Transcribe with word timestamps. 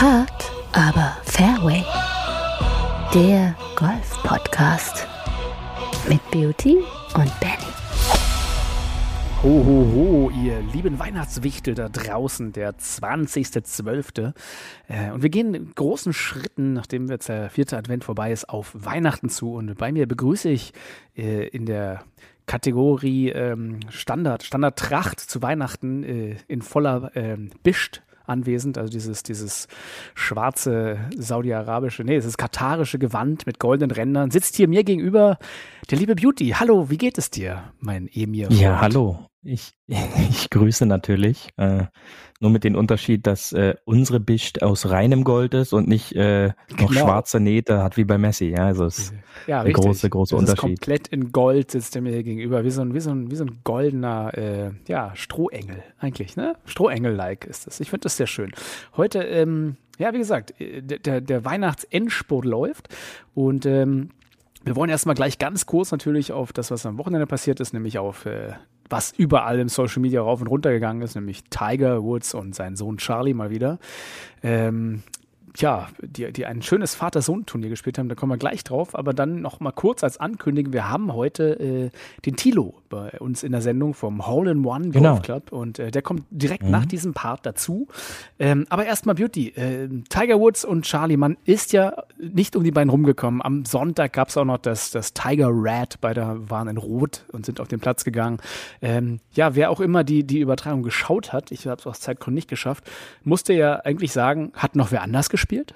Hard, 0.00 0.50
aber 0.72 1.14
Fairway. 1.24 1.84
Der 3.12 3.54
Golf-Podcast 3.76 5.06
mit 6.08 6.22
Beauty 6.30 6.78
und 7.16 7.30
Benny. 7.38 7.70
Ho, 9.42 9.62
ho, 9.62 9.92
ho, 9.92 10.30
ihr 10.42 10.62
lieben 10.72 10.98
Weihnachtswichtel 10.98 11.74
da 11.74 11.90
draußen, 11.90 12.52
der 12.52 12.72
20.12. 12.78 14.32
Äh, 14.88 15.10
und 15.10 15.22
wir 15.22 15.28
gehen 15.28 15.52
in 15.52 15.74
großen 15.74 16.14
Schritten, 16.14 16.72
nachdem 16.72 17.06
jetzt 17.08 17.28
der 17.28 17.50
vierte 17.50 17.76
Advent 17.76 18.02
vorbei 18.02 18.32
ist, 18.32 18.48
auf 18.48 18.70
Weihnachten 18.72 19.28
zu. 19.28 19.52
Und 19.52 19.76
bei 19.76 19.92
mir 19.92 20.08
begrüße 20.08 20.48
ich 20.48 20.72
äh, 21.14 21.46
in 21.48 21.66
der 21.66 22.04
Kategorie 22.46 23.28
ähm, 23.32 23.80
Standard, 23.90 24.44
Standardtracht 24.44 25.20
zu 25.20 25.42
Weihnachten 25.42 26.04
äh, 26.04 26.36
in 26.48 26.62
voller 26.62 27.12
ähm, 27.14 27.50
Bischt 27.62 28.00
anwesend, 28.26 28.78
also 28.78 28.90
dieses, 28.90 29.22
dieses 29.22 29.68
schwarze 30.14 30.98
saudi-arabische, 31.16 32.04
nee, 32.04 32.16
es 32.16 32.24
ist 32.24 32.38
katarische 32.38 32.98
Gewand 32.98 33.46
mit 33.46 33.58
goldenen 33.58 33.90
Rändern, 33.90 34.30
sitzt 34.30 34.56
hier 34.56 34.68
mir 34.68 34.84
gegenüber 34.84 35.38
der 35.90 35.98
liebe 35.98 36.14
Beauty. 36.14 36.50
Hallo, 36.50 36.90
wie 36.90 36.98
geht 36.98 37.18
es 37.18 37.30
dir, 37.30 37.72
mein 37.80 38.08
Emir? 38.12 38.48
Ja, 38.50 38.80
hallo. 38.80 39.29
Ich, 39.42 39.72
ich 39.86 40.50
grüße 40.50 40.86
natürlich. 40.86 41.50
Äh, 41.56 41.84
nur 42.40 42.50
mit 42.50 42.64
dem 42.64 42.74
Unterschied, 42.74 43.26
dass 43.26 43.52
äh, 43.52 43.74
unsere 43.84 44.18
Bischt 44.18 44.62
aus 44.62 44.88
reinem 44.88 45.24
Gold 45.24 45.52
ist 45.52 45.72
und 45.72 45.88
nicht 45.88 46.12
äh, 46.12 46.48
noch 46.70 46.88
genau. 46.88 47.00
schwarze 47.00 47.38
Nähte 47.38 47.82
hat 47.82 47.96
wie 47.96 48.04
bei 48.04 48.16
Messi. 48.16 48.46
Ja, 48.46 48.66
also 48.66 48.86
es 48.86 48.98
ist 48.98 49.14
ja, 49.46 49.60
ein 49.60 49.72
großer, 49.72 50.08
großer 50.08 50.36
Unterschied. 50.36 50.72
Ist 50.72 50.80
komplett 50.80 51.08
in 51.08 51.32
Gold 51.32 51.70
sitzt 51.70 51.96
er 51.96 52.02
mir 52.02 52.12
hier 52.12 52.22
gegenüber, 52.22 52.64
wie 52.64 52.70
so 52.70 52.82
ein, 52.82 52.94
wie 52.94 53.00
so 53.00 53.10
ein, 53.10 53.30
wie 53.30 53.36
so 53.36 53.44
ein 53.44 53.60
goldener 53.64 54.36
äh, 54.36 54.70
ja, 54.88 55.12
Strohengel 55.14 55.82
eigentlich. 55.98 56.36
Ne? 56.36 56.54
Strohengel-like 56.64 57.44
ist 57.44 57.66
das. 57.66 57.80
Ich 57.80 57.90
finde 57.90 58.04
das 58.04 58.16
sehr 58.16 58.26
schön. 58.26 58.52
Heute, 58.96 59.22
ähm, 59.22 59.76
ja, 59.98 60.14
wie 60.14 60.18
gesagt, 60.18 60.58
äh, 60.60 60.82
der, 60.82 61.20
der 61.20 61.44
Weihnachtsendspurt 61.44 62.46
läuft 62.46 62.88
und 63.34 63.66
ähm, 63.66 64.10
wir 64.62 64.76
wollen 64.76 64.90
erstmal 64.90 65.14
gleich 65.14 65.38
ganz 65.38 65.64
kurz 65.66 65.90
natürlich 65.90 66.32
auf 66.32 66.52
das, 66.52 66.70
was 66.70 66.84
am 66.84 66.98
Wochenende 66.98 67.26
passiert 67.26 67.60
ist, 67.60 67.72
nämlich 67.72 67.98
auf 67.98 68.26
äh, 68.26 68.52
was 68.90 69.12
überall 69.16 69.58
im 69.58 69.68
Social 69.68 70.02
Media 70.02 70.20
rauf 70.20 70.40
und 70.40 70.48
runter 70.48 70.72
gegangen 70.72 71.00
ist, 71.02 71.14
nämlich 71.14 71.44
Tiger 71.44 72.02
Woods 72.02 72.34
und 72.34 72.54
sein 72.54 72.76
Sohn 72.76 72.98
Charlie 72.98 73.34
mal 73.34 73.50
wieder. 73.50 73.78
Ähm, 74.42 75.02
ja, 75.56 75.88
die, 76.00 76.32
die 76.32 76.46
ein 76.46 76.62
schönes 76.62 76.94
Vater-Sohn-Turnier 76.94 77.70
gespielt 77.70 77.98
haben, 77.98 78.08
da 78.08 78.14
kommen 78.14 78.32
wir 78.32 78.38
gleich 78.38 78.64
drauf. 78.64 78.94
Aber 78.94 79.14
dann 79.14 79.40
noch 79.40 79.60
mal 79.60 79.72
kurz 79.72 80.04
als 80.04 80.18
Ankündigung, 80.18 80.72
wir 80.72 80.90
haben 80.90 81.12
heute 81.12 81.58
äh, 81.58 81.90
den 82.24 82.36
Tilo 82.36 82.74
bei 82.90 83.18
uns 83.18 83.42
in 83.42 83.52
der 83.52 83.62
Sendung 83.62 83.94
vom 83.94 84.26
Hole-in-One 84.26 84.90
Golf 84.90 84.92
genau. 84.92 85.18
Club 85.20 85.52
und 85.52 85.78
äh, 85.78 85.90
der 85.90 86.02
kommt 86.02 86.24
direkt 86.30 86.64
mhm. 86.64 86.70
nach 86.70 86.84
diesem 86.84 87.14
Part 87.14 87.46
dazu. 87.46 87.88
Ähm, 88.38 88.66
aber 88.68 88.84
erstmal 88.84 89.14
Beauty. 89.14 89.48
Äh, 89.48 89.88
Tiger 90.10 90.38
Woods 90.38 90.64
und 90.64 90.84
Charlie, 90.84 91.16
man 91.16 91.36
ist 91.44 91.72
ja 91.72 92.04
nicht 92.18 92.54
um 92.54 92.62
die 92.64 92.70
beiden 92.70 92.90
rumgekommen. 92.90 93.42
Am 93.42 93.64
Sonntag 93.64 94.12
gab 94.12 94.28
es 94.28 94.36
auch 94.36 94.44
noch 94.44 94.58
das, 94.58 94.90
das 94.90 95.14
Tiger 95.14 95.48
Rat, 95.50 95.98
beide 96.02 96.50
waren 96.50 96.68
in 96.68 96.76
Rot 96.76 97.24
und 97.32 97.46
sind 97.46 97.60
auf 97.60 97.68
den 97.68 97.80
Platz 97.80 98.04
gegangen. 98.04 98.38
Ähm, 98.82 99.20
ja, 99.32 99.54
wer 99.54 99.70
auch 99.70 99.80
immer 99.80 100.04
die, 100.04 100.24
die 100.24 100.40
Übertragung 100.40 100.82
geschaut 100.82 101.32
hat, 101.32 101.50
ich 101.50 101.66
habe 101.66 101.80
es 101.80 101.86
aus 101.86 102.00
Zeitgründen 102.00 102.34
nicht 102.34 102.48
geschafft, 102.48 102.84
musste 103.24 103.54
ja 103.54 103.76
eigentlich 103.76 104.12
sagen, 104.12 104.52
hat 104.54 104.76
noch 104.76 104.92
wer 104.92 105.02
anders 105.02 105.28
gespielt 105.30 105.40
gespielt? 105.40 105.74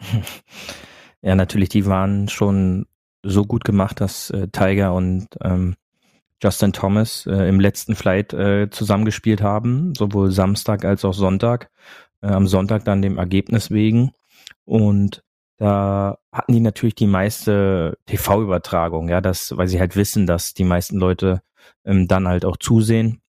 Ja, 1.24 1.36
natürlich, 1.36 1.68
die 1.68 1.86
waren 1.86 2.26
schon 2.26 2.86
so 3.22 3.44
gut 3.44 3.62
gemacht, 3.62 4.00
dass 4.00 4.30
äh, 4.30 4.48
Tiger 4.48 4.92
und 4.92 5.28
ähm, 5.40 5.76
Justin 6.42 6.72
Thomas 6.72 7.26
äh, 7.26 7.48
im 7.48 7.60
letzten 7.60 7.94
Flight 7.94 8.32
äh, 8.32 8.68
zusammengespielt 8.70 9.42
haben, 9.42 9.94
sowohl 9.94 10.32
Samstag 10.32 10.84
als 10.84 11.04
auch 11.04 11.14
Sonntag. 11.14 11.70
Äh, 12.20 12.28
am 12.28 12.46
Sonntag 12.46 12.84
dann 12.84 13.02
dem 13.02 13.18
Ergebnis 13.18 13.70
wegen. 13.70 14.12
Und 14.64 15.22
da 15.58 16.18
hatten 16.32 16.52
die 16.52 16.60
natürlich 16.60 16.96
die 16.96 17.06
meiste 17.06 17.96
TV-Übertragung, 18.06 19.08
ja, 19.08 19.20
das, 19.20 19.56
weil 19.56 19.68
sie 19.68 19.78
halt 19.78 19.94
wissen, 19.94 20.26
dass 20.26 20.54
die 20.54 20.64
meisten 20.64 20.98
Leute 20.98 21.42
ähm, 21.84 22.08
dann 22.08 22.26
halt 22.26 22.44
auch 22.44 22.56
zusehen. 22.56 23.20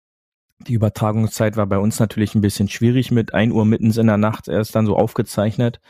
Die 0.67 0.75
Übertragungszeit 0.75 1.57
war 1.57 1.67
bei 1.67 1.79
uns 1.79 1.99
natürlich 1.99 2.35
ein 2.35 2.41
bisschen 2.41 2.69
schwierig 2.69 3.11
mit 3.11 3.35
1 3.35 3.53
Uhr 3.53 3.65
mittens 3.65 3.97
in 3.97 4.07
der 4.07 4.17
Nacht 4.17 4.49
erst 4.49 4.75
dann 4.75 4.87
so 4.87 4.97
aufgezeichnet. 4.97 5.81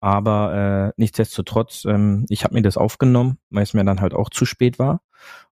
Aber 0.00 0.92
äh, 0.96 1.00
nichtsdestotrotz, 1.00 1.84
ähm, 1.86 2.26
ich 2.28 2.44
habe 2.44 2.54
mir 2.54 2.62
das 2.62 2.76
aufgenommen, 2.76 3.38
weil 3.50 3.62
es 3.62 3.74
mir 3.74 3.84
dann 3.84 4.00
halt 4.00 4.14
auch 4.14 4.30
zu 4.30 4.44
spät 4.44 4.78
war. 4.78 5.00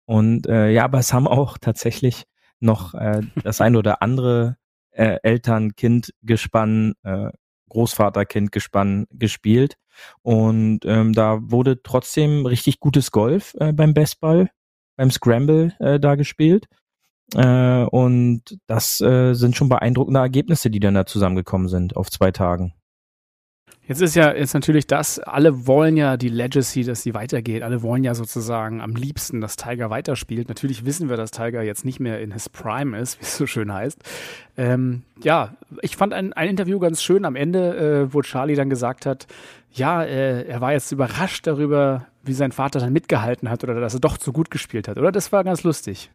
Und 0.05 0.47
äh, 0.47 0.69
ja, 0.69 0.83
aber 0.83 0.99
es 0.99 1.13
haben 1.13 1.27
auch 1.27 1.57
tatsächlich 1.57 2.25
noch 2.59 2.93
äh, 2.93 3.21
das 3.43 3.61
ein 3.61 3.75
oder 3.75 4.01
andere 4.01 4.57
äh, 4.91 5.17
Eltern-Kind-Gespann, 5.23 6.93
äh, 7.03 7.29
Großvater-Kind-Gespann 7.69 9.05
gespielt. 9.11 9.75
Und 10.21 10.81
ähm, 10.85 11.13
da 11.13 11.39
wurde 11.41 11.81
trotzdem 11.83 12.45
richtig 12.45 12.79
gutes 12.79 13.11
Golf 13.11 13.55
äh, 13.59 13.73
beim 13.73 13.93
Bestball, 13.93 14.49
beim 14.95 15.11
Scramble 15.11 15.73
äh, 15.79 15.99
da 15.99 16.15
gespielt. 16.15 16.67
Äh, 17.35 17.83
und 17.83 18.57
das 18.67 19.01
äh, 19.01 19.33
sind 19.33 19.55
schon 19.55 19.69
beeindruckende 19.69 20.19
Ergebnisse, 20.19 20.69
die 20.69 20.79
dann 20.79 20.95
da 20.95 21.05
zusammengekommen 21.05 21.67
sind 21.67 21.95
auf 21.95 22.09
zwei 22.09 22.31
Tagen. 22.31 22.73
Jetzt 23.85 24.01
ist 24.01 24.15
ja 24.15 24.33
jetzt 24.33 24.53
natürlich 24.53 24.87
das, 24.87 25.19
alle 25.19 25.67
wollen 25.67 25.97
ja 25.97 26.15
die 26.15 26.29
Legacy, 26.29 26.85
dass 26.85 27.03
sie 27.03 27.13
weitergeht. 27.13 27.63
Alle 27.63 27.81
wollen 27.81 28.05
ja 28.05 28.15
sozusagen 28.15 28.79
am 28.79 28.95
liebsten, 28.95 29.41
dass 29.41 29.57
Tiger 29.57 29.89
weiterspielt. 29.89 30.47
Natürlich 30.47 30.85
wissen 30.85 31.09
wir, 31.09 31.17
dass 31.17 31.31
Tiger 31.31 31.61
jetzt 31.63 31.83
nicht 31.83 31.99
mehr 31.99 32.21
in 32.21 32.31
his 32.31 32.47
Prime 32.47 32.97
ist, 32.97 33.19
wie 33.19 33.25
es 33.25 33.37
so 33.37 33.45
schön 33.45 33.73
heißt. 33.73 34.01
Ähm, 34.55 35.03
ja, 35.21 35.55
ich 35.81 35.97
fand 35.97 36.13
ein, 36.13 36.31
ein 36.31 36.49
Interview 36.49 36.79
ganz 36.79 37.03
schön 37.03 37.25
am 37.25 37.35
Ende, 37.35 38.05
äh, 38.07 38.13
wo 38.13 38.21
Charlie 38.21 38.55
dann 38.55 38.69
gesagt 38.69 39.05
hat, 39.05 39.27
ja, 39.71 40.01
äh, 40.03 40.43
er 40.47 40.61
war 40.61 40.71
jetzt 40.71 40.93
überrascht 40.93 41.45
darüber, 41.45 42.07
wie 42.23 42.33
sein 42.33 42.53
Vater 42.53 42.79
dann 42.79 42.93
mitgehalten 42.93 43.49
hat 43.49 43.65
oder 43.65 43.79
dass 43.81 43.95
er 43.95 43.99
doch 43.99 44.17
zu 44.17 44.31
gut 44.31 44.49
gespielt 44.49 44.87
hat, 44.87 44.97
oder? 44.97 45.11
Das 45.11 45.33
war 45.33 45.43
ganz 45.43 45.63
lustig. 45.63 46.09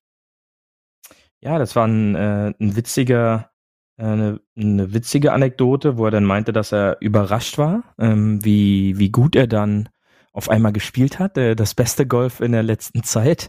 Ja, 1.41 1.59
das 1.59 1.77
war 1.77 1.87
ein, 1.87 2.15
äh, 2.15 2.55
ein 2.59 2.77
witziger, 2.77 3.51
eine, 3.99 4.41
eine 4.57 4.93
witzige 4.95 5.33
Anekdote, 5.33 5.99
wo 5.99 6.05
er 6.07 6.11
dann 6.11 6.25
meinte, 6.25 6.53
dass 6.53 6.73
er 6.73 6.99
überrascht 7.01 7.59
war, 7.59 7.83
ähm, 7.99 8.45
wie, 8.45 8.99
wie 8.99 9.11
gut 9.11 9.37
er 9.37 9.47
dann 9.47 9.89
auf 10.33 10.49
einmal 10.49 10.73
gespielt 10.73 11.19
hat, 11.19 11.37
äh, 11.37 11.57
das 11.57 11.75
beste 11.75 12.07
Golf 12.07 12.41
in 12.41 12.53
der 12.53 12.63
letzten 12.63 13.03
Zeit. 13.03 13.49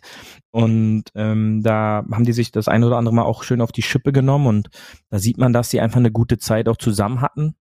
Und 0.52 1.04
ähm, 1.14 1.62
da 1.62 2.04
haben 2.12 2.26
die 2.26 2.34
sich 2.34 2.52
das 2.52 2.68
ein 2.68 2.84
oder 2.84 2.98
andere 2.98 3.14
Mal 3.14 3.24
auch 3.24 3.44
schön 3.44 3.62
auf 3.62 3.72
die 3.72 3.84
Schippe 3.84 4.12
genommen 4.12 4.48
und 4.48 4.70
da 5.10 5.20
sieht 5.20 5.38
man, 5.38 5.54
dass 5.54 5.70
sie 5.70 5.82
einfach 5.82 6.00
eine 6.00 6.12
gute 6.12 6.40
Zeit 6.40 6.68
auch 6.68 6.78
zusammen 6.78 7.22
hatten. 7.22 7.56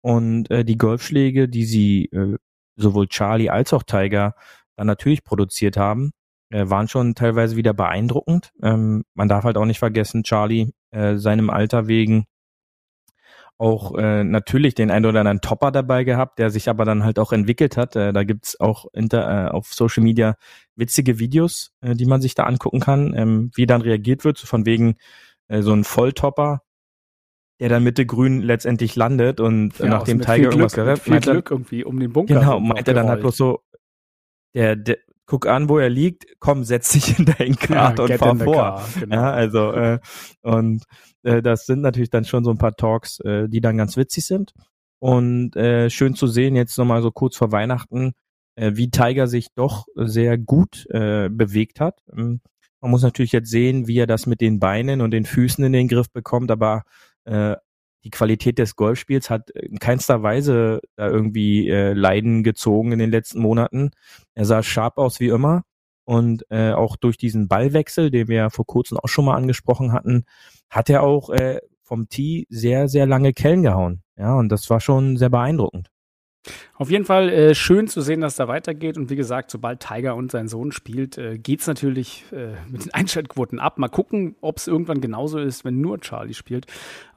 Und 0.00 0.50
äh, 0.50 0.64
die 0.64 0.78
Golfschläge, 0.78 1.48
die 1.48 1.64
sie 1.64 2.06
äh, 2.06 2.36
sowohl 2.76 3.08
Charlie 3.08 3.50
als 3.50 3.74
auch 3.74 3.82
Tiger 3.82 4.34
dann 4.76 4.86
natürlich 4.86 5.24
produziert 5.24 5.76
haben, 5.76 6.12
äh, 6.48 6.68
waren 6.70 6.88
schon 6.88 7.14
teilweise 7.14 7.56
wieder 7.56 7.74
beeindruckend. 7.74 8.52
Ähm, 8.62 9.04
man 9.14 9.28
darf 9.28 9.44
halt 9.44 9.58
auch 9.58 9.66
nicht 9.66 9.78
vergessen, 9.78 10.22
Charlie 10.22 10.72
äh, 10.90 11.16
seinem 11.16 11.50
Alter 11.50 11.86
wegen 11.86 12.24
auch 13.60 13.94
äh, 13.98 14.24
natürlich 14.24 14.74
den 14.74 14.90
einen 14.90 15.04
oder 15.04 15.20
anderen 15.20 15.42
Topper 15.42 15.70
dabei 15.70 16.04
gehabt, 16.04 16.38
der 16.38 16.50
sich 16.50 16.70
aber 16.70 16.86
dann 16.86 17.04
halt 17.04 17.18
auch 17.18 17.30
entwickelt 17.30 17.76
hat. 17.76 17.94
Äh, 17.94 18.12
da 18.14 18.24
gibt's 18.24 18.58
auch 18.58 18.86
inter, 18.94 19.48
äh, 19.48 19.50
auf 19.50 19.74
Social 19.74 20.02
Media 20.02 20.36
witzige 20.76 21.18
Videos, 21.18 21.72
äh, 21.82 21.94
die 21.94 22.06
man 22.06 22.22
sich 22.22 22.34
da 22.34 22.44
angucken 22.44 22.80
kann, 22.80 23.12
ähm, 23.14 23.50
wie 23.54 23.66
dann 23.66 23.82
reagiert 23.82 24.24
wird, 24.24 24.38
so 24.38 24.46
von 24.46 24.64
wegen 24.64 24.96
äh, 25.48 25.60
so 25.60 25.74
ein 25.74 25.84
Volltopper, 25.84 26.62
der 27.60 27.68
dann 27.68 27.84
Mitte 27.84 28.06
grün 28.06 28.40
letztendlich 28.40 28.96
landet 28.96 29.40
und 29.40 29.78
ja, 29.78 29.86
nach 29.86 30.04
dem 30.04 30.22
Tiger 30.22 30.44
irgendwas 30.44 30.72
Glück, 30.72 30.98
viel 30.98 31.20
Glück 31.20 31.50
irgendwie 31.50 31.84
um 31.84 32.00
den 32.00 32.14
Bunker. 32.14 32.40
Genau, 32.40 32.60
meint 32.60 32.88
er 32.88 32.94
dann 32.94 33.08
halt 33.08 33.20
bloß 33.20 33.36
so, 33.36 33.60
der, 34.54 34.74
der, 34.74 34.96
guck 35.30 35.46
an, 35.46 35.68
wo 35.68 35.78
er 35.78 35.90
liegt, 35.90 36.26
komm, 36.40 36.64
setz 36.64 36.90
dich 36.90 37.16
in 37.16 37.24
dein 37.24 37.54
Kart 37.54 37.98
ja, 38.00 38.04
und 38.04 38.14
fahr 38.14 38.36
vor. 38.36 38.54
Car, 38.54 38.88
genau. 38.98 39.14
Ja, 39.14 39.30
also 39.30 39.72
äh, 39.72 40.00
und 40.42 40.82
äh, 41.22 41.40
das 41.40 41.66
sind 41.66 41.82
natürlich 41.82 42.10
dann 42.10 42.24
schon 42.24 42.42
so 42.42 42.50
ein 42.50 42.58
paar 42.58 42.74
Talks, 42.74 43.20
äh, 43.20 43.48
die 43.48 43.60
dann 43.60 43.76
ganz 43.76 43.96
witzig 43.96 44.26
sind. 44.26 44.52
Und 44.98 45.54
äh, 45.54 45.88
schön 45.88 46.16
zu 46.16 46.26
sehen, 46.26 46.56
jetzt 46.56 46.76
nochmal 46.76 47.00
so 47.00 47.12
kurz 47.12 47.36
vor 47.36 47.52
Weihnachten, 47.52 48.14
äh, 48.56 48.72
wie 48.74 48.90
Tiger 48.90 49.28
sich 49.28 49.54
doch 49.54 49.86
sehr 49.94 50.36
gut 50.36 50.84
äh, 50.90 51.28
bewegt 51.30 51.78
hat. 51.78 52.00
Ähm, 52.12 52.40
man 52.80 52.90
muss 52.90 53.02
natürlich 53.02 53.30
jetzt 53.30 53.50
sehen, 53.50 53.86
wie 53.86 53.98
er 53.98 54.08
das 54.08 54.26
mit 54.26 54.40
den 54.40 54.58
Beinen 54.58 55.00
und 55.00 55.12
den 55.12 55.26
Füßen 55.26 55.62
in 55.62 55.72
den 55.72 55.86
Griff 55.86 56.10
bekommt, 56.10 56.50
aber 56.50 56.82
äh, 57.24 57.54
die 58.04 58.10
Qualität 58.10 58.58
des 58.58 58.76
Golfspiels 58.76 59.30
hat 59.30 59.50
in 59.50 59.78
keinster 59.78 60.22
Weise 60.22 60.80
da 60.96 61.08
irgendwie 61.08 61.68
äh, 61.68 61.92
Leiden 61.92 62.42
gezogen 62.42 62.92
in 62.92 62.98
den 62.98 63.10
letzten 63.10 63.40
Monaten. 63.40 63.90
Er 64.34 64.44
sah 64.44 64.62
sharp 64.62 64.98
aus 64.98 65.20
wie 65.20 65.28
immer 65.28 65.64
und 66.04 66.44
äh, 66.50 66.72
auch 66.72 66.96
durch 66.96 67.16
diesen 67.16 67.48
Ballwechsel, 67.48 68.10
den 68.10 68.28
wir 68.28 68.36
ja 68.36 68.50
vor 68.50 68.66
kurzem 68.66 68.98
auch 68.98 69.08
schon 69.08 69.24
mal 69.24 69.36
angesprochen 69.36 69.92
hatten, 69.92 70.24
hat 70.68 70.88
er 70.88 71.02
auch 71.02 71.30
äh, 71.30 71.60
vom 71.82 72.08
Tee 72.08 72.46
sehr, 72.48 72.88
sehr 72.88 73.06
lange 73.06 73.32
Kellen 73.32 73.62
gehauen. 73.62 74.02
Ja, 74.16 74.34
und 74.34 74.48
das 74.50 74.68
war 74.70 74.80
schon 74.80 75.16
sehr 75.16 75.30
beeindruckend. 75.30 75.90
Auf 76.80 76.90
jeden 76.90 77.04
Fall 77.04 77.28
äh, 77.28 77.54
schön 77.54 77.88
zu 77.88 78.00
sehen, 78.00 78.22
dass 78.22 78.36
da 78.36 78.48
weitergeht. 78.48 78.96
Und 78.96 79.10
wie 79.10 79.16
gesagt, 79.16 79.50
sobald 79.50 79.80
Tiger 79.80 80.16
und 80.16 80.30
sein 80.30 80.48
Sohn 80.48 80.72
spielt, 80.72 81.18
äh, 81.18 81.36
geht 81.36 81.60
es 81.60 81.66
natürlich 81.66 82.24
äh, 82.32 82.54
mit 82.70 82.86
den 82.86 82.94
Einschaltquoten 82.94 83.58
ab. 83.58 83.76
Mal 83.76 83.88
gucken, 83.88 84.34
ob 84.40 84.56
es 84.56 84.66
irgendwann 84.66 85.02
genauso 85.02 85.38
ist, 85.40 85.62
wenn 85.66 85.82
nur 85.82 86.00
Charlie 86.00 86.32
spielt. 86.32 86.64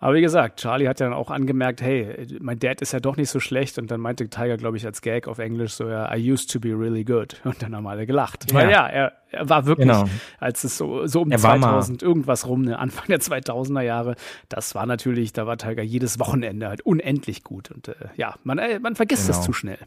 Aber 0.02 0.16
wie 0.16 0.22
gesagt, 0.22 0.60
Charlie 0.60 0.90
hat 0.90 1.00
ja 1.00 1.06
dann 1.06 1.16
auch 1.16 1.32
angemerkt, 1.32 1.82
hey, 1.82 2.28
mein 2.42 2.60
Dad 2.60 2.82
ist 2.82 2.92
ja 2.92 3.00
doch 3.00 3.16
nicht 3.16 3.30
so 3.30 3.40
schlecht. 3.40 3.80
Und 3.80 3.90
dann 3.90 4.02
meinte 4.02 4.28
Tiger, 4.28 4.58
glaube 4.58 4.76
ich, 4.76 4.86
als 4.86 5.02
Gag 5.02 5.30
auf 5.30 5.40
Englisch 5.40 5.76
so, 5.76 5.88
ja, 5.88 6.14
I 6.14 6.30
used 6.30 6.52
to 6.52 6.60
be 6.60 6.78
really 6.78 7.06
good. 7.06 7.40
Und 7.46 7.64
dann 7.64 7.74
haben 7.74 7.88
alle 7.88 8.06
gelacht. 8.06 8.52
Ja. 8.52 8.58
Weil 8.58 8.70
ja, 8.70 8.86
er, 8.86 9.14
er 9.32 9.48
war 9.50 9.66
wirklich, 9.66 9.88
genau. 9.88 10.04
als 10.42 10.66
es 10.66 10.78
so, 10.78 11.08
so 11.08 11.22
um 11.22 11.32
er 11.32 11.38
2000 11.38 12.04
irgendwas 12.04 12.46
rum, 12.48 12.64
ne, 12.64 12.78
Anfang 12.78 13.08
der 13.08 13.22
2000er 13.22 13.82
Jahre, 13.82 14.16
das 14.50 14.76
war 14.76 14.86
natürlich, 14.86 15.32
da 15.32 15.48
war 15.48 15.58
Tiger 15.58 15.84
jedes 15.84 16.20
Wochenende 16.20 16.68
halt 16.68 16.82
unendlich 16.82 17.46
gut. 17.46 17.72
Und 17.72 17.88
äh, 17.88 17.94
ja, 18.18 18.36
man, 18.44 18.58
äh, 18.58 18.80
man 18.80 18.98
vergisst 18.98 19.28
genau. 19.28 19.40
es 19.40 19.46
schnell. 19.54 19.80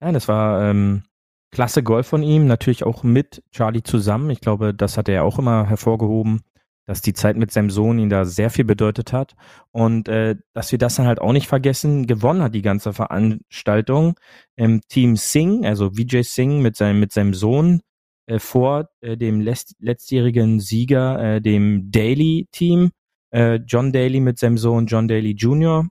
Ja, 0.00 0.12
das 0.12 0.28
war 0.28 0.62
ähm, 0.70 1.04
klasse 1.50 1.82
Golf 1.82 2.06
von 2.06 2.22
ihm, 2.22 2.46
natürlich 2.46 2.84
auch 2.84 3.02
mit 3.02 3.42
Charlie 3.50 3.82
zusammen. 3.82 4.30
Ich 4.30 4.40
glaube, 4.40 4.74
das 4.74 4.98
hat 4.98 5.08
er 5.08 5.24
auch 5.24 5.38
immer 5.38 5.68
hervorgehoben, 5.68 6.42
dass 6.86 7.02
die 7.02 7.14
Zeit 7.14 7.36
mit 7.36 7.50
seinem 7.50 7.70
Sohn 7.70 7.98
ihn 7.98 8.10
da 8.10 8.24
sehr 8.24 8.50
viel 8.50 8.64
bedeutet 8.64 9.12
hat. 9.12 9.34
Und 9.72 10.08
äh, 10.08 10.36
dass 10.52 10.70
wir 10.70 10.78
das 10.78 10.96
dann 10.96 11.06
halt 11.06 11.20
auch 11.20 11.32
nicht 11.32 11.48
vergessen, 11.48 12.06
gewonnen 12.06 12.42
hat 12.42 12.54
die 12.54 12.62
ganze 12.62 12.92
Veranstaltung. 12.92 14.18
Ähm, 14.56 14.80
Team 14.88 15.16
Singh, 15.16 15.66
also 15.66 15.96
Vijay 15.96 16.22
Singh 16.22 16.62
mit 16.62 16.76
seinem, 16.76 17.00
mit 17.00 17.12
seinem 17.12 17.34
Sohn 17.34 17.80
äh, 18.26 18.38
vor 18.38 18.90
äh, 19.00 19.16
dem 19.16 19.40
letztjährigen 19.40 20.60
Sieger, 20.60 21.36
äh, 21.36 21.40
dem 21.40 21.90
Daly-Team. 21.90 22.90
Äh, 23.30 23.56
John 23.66 23.92
Daly 23.92 24.20
mit 24.20 24.38
seinem 24.38 24.58
Sohn 24.58 24.86
John 24.86 25.08
Daly 25.08 25.32
Jr. 25.32 25.88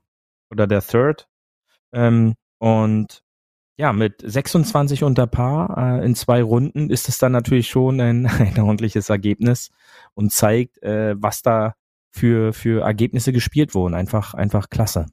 oder 0.50 0.66
der 0.66 0.80
Third. 0.80 1.26
Ähm, 1.92 2.34
und 2.66 3.22
ja, 3.78 3.92
mit 3.92 4.22
26 4.24 5.04
unter 5.04 5.28
Paar 5.28 6.00
äh, 6.00 6.04
in 6.04 6.16
zwei 6.16 6.42
Runden 6.42 6.90
ist 6.90 7.08
es 7.08 7.18
dann 7.18 7.30
natürlich 7.30 7.68
schon 7.68 8.00
ein, 8.00 8.26
ein 8.38 8.58
ordentliches 8.58 9.08
Ergebnis 9.08 9.70
und 10.14 10.32
zeigt, 10.32 10.82
äh, 10.82 11.14
was 11.16 11.42
da 11.42 11.74
für, 12.10 12.52
für 12.52 12.82
Ergebnisse 12.82 13.32
gespielt 13.32 13.74
wurden. 13.74 13.94
Einfach, 13.94 14.34
einfach 14.34 14.68
klasse. 14.68 15.06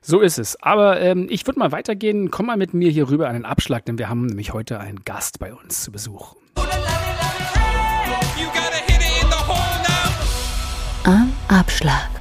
So 0.00 0.20
ist 0.20 0.38
es. 0.38 0.56
Aber 0.62 1.00
ähm, 1.02 1.26
ich 1.28 1.46
würde 1.46 1.58
mal 1.58 1.70
weitergehen. 1.70 2.30
Komm 2.30 2.46
mal 2.46 2.56
mit 2.56 2.72
mir 2.72 2.90
hier 2.90 3.10
rüber 3.10 3.28
an 3.28 3.34
den 3.34 3.44
Abschlag, 3.44 3.84
denn 3.84 3.98
wir 3.98 4.08
haben 4.08 4.24
nämlich 4.24 4.54
heute 4.54 4.80
einen 4.80 5.04
Gast 5.04 5.38
bei 5.38 5.52
uns 5.52 5.82
zu 5.82 5.92
Besuch. 5.92 6.34
Am 11.04 11.32
Abschlag. 11.48 12.19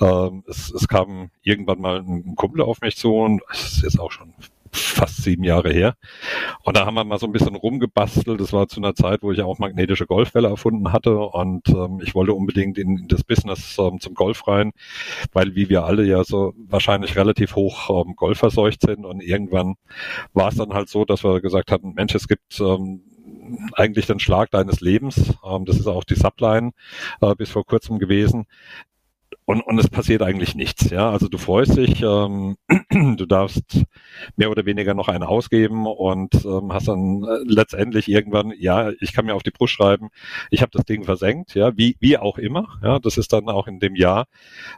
ähm, 0.00 0.44
es, 0.46 0.72
es 0.72 0.88
kam 0.88 1.30
irgendwann 1.42 1.80
mal 1.80 1.98
ein 2.00 2.34
Kumpel 2.36 2.62
auf 2.62 2.80
mich 2.80 2.96
zu 2.96 3.14
und 3.14 3.42
es 3.52 3.64
ist 3.64 3.82
jetzt 3.82 4.00
auch 4.00 4.12
schon 4.12 4.34
fast 4.72 5.22
sieben 5.22 5.44
Jahre 5.44 5.72
her. 5.72 5.94
Und 6.62 6.76
da 6.76 6.86
haben 6.86 6.94
wir 6.94 7.04
mal 7.04 7.18
so 7.18 7.26
ein 7.26 7.32
bisschen 7.32 7.54
rumgebastelt. 7.54 8.40
Das 8.40 8.52
war 8.52 8.68
zu 8.68 8.80
einer 8.80 8.94
Zeit, 8.94 9.22
wo 9.22 9.30
ich 9.32 9.42
auch 9.42 9.58
magnetische 9.58 10.06
Golfwelle 10.06 10.48
erfunden 10.48 10.92
hatte 10.92 11.18
und 11.18 11.68
ähm, 11.68 12.00
ich 12.02 12.14
wollte 12.14 12.32
unbedingt 12.32 12.78
in, 12.78 13.06
das 13.08 13.22
Business 13.24 13.76
ähm, 13.78 14.00
zum 14.00 14.14
Golf 14.14 14.46
rein, 14.48 14.72
weil 15.32 15.54
wie 15.54 15.68
wir 15.68 15.84
alle 15.84 16.04
ja 16.04 16.24
so 16.24 16.54
wahrscheinlich 16.56 17.16
relativ 17.16 17.54
hoch 17.54 17.90
ähm, 17.90 18.14
golfverseucht 18.16 18.80
sind 18.80 19.04
und 19.04 19.22
irgendwann 19.22 19.74
war 20.32 20.48
es 20.48 20.56
dann 20.56 20.72
halt 20.72 20.88
so, 20.88 21.04
dass 21.04 21.22
wir 21.24 21.40
gesagt 21.40 21.70
hatten, 21.70 21.92
Mensch, 21.94 22.14
es 22.14 22.28
gibt 22.28 22.60
ähm, 22.60 23.02
eigentlich 23.74 24.06
den 24.06 24.18
Schlag 24.18 24.50
deines 24.50 24.80
Lebens. 24.80 25.34
Ähm, 25.44 25.64
das 25.64 25.76
ist 25.76 25.86
auch 25.86 26.04
die 26.04 26.14
Subline 26.14 26.72
äh, 27.20 27.34
bis 27.34 27.50
vor 27.50 27.64
kurzem 27.64 27.98
gewesen 27.98 28.46
und, 29.44 29.60
und 29.60 29.78
es 29.78 29.88
passiert 29.88 30.22
eigentlich 30.22 30.54
nichts. 30.54 30.90
Ja, 30.90 31.10
also 31.10 31.28
du 31.28 31.38
freust 31.38 31.76
dich, 31.76 32.02
ähm, 32.02 32.56
du 32.90 33.26
darfst 33.26 33.84
mehr 34.36 34.50
oder 34.50 34.64
weniger 34.66 34.94
noch 34.94 35.08
einen 35.08 35.24
ausgeben 35.24 35.86
und 35.86 36.44
ähm, 36.44 36.72
hast 36.72 36.88
dann 36.88 37.24
äh, 37.24 37.38
letztendlich 37.44 38.08
irgendwann, 38.08 38.52
ja, 38.58 38.90
ich 39.00 39.12
kann 39.12 39.26
mir 39.26 39.34
auf 39.34 39.42
die 39.42 39.50
Brust 39.50 39.74
schreiben, 39.74 40.10
ich 40.50 40.62
habe 40.62 40.70
das 40.72 40.84
Ding 40.84 41.04
versenkt, 41.04 41.54
ja, 41.54 41.76
wie 41.76 41.96
wie 42.00 42.18
auch 42.18 42.38
immer. 42.38 42.78
Ja, 42.82 42.98
das 42.98 43.18
ist 43.18 43.32
dann 43.32 43.48
auch 43.48 43.66
in 43.66 43.80
dem 43.80 43.96
Jahr 43.96 44.26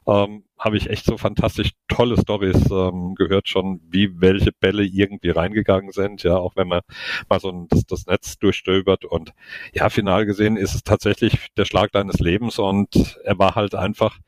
ähm, 0.07 0.45
habe 0.59 0.77
ich 0.77 0.89
echt 0.89 1.05
so 1.05 1.19
fantastisch 1.19 1.73
tolle 1.89 2.17
Stories 2.19 2.71
ähm, 2.71 3.15
gehört 3.15 3.49
schon, 3.49 3.81
wie 3.89 4.21
welche 4.21 4.53
Bälle 4.53 4.85
irgendwie 4.85 5.31
reingegangen 5.31 5.93
sind, 5.93 6.23
ja, 6.23 6.37
auch 6.37 6.57
wenn 6.57 6.69
man 6.69 6.81
mal 7.29 7.41
so 7.41 7.51
ein, 7.51 7.67
das, 7.69 7.85
das 7.87 8.07
Netz 8.07 8.39
durchstöbert. 8.39 9.05
Und 9.05 9.33
ja, 9.73 9.89
final 9.91 10.27
gesehen 10.27 10.57
ist 10.57 10.75
es 10.75 10.83
tatsächlich 10.83 11.49
der 11.57 11.65
Schlag 11.65 11.93
deines 11.93 12.21
Lebens. 12.21 12.59
Und 12.59 13.19
er 13.25 13.39
war 13.39 13.55
halt 13.55 13.75
einfach 13.75 14.19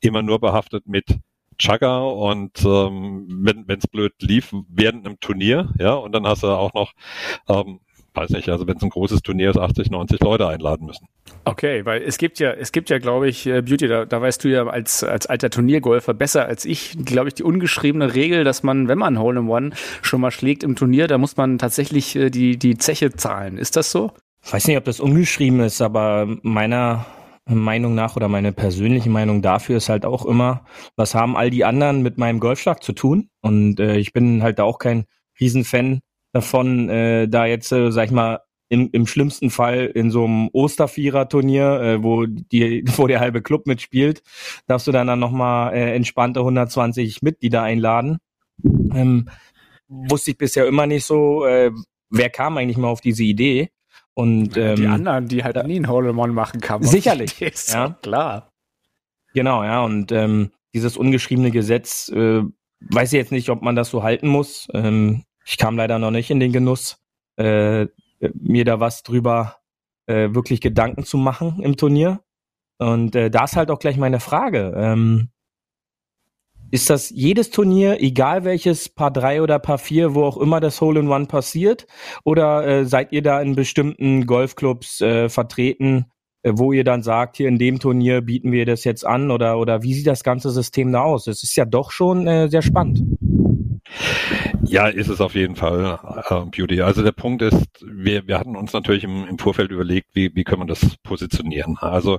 immer 0.00 0.22
nur 0.22 0.40
behaftet 0.40 0.86
mit 0.86 1.18
Chugger 1.58 2.12
und 2.12 2.62
ähm, 2.64 3.26
wenn 3.28 3.78
es 3.78 3.86
blöd 3.86 4.12
lief 4.20 4.52
während 4.68 5.06
einem 5.06 5.18
Turnier, 5.20 5.72
ja, 5.78 5.94
und 5.94 6.12
dann 6.12 6.26
hast 6.26 6.42
du 6.42 6.48
auch 6.48 6.74
noch 6.74 6.92
ähm, 7.48 7.80
weiß 8.16 8.30
nicht, 8.30 8.48
also 8.48 8.66
wenn 8.66 8.76
es 8.76 8.82
ein 8.82 8.90
großes 8.90 9.22
Turnier 9.22 9.50
ist, 9.50 9.58
80, 9.58 9.90
90 9.90 10.20
Leute 10.20 10.48
einladen 10.48 10.86
müssen. 10.86 11.06
Okay, 11.44 11.84
weil 11.84 12.02
es 12.02 12.18
gibt 12.18 12.38
ja, 12.38 12.52
es 12.52 12.72
gibt 12.72 12.90
ja, 12.90 12.98
glaube 12.98 13.28
ich, 13.28 13.46
äh, 13.46 13.62
Beauty, 13.62 13.88
da, 13.88 14.04
da 14.04 14.20
weißt 14.20 14.42
du 14.42 14.48
ja 14.48 14.66
als, 14.66 15.04
als 15.04 15.26
alter 15.26 15.50
Turniergolfer 15.50 16.14
besser 16.14 16.46
als 16.46 16.64
ich, 16.64 16.96
glaube 17.04 17.28
ich, 17.28 17.34
die 17.34 17.42
ungeschriebene 17.42 18.14
Regel, 18.14 18.44
dass 18.44 18.62
man, 18.62 18.88
wenn 18.88 18.98
man 18.98 19.18
Hole 19.18 19.40
in 19.40 19.48
One 19.48 19.70
schon 20.02 20.20
mal 20.20 20.30
schlägt 20.30 20.64
im 20.64 20.76
Turnier, 20.76 21.06
da 21.06 21.18
muss 21.18 21.36
man 21.36 21.58
tatsächlich 21.58 22.16
äh, 22.16 22.30
die, 22.30 22.58
die 22.58 22.78
Zeche 22.78 23.12
zahlen. 23.12 23.58
Ist 23.58 23.76
das 23.76 23.90
so? 23.90 24.12
Ich 24.44 24.52
weiß 24.52 24.66
nicht, 24.68 24.76
ob 24.76 24.84
das 24.84 25.00
ungeschrieben 25.00 25.60
ist, 25.60 25.82
aber 25.82 26.26
meiner 26.42 27.06
Meinung 27.48 27.94
nach 27.94 28.16
oder 28.16 28.28
meine 28.28 28.52
persönliche 28.52 29.10
Meinung 29.10 29.40
dafür 29.40 29.76
ist 29.76 29.88
halt 29.88 30.04
auch 30.04 30.24
immer, 30.24 30.64
was 30.96 31.14
haben 31.14 31.36
all 31.36 31.50
die 31.50 31.64
anderen 31.64 32.02
mit 32.02 32.18
meinem 32.18 32.40
Golfschlag 32.40 32.82
zu 32.82 32.92
tun? 32.92 33.28
Und 33.40 33.78
äh, 33.78 33.96
ich 33.96 34.12
bin 34.12 34.42
halt 34.42 34.60
auch 34.60 34.78
kein 34.78 35.04
Riesenfan 35.40 36.00
davon, 36.36 36.88
äh, 36.88 37.26
da 37.28 37.46
jetzt, 37.46 37.72
äh, 37.72 37.90
sag 37.90 38.06
ich 38.06 38.10
mal, 38.12 38.40
im, 38.68 38.90
im 38.92 39.06
schlimmsten 39.06 39.50
Fall 39.50 39.86
in 39.86 40.10
so 40.10 40.24
einem 40.24 40.48
Ostervierer-Turnier, 40.52 41.80
äh, 41.80 42.02
wo 42.02 42.26
die, 42.26 42.84
wo 42.96 43.06
der 43.06 43.20
halbe 43.20 43.42
Club 43.42 43.66
mitspielt, 43.66 44.22
darfst 44.66 44.86
du 44.86 44.92
dann 44.92 45.06
dann 45.06 45.18
nochmal 45.18 45.74
äh, 45.74 45.94
entspannte 45.94 46.40
120 46.40 47.22
Mitglieder 47.22 47.62
einladen. 47.62 48.18
Ähm, 48.64 49.28
wusste 49.88 50.32
ich 50.32 50.38
bisher 50.38 50.66
immer 50.66 50.86
nicht 50.86 51.04
so, 51.04 51.46
äh, 51.46 51.70
wer 52.10 52.30
kam 52.30 52.58
eigentlich 52.58 52.76
mal 52.76 52.88
auf 52.88 53.00
diese 53.00 53.24
Idee. 53.24 53.70
Und 54.14 54.56
ähm, 54.56 54.76
die 54.76 54.86
anderen, 54.86 55.28
die 55.28 55.44
halt 55.44 55.62
nie 55.66 55.78
ein 55.78 55.88
Hole 55.88 56.10
in 56.10 56.16
One 56.16 56.32
machen 56.32 56.60
kann. 56.60 56.82
Sicherlich, 56.82 57.38
ja 57.68 57.96
klar. 58.00 58.50
Genau, 59.34 59.62
ja 59.62 59.84
und 59.84 60.10
ähm, 60.10 60.50
dieses 60.74 60.96
ungeschriebene 60.96 61.50
Gesetz 61.50 62.08
äh, 62.08 62.42
weiß 62.80 63.12
ich 63.12 63.18
jetzt 63.18 63.32
nicht, 63.32 63.50
ob 63.50 63.62
man 63.62 63.76
das 63.76 63.90
so 63.90 64.02
halten 64.02 64.28
muss. 64.28 64.68
Ähm, 64.72 65.24
ich 65.46 65.58
kam 65.58 65.76
leider 65.76 65.98
noch 65.98 66.10
nicht 66.10 66.30
in 66.30 66.40
den 66.40 66.52
Genuss, 66.52 66.98
äh, 67.36 67.86
mir 68.34 68.64
da 68.64 68.80
was 68.80 69.02
drüber 69.02 69.56
äh, 70.06 70.34
wirklich 70.34 70.60
Gedanken 70.60 71.04
zu 71.04 71.16
machen 71.16 71.60
im 71.62 71.76
Turnier. 71.76 72.20
Und 72.78 73.14
äh, 73.14 73.30
da 73.30 73.44
ist 73.44 73.56
halt 73.56 73.70
auch 73.70 73.78
gleich 73.78 73.96
meine 73.96 74.20
Frage. 74.20 74.74
Ähm, 74.76 75.28
ist 76.72 76.90
das 76.90 77.10
jedes 77.10 77.50
Turnier, 77.50 78.02
egal 78.02 78.44
welches 78.44 78.88
Paar 78.88 79.12
3 79.12 79.40
oder 79.40 79.60
Paar 79.60 79.78
4, 79.78 80.14
wo 80.14 80.24
auch 80.24 80.36
immer 80.36 80.58
das 80.58 80.80
Hole 80.80 80.98
in 80.98 81.08
One 81.08 81.26
passiert? 81.26 81.86
Oder 82.24 82.66
äh, 82.66 82.84
seid 82.84 83.12
ihr 83.12 83.22
da 83.22 83.40
in 83.40 83.54
bestimmten 83.54 84.26
Golfclubs 84.26 85.00
äh, 85.00 85.28
vertreten, 85.28 86.06
äh, 86.42 86.52
wo 86.56 86.72
ihr 86.72 86.82
dann 86.82 87.02
sagt, 87.02 87.36
hier 87.36 87.46
in 87.46 87.58
dem 87.58 87.78
Turnier 87.78 88.20
bieten 88.20 88.50
wir 88.50 88.66
das 88.66 88.82
jetzt 88.82 89.06
an? 89.06 89.30
Oder, 89.30 89.58
oder 89.58 89.84
wie 89.84 89.94
sieht 89.94 90.08
das 90.08 90.24
ganze 90.24 90.50
System 90.50 90.90
da 90.90 91.02
aus? 91.02 91.28
Es 91.28 91.44
ist 91.44 91.54
ja 91.54 91.64
doch 91.64 91.92
schon 91.92 92.26
äh, 92.26 92.48
sehr 92.48 92.62
spannend. 92.62 93.16
Ja, 94.68 94.88
ist 94.88 95.08
es 95.08 95.20
auf 95.20 95.34
jeden 95.34 95.56
Fall, 95.56 95.98
äh, 96.28 96.44
Beauty. 96.46 96.82
Also 96.82 97.02
der 97.02 97.12
Punkt 97.12 97.42
ist, 97.42 97.84
wir, 97.84 98.26
wir 98.26 98.38
hatten 98.38 98.56
uns 98.56 98.72
natürlich 98.72 99.04
im, 99.04 99.26
im 99.26 99.38
Vorfeld 99.38 99.70
überlegt, 99.70 100.08
wie, 100.14 100.34
wie 100.34 100.44
können 100.44 100.62
wir 100.62 100.66
das 100.66 100.96
positionieren. 101.02 101.76
Also 101.80 102.18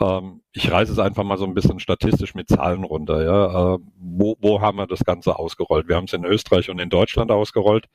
ähm, 0.00 0.42
ich 0.52 0.70
reiße 0.70 0.92
es 0.92 0.98
einfach 0.98 1.24
mal 1.24 1.38
so 1.38 1.44
ein 1.44 1.54
bisschen 1.54 1.80
statistisch 1.80 2.34
mit 2.34 2.48
Zahlen 2.48 2.84
runter. 2.84 3.24
Ja, 3.24 3.74
äh, 3.74 3.78
wo, 3.98 4.36
wo 4.40 4.60
haben 4.60 4.78
wir 4.78 4.86
das 4.86 5.04
Ganze 5.04 5.36
ausgerollt? 5.38 5.88
Wir 5.88 5.96
haben 5.96 6.04
es 6.04 6.12
in 6.12 6.24
Österreich 6.24 6.70
und 6.70 6.78
in 6.78 6.90
Deutschland 6.90 7.30
ausgerollt. 7.30 7.86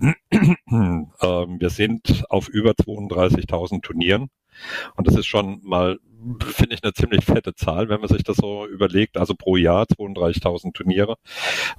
ähm, 0.00 1.06
wir 1.20 1.70
sind 1.70 2.24
auf 2.28 2.48
über 2.48 2.72
32.000 2.72 3.82
Turnieren. 3.82 4.30
Und 4.96 5.06
das 5.06 5.16
ist 5.16 5.26
schon 5.26 5.60
mal, 5.62 5.98
finde 6.40 6.74
ich, 6.74 6.82
eine 6.82 6.92
ziemlich 6.92 7.24
fette 7.24 7.54
Zahl, 7.54 7.88
wenn 7.88 8.00
man 8.00 8.08
sich 8.08 8.22
das 8.22 8.36
so 8.36 8.66
überlegt. 8.66 9.16
Also 9.16 9.34
pro 9.34 9.56
Jahr 9.56 9.84
32.000 9.84 10.72
Turniere. 10.72 11.16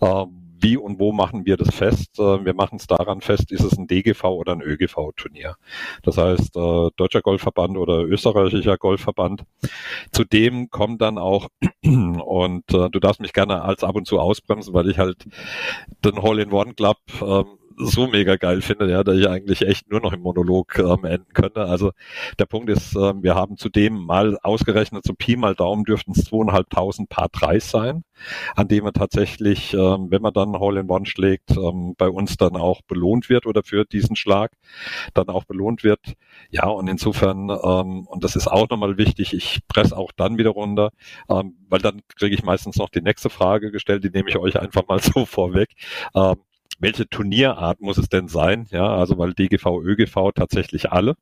Ähm, 0.02 0.41
wie 0.62 0.78
und 0.78 1.00
wo 1.00 1.12
machen 1.12 1.46
wir 1.46 1.58
das 1.58 1.74
fest? 1.74 2.20
Äh, 2.20 2.46
wir 2.46 2.54
machen 2.54 2.78
es 2.78 2.88
daran 2.88 3.22
fest, 3.22 3.52
ist 3.52 3.64
es 3.64 3.78
ein 3.78 3.88
DGV 3.88 4.24
oder 4.26 4.54
ein 4.54 4.62
ÖGV-Turnier. 4.62 5.56
Das 6.04 6.18
heißt, 6.18 6.56
äh, 6.56 6.90
Deutscher 6.96 7.22
Golfverband 7.22 7.78
oder 7.78 8.04
Österreichischer 8.04 8.78
Golfverband. 8.78 9.44
Zudem 10.12 10.70
kommt 10.70 11.02
dann 11.02 11.18
auch, 11.18 11.48
und 11.84 12.74
äh, 12.74 12.90
du 12.90 13.00
darfst 13.00 13.22
mich 13.22 13.34
gerne 13.34 13.62
als 13.64 13.84
ab 13.84 13.96
und 13.96 14.08
zu 14.08 14.20
ausbremsen, 14.20 14.74
weil 14.74 14.90
ich 14.90 14.98
halt 14.98 15.26
den 16.04 16.22
Hall-in-One-Club 16.22 16.98
ähm, 17.22 17.46
so 17.86 18.08
mega 18.08 18.36
geil 18.36 18.62
finde, 18.62 18.90
ja, 18.90 19.04
dass 19.04 19.18
ich 19.18 19.28
eigentlich 19.28 19.62
echt 19.64 19.90
nur 19.90 20.02
noch 20.02 20.14
im 20.14 20.22
Monolog 20.22 20.78
ähm, 20.78 21.04
enden 21.06 21.34
könnte. 21.34 21.66
Also 21.66 21.92
der 22.40 22.46
Punkt 22.46 22.70
ist, 22.70 22.96
ähm, 22.96 23.24
wir 23.24 23.36
haben 23.36 23.58
zudem 23.58 23.96
mal 24.06 24.38
ausgerechnet, 24.44 25.06
so 25.06 25.14
Pi 25.14 25.36
mal 25.36 25.56
Daumen 25.56 25.84
dürften 25.84 26.12
es 26.12 26.26
zweieinhalbtausend 26.26 27.10
Paar 27.10 27.30
3 27.30 27.60
sein, 27.60 28.04
an 28.56 28.68
dem 28.68 28.84
man 28.84 28.94
tatsächlich, 28.94 29.74
ähm, 29.74 30.08
wenn 30.10 30.22
man 30.22 30.34
dann 30.34 30.60
Hall 30.60 30.78
in 30.78 30.90
One 30.90 31.06
schlägt, 31.06 31.52
ähm, 31.58 31.96
bei 31.98 32.10
uns 32.10 32.38
dann 32.38 32.56
auch 32.56 32.82
belohnt 32.82 33.30
wird 33.30 33.46
oder 33.46 33.64
für 33.64 33.86
diesen 33.86 34.16
Schlag 34.16 34.52
dann 35.14 35.30
auch 35.30 35.46
belohnt 35.46 35.84
wird. 35.84 36.00
Ja, 36.50 36.68
und 36.68 36.88
insofern, 36.88 37.50
ähm, 37.50 38.08
und 38.08 38.24
das 38.24 38.36
ist 38.36 38.48
auch 38.48 38.70
nochmal 38.70 38.98
wichtig, 38.98 39.34
ich 39.34 39.62
presse 39.68 39.98
auch 39.98 40.12
dann 40.12 40.38
wieder 40.38 40.52
runter, 40.52 40.92
ähm, 41.30 41.56
weil 41.70 41.80
dann 41.80 42.02
kriege 42.18 42.36
ich 42.36 42.44
meistens 42.44 42.78
noch 42.78 42.90
die 42.90 43.02
nächste 43.02 43.30
Frage 43.30 43.72
gestellt, 43.72 44.04
die 44.04 44.10
nehme 44.10 44.30
ich 44.30 44.38
euch 44.38 44.60
einfach 44.60 44.88
mal 44.88 45.00
so 45.02 45.26
vorweg. 45.26 45.70
Ähm, 46.16 46.38
welche 46.82 47.08
Turnierart 47.08 47.80
muss 47.80 47.98
es 47.98 48.10
denn 48.10 48.28
sein? 48.28 48.68
Ja, 48.72 48.88
also 48.96 49.18
weil 49.18 49.34
DGV, 49.34 49.82
ÖGV 49.82 50.32
tatsächlich 50.36 50.92
alle. 50.92 51.16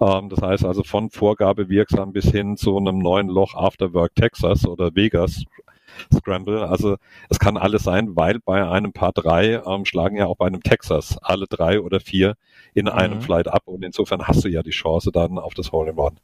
Ähm, 0.00 0.28
das 0.28 0.42
heißt 0.42 0.64
also 0.64 0.82
von 0.82 1.10
Vorgabe 1.10 1.68
wirksam 1.68 2.12
bis 2.12 2.26
hin 2.26 2.56
zu 2.56 2.76
einem 2.76 2.98
neuen 2.98 3.28
Loch 3.28 3.54
Afterwork 3.54 4.14
Texas 4.14 4.66
oder 4.66 4.94
Vegas 4.94 5.44
Scramble. 6.12 6.68
Also 6.68 6.96
es 7.30 7.38
kann 7.38 7.56
alles 7.56 7.84
sein, 7.84 8.16
weil 8.16 8.40
bei 8.40 8.68
einem 8.68 8.92
Paar 8.92 9.12
drei 9.12 9.62
ähm, 9.64 9.84
schlagen 9.84 10.16
ja 10.16 10.26
auch 10.26 10.36
bei 10.36 10.46
einem 10.46 10.62
Texas 10.62 11.16
alle 11.22 11.46
drei 11.46 11.80
oder 11.80 12.00
vier 12.00 12.34
in 12.74 12.88
einem 12.88 13.18
mhm. 13.18 13.22
Flight 13.22 13.48
ab 13.48 13.62
und 13.66 13.84
insofern 13.84 14.26
hast 14.26 14.44
du 14.44 14.48
ja 14.48 14.62
die 14.62 14.70
Chance 14.70 15.12
dann 15.12 15.38
auf 15.38 15.54
das 15.54 15.72
Hole 15.72 15.90
in 15.90 15.98
One. 15.98 16.16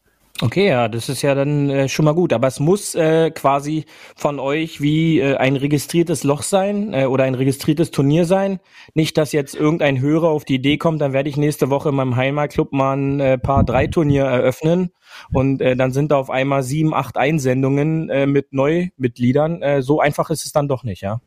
Okay, 0.43 0.67
ja, 0.67 0.89
das 0.89 1.09
ist 1.09 1.23
ja 1.23 1.37
dann 1.37 1.71
äh, 1.71 1.89
schon 1.89 2.05
mal 2.05 2.17
gut. 2.17 2.33
Aber 2.33 2.49
es 2.49 2.59
muss 2.59 2.97
äh, 2.97 3.31
quasi 3.31 3.85
von 4.17 4.41
euch 4.41 4.81
wie 4.81 5.21
äh, 5.21 5.37
ein 5.37 5.55
registriertes 5.55 6.25
Loch 6.25 6.43
sein 6.43 6.93
äh, 6.93 7.05
oder 7.07 7.23
ein 7.23 7.37
registriertes 7.37 7.93
Turnier 7.93 8.25
sein. 8.25 8.59
Nicht, 8.95 9.17
dass 9.17 9.31
jetzt 9.31 9.55
irgendein 9.55 10.01
Hörer 10.01 10.31
auf 10.31 10.45
die 10.45 10.57
Idee 10.57 10.79
kommt, 10.79 11.01
dann 11.01 11.13
werde 11.13 11.29
ich 11.29 11.37
nächste 11.37 11.71
Woche 11.71 11.91
in 11.91 11.95
meinem 11.95 12.17
Heimatclub 12.17 12.73
mal 12.73 12.97
ein 12.97 13.21
äh, 13.21 13.39
paar 13.39 13.63
drei 13.63 13.87
Turnier 13.87 14.25
eröffnen 14.25 14.91
und 15.33 15.63
äh, 15.63 15.77
dann 15.77 15.93
sind 15.93 16.11
da 16.11 16.17
auf 16.17 16.29
einmal 16.29 16.65
sieben, 16.65 16.93
acht 16.93 17.19
Einsendungen 17.19 18.11
äh, 18.11 18.27
mit 18.27 18.53
Neumitgliedern. 18.53 19.63
Äh, 19.63 19.83
so 19.83 20.01
einfach 20.01 20.29
ist 20.31 20.45
es 20.45 20.51
dann 20.51 20.67
doch 20.67 20.83
nicht, 20.83 21.03
ja. 21.03 21.21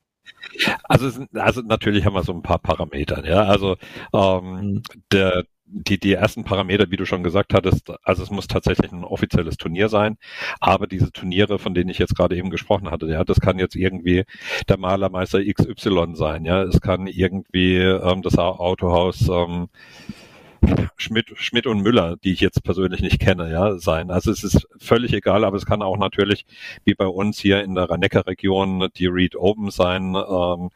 Also, 0.84 1.26
also 1.36 1.62
natürlich 1.62 2.04
haben 2.04 2.16
wir 2.16 2.24
so 2.24 2.34
ein 2.34 2.42
paar 2.42 2.60
Parameter. 2.60 3.26
Ja, 3.26 3.44
also 3.44 3.78
ähm, 4.14 4.56
mhm. 4.56 4.84
der 5.10 5.46
die, 5.68 6.00
die 6.00 6.14
ersten 6.14 6.44
Parameter, 6.44 6.92
wie 6.92 6.98
du 6.98 7.06
schon 7.06 7.24
gesagt 7.24 7.54
hattest, 7.54 7.92
also 8.04 8.24
es 8.24 8.30
muss 8.30 8.48
tatsächlich 8.48 8.92
ein 8.92 9.04
offizielles 9.04 9.58
Turnier 9.58 9.90
sein, 9.90 10.18
aber 10.60 10.88
diese 10.88 11.12
Turniere, 11.12 11.60
von 11.60 11.74
denen 11.74 11.90
ich 11.90 11.98
jetzt 11.98 12.16
gerade 12.16 12.36
eben 12.36 12.50
gesprochen 12.50 12.92
hatte, 12.92 13.08
ja, 13.08 13.24
das 13.24 13.40
kann 13.40 13.60
jetzt 13.60 13.76
irgendwie 13.76 14.26
der 14.70 14.78
Malermeister 14.78 15.44
XY 15.44 16.16
sein, 16.16 16.46
ja, 16.46 16.64
es 16.64 16.82
kann 16.82 17.08
irgendwie 17.08 17.78
ähm, 17.78 18.22
das 18.22 18.38
Autohaus 18.38 19.28
ähm, 19.28 19.70
Schmidt, 20.98 21.32
Schmidt 21.36 21.68
und 21.68 21.82
Müller, 21.82 22.18
die 22.24 22.32
ich 22.32 22.40
jetzt 22.40 22.64
persönlich 22.64 23.02
nicht 23.02 23.20
kenne, 23.20 23.52
ja, 23.52 23.78
sein. 23.78 24.10
Also 24.10 24.32
es 24.32 24.44
ist 24.44 24.68
völlig 24.78 25.14
egal, 25.14 25.44
aber 25.44 25.58
es 25.58 25.66
kann 25.66 25.82
auch 25.82 25.98
natürlich, 25.98 26.46
wie 26.86 26.96
bei 26.96 27.06
uns 27.06 27.38
hier 27.40 27.64
in 27.64 27.76
der 27.76 27.90
Rhein-Neckar-Region, 27.90 28.90
die 28.98 29.06
Read 29.08 29.36
Open 29.36 29.70
sein. 29.70 30.16
Ähm, 30.16 30.72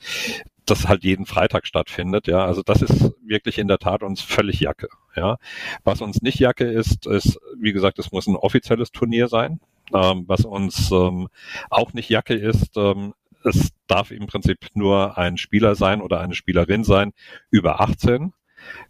das 0.69 0.87
halt 0.87 1.03
jeden 1.03 1.25
Freitag 1.25 1.67
stattfindet. 1.67 2.27
Ja, 2.27 2.45
also 2.45 2.61
das 2.63 2.81
ist 2.81 3.13
wirklich 3.23 3.57
in 3.57 3.67
der 3.67 3.79
Tat 3.79 4.03
uns 4.03 4.21
völlig 4.21 4.59
Jacke. 4.59 4.89
Ja, 5.15 5.37
was 5.83 6.01
uns 6.01 6.21
nicht 6.21 6.39
Jacke 6.39 6.65
ist, 6.65 7.05
ist 7.07 7.39
wie 7.59 7.73
gesagt, 7.73 7.99
es 7.99 8.11
muss 8.11 8.27
ein 8.27 8.35
offizielles 8.35 8.91
Turnier 8.91 9.27
sein. 9.27 9.59
Ähm, 9.93 10.25
was 10.27 10.45
uns 10.45 10.91
ähm, 10.91 11.29
auch 11.69 11.93
nicht 11.93 12.09
Jacke 12.09 12.35
ist, 12.35 12.77
ähm, 12.77 13.13
es 13.43 13.69
darf 13.87 14.11
im 14.11 14.27
Prinzip 14.27 14.59
nur 14.73 15.17
ein 15.17 15.37
Spieler 15.37 15.75
sein 15.75 16.01
oder 16.01 16.19
eine 16.19 16.35
Spielerin 16.35 16.83
sein 16.83 17.13
über 17.49 17.81
18 17.81 18.33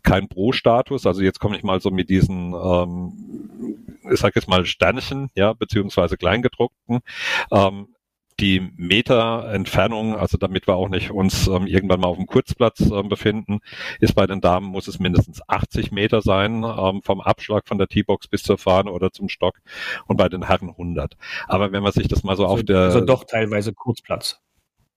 kein 0.03 0.27
Pro-Status. 0.27 1.05
Also 1.05 1.21
jetzt 1.21 1.39
komme 1.39 1.55
ich 1.55 1.63
mal 1.63 1.79
so 1.81 1.91
mit 1.91 2.09
diesen, 2.09 2.53
ähm, 2.53 3.13
ich 4.11 4.19
sage 4.19 4.33
jetzt 4.35 4.47
mal 4.47 4.65
Sternchen, 4.65 5.29
ja, 5.35 5.53
beziehungsweise 5.53 6.17
Kleingedruckten. 6.17 6.99
Ähm, 7.51 7.89
die 8.39 8.71
Meter 8.75 9.51
Entfernung, 9.51 10.15
also 10.15 10.37
damit 10.37 10.67
wir 10.67 10.75
auch 10.75 10.89
nicht 10.89 11.11
uns 11.11 11.47
ähm, 11.47 11.67
irgendwann 11.67 11.99
mal 11.99 12.07
auf 12.07 12.17
dem 12.17 12.25
Kurzplatz 12.25 12.81
ähm, 12.81 13.09
befinden, 13.09 13.59
ist 13.99 14.15
bei 14.15 14.25
den 14.27 14.41
Damen 14.41 14.67
muss 14.67 14.87
es 14.87 14.99
mindestens 14.99 15.41
80 15.47 15.91
Meter 15.91 16.21
sein 16.21 16.63
ähm, 16.63 17.01
vom 17.03 17.21
Abschlag 17.21 17.67
von 17.67 17.77
der 17.77 17.87
T-Box 17.87 18.27
bis 18.27 18.43
zur 18.43 18.57
Fahne 18.57 18.91
oder 18.91 19.11
zum 19.11 19.29
Stock 19.29 19.59
und 20.07 20.17
bei 20.17 20.29
den 20.29 20.47
Herren 20.47 20.69
100. 20.69 21.15
Aber 21.47 21.71
wenn 21.71 21.83
man 21.83 21.91
sich 21.91 22.07
das 22.07 22.23
mal 22.23 22.35
so 22.35 22.43
also, 22.43 22.55
auf 22.55 22.63
der 22.63 22.79
also 22.79 23.01
doch 23.01 23.23
teilweise 23.25 23.73
Kurzplatz. 23.73 24.41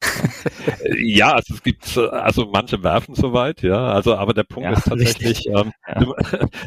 ja, 0.99 1.33
also 1.33 1.55
es 1.55 1.63
gibt, 1.63 1.97
also 1.97 2.51
manche 2.53 2.83
werfen 2.83 3.15
soweit, 3.15 3.63
ja, 3.63 3.93
also 3.93 4.17
aber 4.17 4.35
der 4.35 4.45
Punkt 4.45 4.71
ja, 4.71 4.77
ist 4.77 4.85
tatsächlich, 4.89 5.47
ähm, 5.47 5.73
ja. 5.87 6.01
du, 6.01 6.15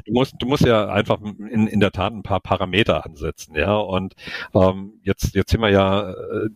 du, 0.06 0.14
musst, 0.14 0.34
du 0.40 0.46
musst 0.46 0.66
ja 0.66 0.88
einfach 0.88 1.20
in, 1.22 1.68
in 1.68 1.80
der 1.80 1.92
Tat 1.92 2.14
ein 2.14 2.24
paar 2.24 2.40
Parameter 2.40 3.06
ansetzen, 3.06 3.56
ja, 3.56 3.76
und 3.76 4.16
ähm, 4.54 4.94
jetzt, 5.04 5.36
jetzt 5.36 5.52
sind 5.52 5.62
wir 5.62 5.70
ja 5.70 6.12
äh, 6.12 6.50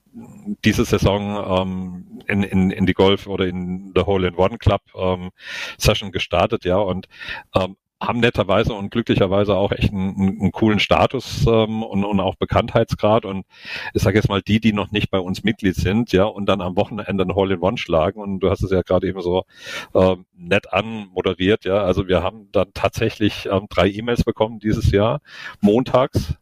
diese 0.66 0.86
Saison 0.86 1.62
ähm, 1.62 2.22
in, 2.28 2.44
in, 2.44 2.72
in 2.72 2.86
die 2.86 2.94
Golf 2.94 3.28
oder 3.28 3.46
in 3.46 3.92
the 3.96 4.02
Hole 4.02 4.28
in 4.28 4.36
One 4.36 4.58
Club 4.58 4.82
ähm, 4.96 5.32
Session 5.78 6.12
gestartet, 6.12 6.66
ja, 6.66 6.78
und 6.78 7.08
ähm, 7.56 7.76
haben 8.02 8.20
netterweise 8.20 8.74
und 8.74 8.92
glücklicherweise 8.92 9.56
auch 9.56 9.72
echt 9.72 9.92
einen, 9.92 10.40
einen 10.40 10.52
coolen 10.52 10.80
Status 10.80 11.46
ähm, 11.48 11.84
und, 11.84 12.06
und 12.06 12.20
auch 12.20 12.36
Bekanntheitsgrad. 12.36 13.26
Und 13.26 13.46
ich 13.94 14.02
sage 14.02 14.18
jetzt 14.18 14.30
mal, 14.30 14.42
die, 14.42 14.60
die 14.60 14.74
noch 14.74 14.92
nicht 14.92 15.12
bei 15.12 15.20
uns 15.20 15.44
Mitglied 15.44 15.76
sind, 15.76 16.12
ja, 16.12 16.24
und 16.24 16.46
dann 16.46 16.62
am 16.62 16.78
Wochenende 16.78 17.26
ein 17.26 17.36
Hall-in-One 17.36 17.78
schlagen. 17.78 18.22
Und 18.22 18.40
du 18.40 18.50
hast 18.50 18.64
es 18.64 18.72
ja 18.72 18.82
gerade 18.82 19.08
eben 19.08 19.22
so 19.22 19.44
ähm, 19.94 20.26
nett 20.36 20.72
anmoderiert, 20.72 21.66
ja. 21.66 21.84
Also 21.84 22.08
wir 22.08 22.24
haben 22.24 22.50
dann 22.52 22.70
tatsächlich 22.74 23.48
ähm, 23.52 23.68
drei 23.70 23.90
E-Mails 23.90 24.24
bekommen 24.24 24.60
dieses 24.60 24.92
Jahr, 24.92 25.20
montags. 25.62 26.36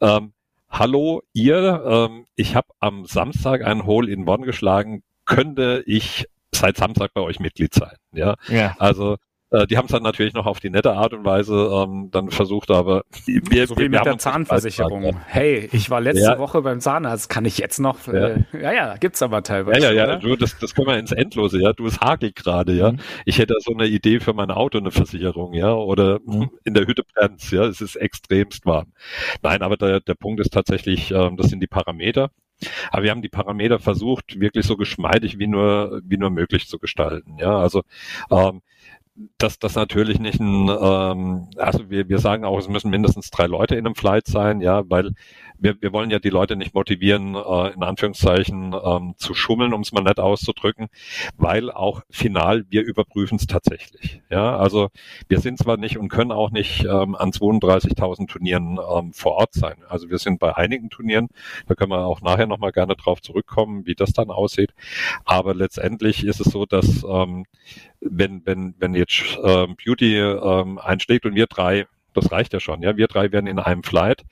Ähm, 0.00 0.32
Hallo, 0.72 1.22
ihr, 1.32 1.82
ähm, 1.84 2.26
ich 2.36 2.54
habe 2.54 2.68
am 2.78 3.04
Samstag 3.04 3.64
ein 3.64 3.86
Hole-in-One 3.86 4.46
geschlagen. 4.46 5.02
Könnte 5.24 5.82
ich 5.84 6.26
seit 6.52 6.76
Samstag 6.76 7.12
bei 7.12 7.20
euch 7.22 7.40
Mitglied 7.40 7.74
sein? 7.74 7.96
Ja, 8.12 8.36
ja. 8.48 8.76
also 8.78 9.16
äh, 9.50 9.66
die 9.66 9.76
haben 9.76 9.86
es 9.86 9.92
dann 9.92 10.02
natürlich 10.02 10.34
noch 10.34 10.46
auf 10.46 10.60
die 10.60 10.70
nette 10.70 10.92
Art 10.92 11.12
und 11.12 11.24
Weise 11.24 11.54
ähm, 11.54 12.08
dann 12.10 12.30
versucht, 12.30 12.70
aber 12.70 13.04
wir, 13.26 13.66
so 13.66 13.76
wie 13.76 13.82
wir 13.82 13.90
mit 13.90 14.04
der 14.04 14.18
Zahnversicherung. 14.18 15.20
Hey, 15.26 15.68
ich 15.72 15.90
war 15.90 16.00
letzte 16.00 16.22
ja. 16.22 16.38
Woche 16.38 16.62
beim 16.62 16.80
Zahnarzt, 16.80 17.28
kann 17.28 17.44
ich 17.44 17.58
jetzt 17.58 17.80
noch? 17.80 18.06
Äh, 18.08 18.44
ja, 18.52 18.72
ja, 18.72 18.96
gibt's 18.96 19.22
aber 19.22 19.42
teilweise. 19.42 19.80
Ja, 19.80 19.92
ja, 19.92 20.08
ja, 20.08 20.16
du, 20.16 20.36
das, 20.36 20.56
das 20.58 20.74
können 20.74 20.88
wir 20.88 20.98
ins 20.98 21.12
Endlose, 21.12 21.60
ja. 21.60 21.72
Du, 21.72 21.86
es 21.86 22.00
hakelt 22.00 22.36
gerade, 22.36 22.72
ja. 22.72 22.92
Mhm. 22.92 23.00
Ich 23.24 23.38
hätte 23.38 23.54
so 23.58 23.72
eine 23.72 23.86
Idee 23.86 24.20
für 24.20 24.34
mein 24.34 24.50
Auto, 24.50 24.78
eine 24.78 24.92
Versicherung, 24.92 25.54
ja, 25.54 25.72
oder 25.74 26.20
mhm. 26.24 26.50
in 26.64 26.74
der 26.74 26.86
Hütte 26.86 27.02
brennt's, 27.02 27.50
ja. 27.50 27.64
Es 27.64 27.80
ist 27.80 27.96
extremst 27.96 28.66
warm. 28.66 28.92
Nein, 29.42 29.62
aber 29.62 29.76
der, 29.76 30.00
der 30.00 30.14
Punkt 30.14 30.40
ist 30.40 30.52
tatsächlich, 30.52 31.10
ähm, 31.10 31.36
das 31.36 31.48
sind 31.48 31.60
die 31.60 31.66
Parameter. 31.66 32.30
Aber 32.90 33.02
wir 33.02 33.10
haben 33.10 33.22
die 33.22 33.28
Parameter 33.28 33.78
versucht, 33.78 34.38
wirklich 34.38 34.66
so 34.66 34.76
geschmeidig 34.76 35.38
wie 35.38 35.46
nur, 35.46 36.02
wie 36.04 36.18
nur 36.18 36.30
möglich 36.30 36.68
zu 36.68 36.78
gestalten. 36.78 37.38
Ja, 37.38 37.58
also 37.58 37.82
ähm, 38.30 38.60
dass 39.38 39.58
das 39.58 39.74
natürlich 39.74 40.18
nicht 40.18 40.40
ein, 40.40 40.68
ähm, 40.68 41.48
also 41.56 41.90
wir, 41.90 42.08
wir 42.08 42.18
sagen 42.18 42.44
auch, 42.44 42.58
es 42.58 42.68
müssen 42.68 42.90
mindestens 42.90 43.30
drei 43.30 43.46
Leute 43.46 43.76
in 43.76 43.86
einem 43.86 43.94
Flight 43.94 44.26
sein, 44.26 44.60
ja, 44.60 44.82
weil 44.88 45.12
wir, 45.60 45.80
wir 45.80 45.92
wollen 45.92 46.10
ja 46.10 46.18
die 46.18 46.30
Leute 46.30 46.56
nicht 46.56 46.74
motivieren, 46.74 47.34
äh, 47.34 47.72
in 47.72 47.82
Anführungszeichen 47.82 48.74
ähm, 48.82 49.14
zu 49.16 49.34
schummeln, 49.34 49.72
um 49.72 49.82
es 49.82 49.92
mal 49.92 50.02
nett 50.02 50.18
auszudrücken, 50.18 50.88
weil 51.36 51.70
auch 51.70 52.02
final 52.10 52.64
wir 52.70 52.82
überprüfen 52.82 53.36
es 53.36 53.46
tatsächlich. 53.46 54.22
Ja, 54.30 54.56
also 54.56 54.88
wir 55.28 55.40
sind 55.40 55.58
zwar 55.58 55.76
nicht 55.76 55.98
und 55.98 56.08
können 56.08 56.32
auch 56.32 56.50
nicht 56.50 56.84
ähm, 56.84 57.14
an 57.14 57.30
32.000 57.30 58.26
Turnieren 58.26 58.78
ähm, 58.78 59.12
vor 59.12 59.32
Ort 59.32 59.54
sein. 59.54 59.76
Also 59.88 60.10
wir 60.10 60.18
sind 60.18 60.38
bei 60.38 60.56
einigen 60.56 60.90
Turnieren, 60.90 61.28
da 61.66 61.74
können 61.74 61.90
wir 61.90 62.06
auch 62.06 62.22
nachher 62.22 62.46
nochmal 62.46 62.72
gerne 62.72 62.96
drauf 62.96 63.20
zurückkommen, 63.20 63.86
wie 63.86 63.94
das 63.94 64.12
dann 64.12 64.30
aussieht. 64.30 64.74
Aber 65.24 65.54
letztendlich 65.54 66.24
ist 66.24 66.40
es 66.40 66.52
so, 66.52 66.66
dass 66.66 67.04
ähm, 67.04 67.44
wenn, 68.00 68.44
wenn, 68.46 68.74
wenn 68.78 68.94
jetzt 68.94 69.38
ähm, 69.44 69.76
Beauty 69.84 70.18
ähm, 70.18 70.78
einschlägt 70.78 71.26
und 71.26 71.34
wir 71.34 71.46
drei 71.46 71.86
das 72.14 72.32
reicht 72.32 72.52
ja 72.52 72.60
schon. 72.60 72.82
Ja, 72.82 72.96
wir 72.96 73.06
drei 73.06 73.32
werden 73.32 73.46
in 73.46 73.58
einem 73.58 73.82
Flight 73.82 74.24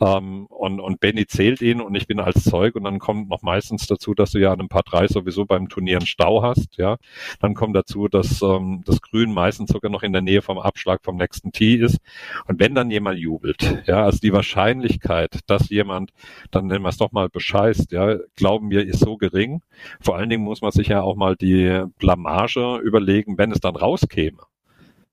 ähm, 0.00 0.46
und, 0.46 0.80
und 0.80 1.00
Benny 1.00 1.26
zählt 1.26 1.62
ihn 1.62 1.80
und 1.80 1.94
ich 1.94 2.06
bin 2.06 2.20
als 2.20 2.44
Zeug 2.44 2.74
und 2.74 2.84
dann 2.84 2.98
kommt 2.98 3.28
noch 3.28 3.42
meistens 3.42 3.86
dazu, 3.86 4.14
dass 4.14 4.32
du 4.32 4.38
ja 4.38 4.52
an 4.52 4.60
einem 4.60 4.68
Paar 4.68 4.82
drei 4.82 5.06
sowieso 5.08 5.44
beim 5.44 5.68
Turnier 5.68 5.98
einen 5.98 6.06
Stau 6.06 6.42
hast. 6.42 6.76
Ja, 6.76 6.96
dann 7.40 7.54
kommt 7.54 7.76
dazu, 7.76 8.08
dass 8.08 8.42
ähm, 8.42 8.82
das 8.86 9.00
Grün 9.00 9.32
meistens 9.32 9.70
sogar 9.70 9.90
noch 9.90 10.02
in 10.02 10.12
der 10.12 10.22
Nähe 10.22 10.42
vom 10.42 10.58
Abschlag 10.58 11.00
vom 11.02 11.16
nächsten 11.16 11.52
Tee 11.52 11.76
ist 11.76 11.98
und 12.46 12.60
wenn 12.60 12.74
dann 12.74 12.90
jemand 12.90 13.18
jubelt, 13.18 13.82
ja, 13.86 14.04
also 14.04 14.18
die 14.18 14.32
Wahrscheinlichkeit, 14.32 15.40
dass 15.46 15.68
jemand 15.70 16.12
dann 16.50 16.66
nennen 16.66 16.84
wir 16.84 16.88
es 16.88 16.96
doch 16.96 17.12
mal 17.12 17.28
bescheißt, 17.28 17.92
ja, 17.92 18.16
glauben 18.34 18.70
wir, 18.70 18.86
ist 18.86 19.00
so 19.00 19.16
gering. 19.16 19.62
Vor 20.00 20.16
allen 20.16 20.30
Dingen 20.30 20.44
muss 20.44 20.62
man 20.62 20.72
sich 20.72 20.88
ja 20.88 21.02
auch 21.02 21.16
mal 21.16 21.36
die 21.36 21.84
Blamage 21.98 22.78
überlegen, 22.78 23.38
wenn 23.38 23.52
es 23.52 23.60
dann 23.60 23.76
rauskäme. 23.76 24.38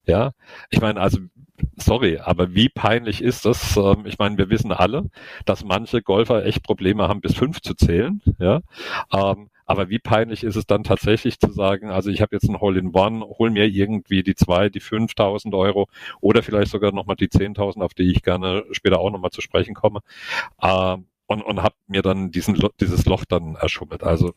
Ja, 0.06 0.32
ich 0.70 0.82
meine, 0.82 1.00
also 1.00 1.20
sorry, 1.77 2.19
aber 2.19 2.53
wie 2.55 2.69
peinlich 2.69 3.22
ist 3.22 3.45
das? 3.45 3.77
Ähm, 3.77 4.05
ich 4.05 4.17
meine, 4.17 4.38
wir 4.38 4.50
wissen 4.50 4.72
alle, 4.72 5.10
dass 5.45 5.63
manche 5.63 6.01
Golfer 6.01 6.45
echt 6.45 6.63
Probleme 6.63 7.07
haben, 7.07 7.22
bis 7.22 7.36
fünf 7.36 7.62
zu 7.62 7.74
zählen. 7.74 8.22
Ja, 8.39 8.62
ähm, 9.13 9.50
aber 9.65 9.89
wie 9.89 10.00
peinlich 10.00 10.43
ist 10.43 10.55
es 10.55 10.65
dann 10.67 10.83
tatsächlich 10.83 11.39
zu 11.39 11.51
sagen, 11.51 11.89
also 11.89 12.10
ich 12.10 12.22
habe 12.22 12.36
jetzt 12.36 12.50
ein 12.50 12.60
Hole-in-One, 12.60 13.25
hol 13.39 13.50
mir 13.50 13.65
irgendwie 13.65 14.24
die 14.24 14.36
zwei, 14.36 14.69
die 14.69 14.81
5.000 14.81 15.57
Euro 15.57 15.88
oder 16.22 16.43
vielleicht 16.43 16.72
sogar 16.72 16.91
nochmal 16.91 17.15
die 17.15 17.29
10.000, 17.29 17.81
auf 17.81 17.93
die 17.93 18.12
ich 18.12 18.24
gerne 18.24 18.65
später 18.72 19.00
auch 19.00 19.12
nochmal 19.12 19.31
zu 19.31 19.41
sprechen 19.41 19.74
komme. 19.74 20.01
Ähm, 20.62 21.05
und, 21.27 21.42
und 21.42 21.63
habe 21.63 21.75
mir 21.88 22.01
dann 22.01 22.32
diesen 22.32 22.60
dieses 22.80 23.06
Loch 23.06 23.25
dann 23.25 23.56
erschummelt. 23.56 24.03
Also 24.03 24.34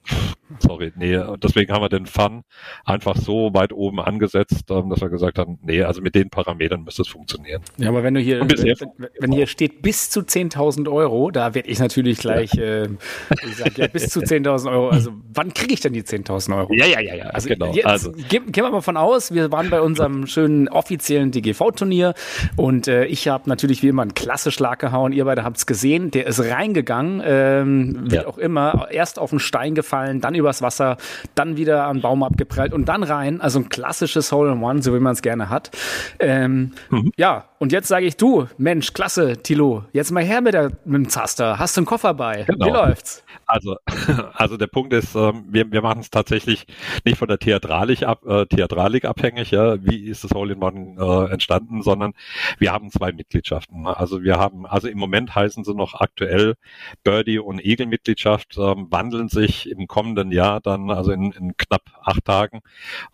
sorry, 0.59 0.93
nee, 0.97 1.21
deswegen 1.43 1.73
haben 1.73 1.83
wir 1.83 1.89
den 1.89 2.07
Fun 2.07 2.43
einfach 2.85 3.17
so 3.17 3.53
weit 3.55 3.73
oben 3.73 4.01
angesetzt, 4.01 4.71
ähm, 4.71 4.91
dass 4.91 5.01
wir 5.01 5.09
gesagt 5.09 5.39
haben, 5.39 5.59
nee, 5.63 5.83
also 5.83 6.01
mit 6.01 6.15
den 6.15 6.31
Parametern 6.31 6.85
müsste 6.85 7.03
es 7.03 7.09
funktionieren. 7.09 7.63
Ja, 7.77 7.89
aber 7.89 8.03
wenn 8.03 8.15
du 8.15 8.21
hier, 8.21 8.41
wenn, 8.41 9.09
wenn, 9.19 9.33
hier 9.33 9.47
steht 9.47 9.83
bis 9.83 10.11
zu 10.11 10.21
10.000 10.21 10.91
Euro, 10.91 11.31
da 11.31 11.55
werde 11.55 11.69
ich 11.69 11.79
natürlich 11.79 12.19
gleich, 12.19 12.53
ja. 12.55 12.63
äh, 12.63 12.89
ich 13.31 13.57
sag, 13.57 13.77
ja, 13.79 13.87
bis 13.89 14.09
zu 14.09 14.21
10.000 14.21 14.71
Euro. 14.71 14.89
Also 14.89 15.13
wann 15.35 15.53
kriege 15.53 15.75
ich 15.75 15.81
denn 15.81 15.93
die 15.93 16.03
10.000 16.03 16.57
Euro? 16.57 16.73
Ja, 16.73 16.87
ja, 16.87 17.01
ja, 17.01 17.15
ja. 17.15 17.25
Also, 17.27 17.49
genau. 17.49 17.73
Jetzt, 17.73 17.87
also 17.87 18.13
gehen, 18.13 18.55
wir 18.55 18.71
mal 18.71 18.81
von 18.81 18.97
aus, 18.97 19.33
wir 19.33 19.53
waren 19.53 19.71
bei 19.71 19.81
unserem 19.81 20.27
schönen 20.27 20.69
offiziellen 20.69 21.31
DGV-Turnier 21.31 22.15
und 22.57 22.89
äh, 22.89 23.05
ich 23.07 23.29
habe 23.29 23.49
natürlich 23.49 23.83
wie 23.83 23.89
immer 23.89 24.03
einen 24.03 24.15
klasse 24.15 24.51
Schlag 24.51 24.79
gehauen. 24.79 25.13
Ihr 25.13 25.25
beide 25.25 25.45
habt 25.45 25.59
es 25.59 25.67
gesehen, 25.67 26.11
der 26.11 26.27
ist 26.27 26.41
reingegangen, 26.41 26.77
ähm, 27.25 28.07
wie 28.11 28.17
ja. 28.17 28.27
auch 28.27 28.39
immer, 28.39 28.89
erst 28.91 29.19
auf 29.19 29.31
den 29.31 29.39
Stein 29.39 29.75
gefallen, 29.75 30.21
dann 30.21 30.35
übers 30.35 30.63
Wasser, 30.63 30.97
dann 31.35 31.57
wieder 31.57 31.85
am 31.85 32.01
Baum 32.01 32.23
abgeprallt 32.23 32.73
und 32.73 32.89
dann 32.89 33.03
rein. 33.03 33.41
Also 33.41 33.59
ein 33.59 33.69
klassisches 33.69 34.33
Hole 34.33 34.53
in 34.53 34.63
One, 34.63 34.83
so 34.83 34.95
wie 34.95 35.01
man 35.01 35.13
es 35.13 35.23
gerne 35.23 35.51
hat. 35.51 35.71
Ähm, 36.19 36.73
mhm. 36.91 37.13
Ja, 37.17 37.45
und 37.59 37.73
jetzt 37.73 37.89
sage 37.89 38.07
ich 38.07 38.17
du, 38.17 38.47
Mensch, 38.59 38.93
klasse, 38.93 39.37
Tilo, 39.37 39.85
jetzt 39.93 40.11
mal 40.11 40.23
her 40.23 40.41
mit, 40.41 40.55
der, 40.55 40.71
mit 40.85 40.95
dem 40.95 41.09
Zaster. 41.09 41.59
Hast 41.59 41.77
du 41.77 41.81
einen 41.81 41.87
Koffer 41.87 42.15
bei? 42.15 42.45
Genau. 42.47 42.67
Wie 42.67 42.71
läuft's? 42.71 43.25
Also, 43.47 43.77
also 44.35 44.57
der 44.57 44.67
Punkt 44.67 44.93
ist, 44.93 45.15
ähm, 45.15 45.45
wir, 45.49 45.71
wir 45.71 45.81
machen 45.81 46.01
es 46.01 46.11
tatsächlich 46.11 46.67
nicht 47.05 47.17
von 47.17 47.29
der 47.29 47.39
Theatralik, 47.39 48.03
ab, 48.03 48.27
äh, 48.27 48.45
Theatralik 48.47 49.05
abhängig, 49.05 49.53
ja, 49.53 49.83
wie 49.85 50.05
ist 50.05 50.25
das 50.25 50.33
Hole 50.33 50.55
in 50.55 50.63
One 50.63 50.97
äh, 50.99 51.33
entstanden, 51.33 51.83
sondern 51.83 52.13
wir 52.59 52.73
haben 52.73 52.91
zwei 52.91 53.13
Mitgliedschaften. 53.13 53.87
Also 53.87 54.25
wir 54.25 54.39
haben, 54.39 54.67
also 54.67 54.89
im 54.89 54.99
Moment 54.99 55.35
heißen 55.35 55.63
sie 55.63 55.75
noch 55.75 55.95
aktuell 55.95 56.57
Birdie 57.05 57.39
und 57.39 57.65
Eagle-Mitgliedschaft, 57.65 58.57
ähm, 58.59 58.89
wandeln 58.91 59.29
sich 59.29 59.71
im 59.71 59.87
kommenden 59.87 60.33
Jahr 60.33 60.61
dann, 60.61 60.91
also 60.91 61.13
in, 61.13 61.31
in 61.31 61.57
knapp 61.57 61.83
acht 62.03 62.25
Tagen, 62.25 62.59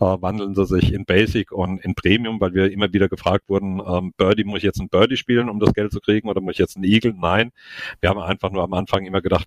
äh, 0.01 0.05
wandeln 0.05 0.55
sie 0.55 0.65
sich 0.65 0.95
in 0.95 1.05
Basic 1.05 1.53
und 1.53 1.85
in 1.85 1.95
Premium, 1.95 2.41
weil 2.41 2.55
wir 2.55 2.73
immer 2.73 2.91
wieder 2.95 3.11
gefragt 3.11 3.49
wurden, 3.49 3.83
ähm, 3.87 4.15
Birdie, 4.17 4.45
muss 4.45 4.59
ich 4.59 4.65
jetzt 4.65 4.81
ein 4.81 4.89
Birdie 4.89 5.19
spielen, 5.19 5.51
um 5.51 5.61
das 5.61 5.75
Geld 5.75 5.93
zu 5.93 6.01
kriegen, 6.01 6.31
oder 6.31 6.41
muss 6.41 6.53
ich 6.53 6.59
jetzt 6.59 6.77
einen 6.77 6.85
Eagle? 6.85 7.15
Nein. 7.15 7.53
Wir 8.01 8.09
haben 8.09 8.19
einfach 8.19 8.51
nur 8.51 8.63
am 8.63 8.73
Anfang 8.73 9.05
immer 9.05 9.21
gedacht, 9.21 9.47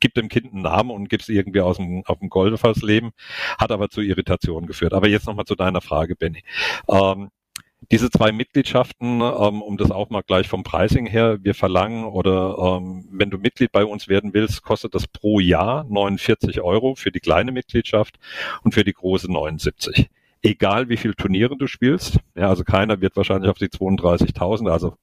gib 0.00 0.14
dem 0.14 0.28
Kind 0.28 0.52
einen 0.52 0.62
Namen 0.62 0.90
und 0.90 1.08
gib 1.08 1.20
es 1.20 1.28
irgendwie 1.28 1.60
aus 1.60 1.76
dem, 1.76 2.02
auf 2.06 2.18
dem 2.18 2.28
Golfersleben, 2.28 3.10
hat 3.58 3.72
aber 3.72 3.88
zu 3.88 4.00
Irritationen 4.00 4.66
geführt. 4.66 4.92
Aber 4.92 5.08
jetzt 5.08 5.26
nochmal 5.26 5.44
zu 5.44 5.54
deiner 5.54 5.80
Frage, 5.80 6.16
Benny. 6.16 6.42
Ähm, 6.88 7.30
diese 7.90 8.10
zwei 8.10 8.30
Mitgliedschaften, 8.30 9.20
ähm, 9.20 9.62
um 9.62 9.76
das 9.76 9.90
auch 9.90 10.10
mal 10.10 10.22
gleich 10.22 10.48
vom 10.48 10.62
Pricing 10.62 11.06
her, 11.06 11.38
wir 11.42 11.54
verlangen 11.54 12.04
oder 12.04 12.78
ähm, 12.78 13.08
wenn 13.10 13.30
du 13.30 13.38
Mitglied 13.38 13.72
bei 13.72 13.84
uns 13.84 14.06
werden 14.06 14.34
willst, 14.34 14.62
kostet 14.62 14.94
das 14.94 15.08
pro 15.08 15.40
Jahr 15.40 15.84
49 15.88 16.60
Euro 16.60 16.94
für 16.94 17.10
die 17.10 17.20
kleine 17.20 17.52
Mitgliedschaft 17.52 18.18
und 18.62 18.74
für 18.74 18.84
die 18.84 18.92
große 18.92 19.32
79 19.32 20.10
egal 20.42 20.88
wie 20.88 20.96
viel 20.96 21.14
Turniere 21.14 21.56
du 21.56 21.66
spielst. 21.66 22.18
Ja, 22.34 22.48
also 22.48 22.64
keiner 22.64 23.00
wird 23.00 23.16
wahrscheinlich 23.16 23.50
auf 23.50 23.58
die 23.58 23.68
32.000, 23.68 24.70
also 24.70 24.96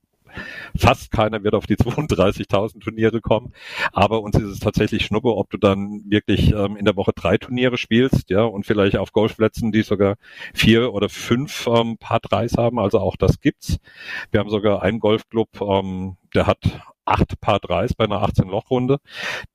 Fast 0.76 1.12
keiner 1.12 1.44
wird 1.44 1.56
auf 1.56 1.68
die 1.68 1.76
32.000 1.78 2.80
Turniere 2.80 3.22
kommen. 3.22 3.54
Aber 3.92 4.22
uns 4.22 4.38
ist 4.38 4.50
es 4.50 4.60
tatsächlich 4.60 5.06
Schnuppe, 5.06 5.36
ob 5.36 5.50
du 5.50 5.58
dann 5.58 6.04
wirklich 6.08 6.54
ähm, 6.54 6.78
in 6.78 6.86
der 6.86 6.96
Woche 6.96 7.12
drei 7.16 7.38
Turniere 7.38 7.78
spielst, 7.78 8.30
ja, 8.30 8.44
und 8.44 8.66
vielleicht 8.66 8.98
auf 8.98 9.12
Golfplätzen, 9.12 9.72
die 9.72 9.84
sogar 9.84 10.16
vier 10.54 10.94
oder 10.94 11.10
fünf 11.10 11.68
ähm, 11.68 11.98
Paar 11.98 12.20
Dreis 12.20 12.58
haben. 12.58 12.80
Also 12.80 13.00
auch 13.00 13.16
das 13.16 13.40
gibt's. 13.40 13.78
Wir 14.32 14.40
haben 14.40 14.50
sogar 14.50 14.82
einen 14.82 15.00
Golfclub, 15.00 15.62
ähm, 15.62 16.18
der 16.34 16.48
hat 16.48 16.60
acht 17.08 17.40
Paar 17.40 17.60
Dreis 17.60 17.94
bei 17.94 18.06
einer 18.06 18.24
18-Loch-Runde, 18.24 18.98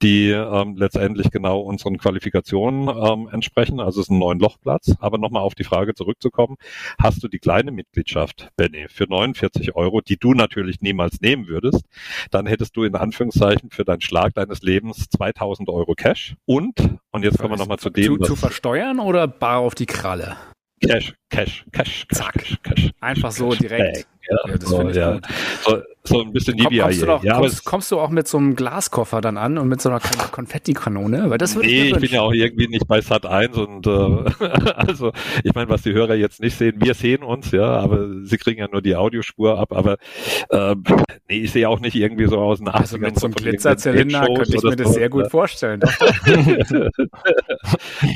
die 0.03 0.31
ähm, 0.31 0.77
letztendlich 0.77 1.31
genau 1.31 1.61
unseren 1.61 1.99
Qualifikationen 1.99 2.88
ähm, 2.88 3.29
entsprechen. 3.31 3.81
Also 3.81 4.01
es 4.01 4.07
ist 4.07 4.11
ein 4.11 4.19
neun 4.19 4.38
Lochplatz. 4.38 4.95
Aber 5.01 5.19
nochmal 5.19 5.43
auf 5.43 5.55
die 5.55 5.65
Frage 5.65 5.95
zurückzukommen, 5.95 6.57
hast 6.99 7.23
du 7.23 7.29
die 7.29 7.38
kleine 7.38 7.71
Mitgliedschaft, 7.71 8.51
Benny, 8.57 8.87
für 8.88 9.05
49 9.05 9.75
Euro, 9.75 10.01
die 10.01 10.17
du 10.17 10.33
natürlich 10.35 10.81
niemals 10.81 11.21
nehmen 11.21 11.47
würdest, 11.47 11.85
dann 12.31 12.47
hättest 12.47 12.77
du 12.77 12.85
in 12.85 12.95
Anführungszeichen 12.95 13.71
für 13.71 13.85
deinen 13.85 14.01
Schlag 14.01 14.35
deines 14.35 14.62
Lebens 14.62 15.09
2000 15.11 15.69
Euro 15.69 15.95
Cash 15.95 16.37
und, 16.47 16.99
und 17.11 17.25
jetzt 17.25 17.38
kommen 17.38 17.55
wir 17.55 17.59
nochmal 17.59 17.79
zu 17.79 17.91
dem. 17.91 18.05
Zu, 18.05 18.19
zu 18.19 18.37
versteuern 18.37 18.99
oder 18.99 19.29
bar 19.29 19.59
auf 19.59 19.75
die 19.75 19.87
Kralle? 19.87 20.37
Cash, 20.81 21.15
Cash, 21.31 21.65
Cash, 21.73 22.07
Zack. 22.11 22.35
Cash, 22.35 22.59
Cash. 22.62 22.91
Einfach 23.01 23.31
so 23.31 23.55
direkt. 23.55 24.09
Ja, 24.31 24.57
das 24.57 24.69
so, 24.69 24.89
ja. 24.89 25.21
So, 25.65 25.83
so 26.05 26.21
ein 26.21 26.33
bisschen 26.33 26.59
Komm, 26.59 26.77
kommst, 26.77 27.03
du 27.03 27.07
doch, 27.07 27.23
ja, 27.23 27.39
kommst, 27.39 27.65
kommst, 27.65 27.93
du 27.93 28.01
auch 28.01 28.11
mit 28.11 28.27
so 28.27 28.39
einem 28.39 28.57
Glaskoffer 28.57 29.21
dann 29.21 29.37
an 29.37 29.57
und 29.59 29.69
mit 29.69 29.81
so 29.81 29.89
einer 29.89 30.01
Konfettikanone? 30.01 31.31
Weil 31.31 31.39
das 31.39 31.55
würde 31.55 31.69
nee, 31.69 31.85
ich, 31.85 31.93
ich 31.93 32.01
bin 32.01 32.11
ja 32.11 32.23
auch 32.23 32.33
irgendwie 32.33 32.67
nicht 32.67 32.89
bei 32.89 33.01
Sat 33.01 33.25
1 33.25 33.57
und 33.57 33.87
äh, 33.87 33.91
also 34.77 35.13
ich 35.45 35.55
meine, 35.55 35.69
was 35.71 35.83
die 35.83 35.93
Hörer 35.93 36.15
jetzt 36.15 36.41
nicht 36.41 36.57
sehen, 36.57 36.77
wir 36.79 36.95
sehen 36.95 37.23
uns, 37.23 37.53
ja, 37.53 37.65
aber 37.65 38.09
sie 38.25 38.37
kriegen 38.37 38.59
ja 38.61 38.69
nur 38.71 38.83
die 38.83 38.97
Audiospur 38.97 39.59
ab, 39.59 39.73
aber 39.73 39.99
äh, 40.51 40.75
nee, 41.29 41.39
ich 41.41 41.53
sehe 41.53 41.69
auch 41.69 41.79
nicht 41.81 41.95
irgendwie 41.95 42.27
so 42.27 42.39
aus 42.39 42.61
einem 42.61 42.69
Also 42.69 42.99
mit 42.99 43.19
so 43.19 43.27
einem 43.27 43.35
Glitzerzylinder 43.35 44.27
könnte 44.27 44.57
ich 44.57 44.63
mir 44.63 44.77
das 44.77 44.95
sehr 44.95 45.09
gut 45.09 45.31
vorstellen. 45.31 45.81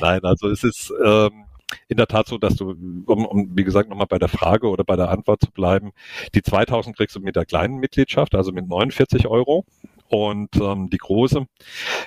Nein, 0.01 0.21
also 0.23 0.49
es 0.49 0.65
ist 0.65 0.93
ähm, 1.05 1.46
in 1.89 1.97
der 1.97 2.07
Tat 2.07 2.29
so, 2.29 2.39
dass 2.39 2.57
du, 2.57 2.71
um, 3.07 3.27
um 3.27 3.57
wie 3.57 3.65
gesagt 3.65 3.89
nochmal 3.89 4.07
bei 4.07 4.19
der 4.19 4.29
Frage 4.29 4.69
oder 4.69 4.85
bei 4.85 4.97
der 4.97 5.11
Antwort 5.11 5.43
zu 5.43 5.51
bleiben, 5.51 5.93
die 6.35 6.43
2000 6.43 6.97
kriegst 6.97 7.17
du 7.17 7.21
mit 7.21 7.37
der 7.37 7.47
kleinen 7.47 7.79
Mitgliedschaft, 7.79 8.35
also 8.35 8.53
mit 8.53 8.69
49 8.69 9.27
Euro. 9.27 9.65
Und 10.09 10.55
ähm, 10.61 10.89
die 10.89 10.99
große 10.99 11.47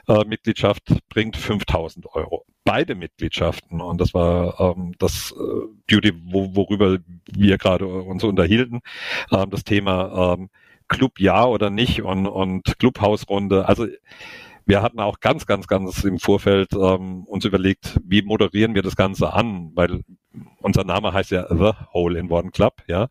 äh, 0.07 0.23
Mitgliedschaft 0.25 0.83
bringt 1.09 1.35
5000 1.35 2.05
Euro. 2.13 2.45
Beide 2.63 2.95
Mitgliedschaften, 2.95 3.81
und 3.81 3.99
das 3.99 4.13
war 4.13 4.57
ähm, 4.59 4.93
das 4.99 5.33
äh, 5.37 5.67
Duty, 5.87 6.13
wo, 6.31 6.55
worüber 6.55 6.99
wir 7.29 7.57
gerade 7.57 7.87
uns 7.87 8.23
unterhielten, 8.23 8.79
ähm, 9.31 9.49
das 9.49 9.65
Thema 9.65 10.35
ähm, 10.35 10.49
Club 10.87 11.19
ja 11.19 11.45
oder 11.45 11.69
nicht 11.69 12.01
und, 12.01 12.25
und 12.25 12.79
Clubhausrunde. 12.79 13.67
Also 13.67 13.87
wir 14.69 14.83
hatten 14.83 14.99
auch 14.99 15.19
ganz, 15.19 15.47
ganz, 15.47 15.67
ganz 15.67 16.03
im 16.03 16.19
Vorfeld 16.19 16.73
ähm, 16.73 17.23
uns 17.23 17.43
überlegt, 17.43 17.99
wie 18.05 18.21
moderieren 18.21 18.75
wir 18.75 18.83
das 18.83 18.95
Ganze 18.95 19.33
an, 19.33 19.71
weil 19.73 20.01
unser 20.61 20.83
Name 20.83 21.11
heißt 21.11 21.31
ja 21.31 21.47
The 21.49 21.71
Hole 21.91 22.19
in 22.19 22.29
One 22.31 22.51
Club, 22.51 22.83
ja. 22.87 23.07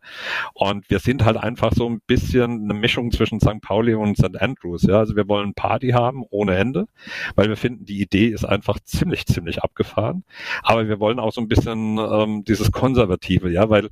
Und 0.53 0.89
wir 0.89 0.99
sind 0.99 1.25
halt 1.25 1.35
einfach 1.35 1.73
so 1.73 1.89
ein 1.89 1.99
bisschen 2.07 2.63
eine 2.63 2.73
Mischung 2.73 3.11
zwischen 3.11 3.41
St. 3.41 3.59
Pauli 3.61 3.93
und 3.93 4.17
St. 4.17 4.39
Andrews, 4.39 4.83
ja. 4.83 4.99
Also 4.99 5.17
wir 5.17 5.27
wollen 5.27 5.53
Party 5.53 5.89
haben 5.89 6.23
ohne 6.29 6.55
Ende, 6.55 6.87
weil 7.35 7.49
wir 7.49 7.57
finden, 7.57 7.83
die 7.83 8.01
Idee 8.01 8.27
ist 8.27 8.45
einfach 8.45 8.79
ziemlich, 8.79 9.25
ziemlich 9.25 9.61
abgefahren. 9.61 10.23
Aber 10.63 10.87
wir 10.87 11.01
wollen 11.01 11.19
auch 11.19 11.33
so 11.33 11.41
ein 11.41 11.49
bisschen 11.49 11.97
ähm, 11.97 12.45
dieses 12.45 12.71
Konservative, 12.71 13.51
ja, 13.51 13.69
weil 13.69 13.89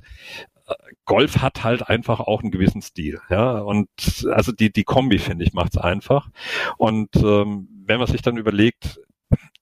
Golf 1.04 1.38
hat 1.38 1.64
halt 1.64 1.88
einfach 1.88 2.20
auch 2.20 2.42
einen 2.42 2.50
gewissen 2.50 2.82
Stil, 2.82 3.20
ja. 3.30 3.58
Und 3.58 3.88
also 4.30 4.52
die, 4.52 4.72
die 4.72 4.84
Kombi, 4.84 5.18
finde 5.18 5.44
ich, 5.44 5.52
macht's 5.52 5.78
einfach. 5.78 6.28
Und 6.76 7.14
ähm, 7.16 7.68
wenn 7.86 7.98
man 7.98 8.06
sich 8.06 8.22
dann 8.22 8.36
überlegt, 8.36 9.00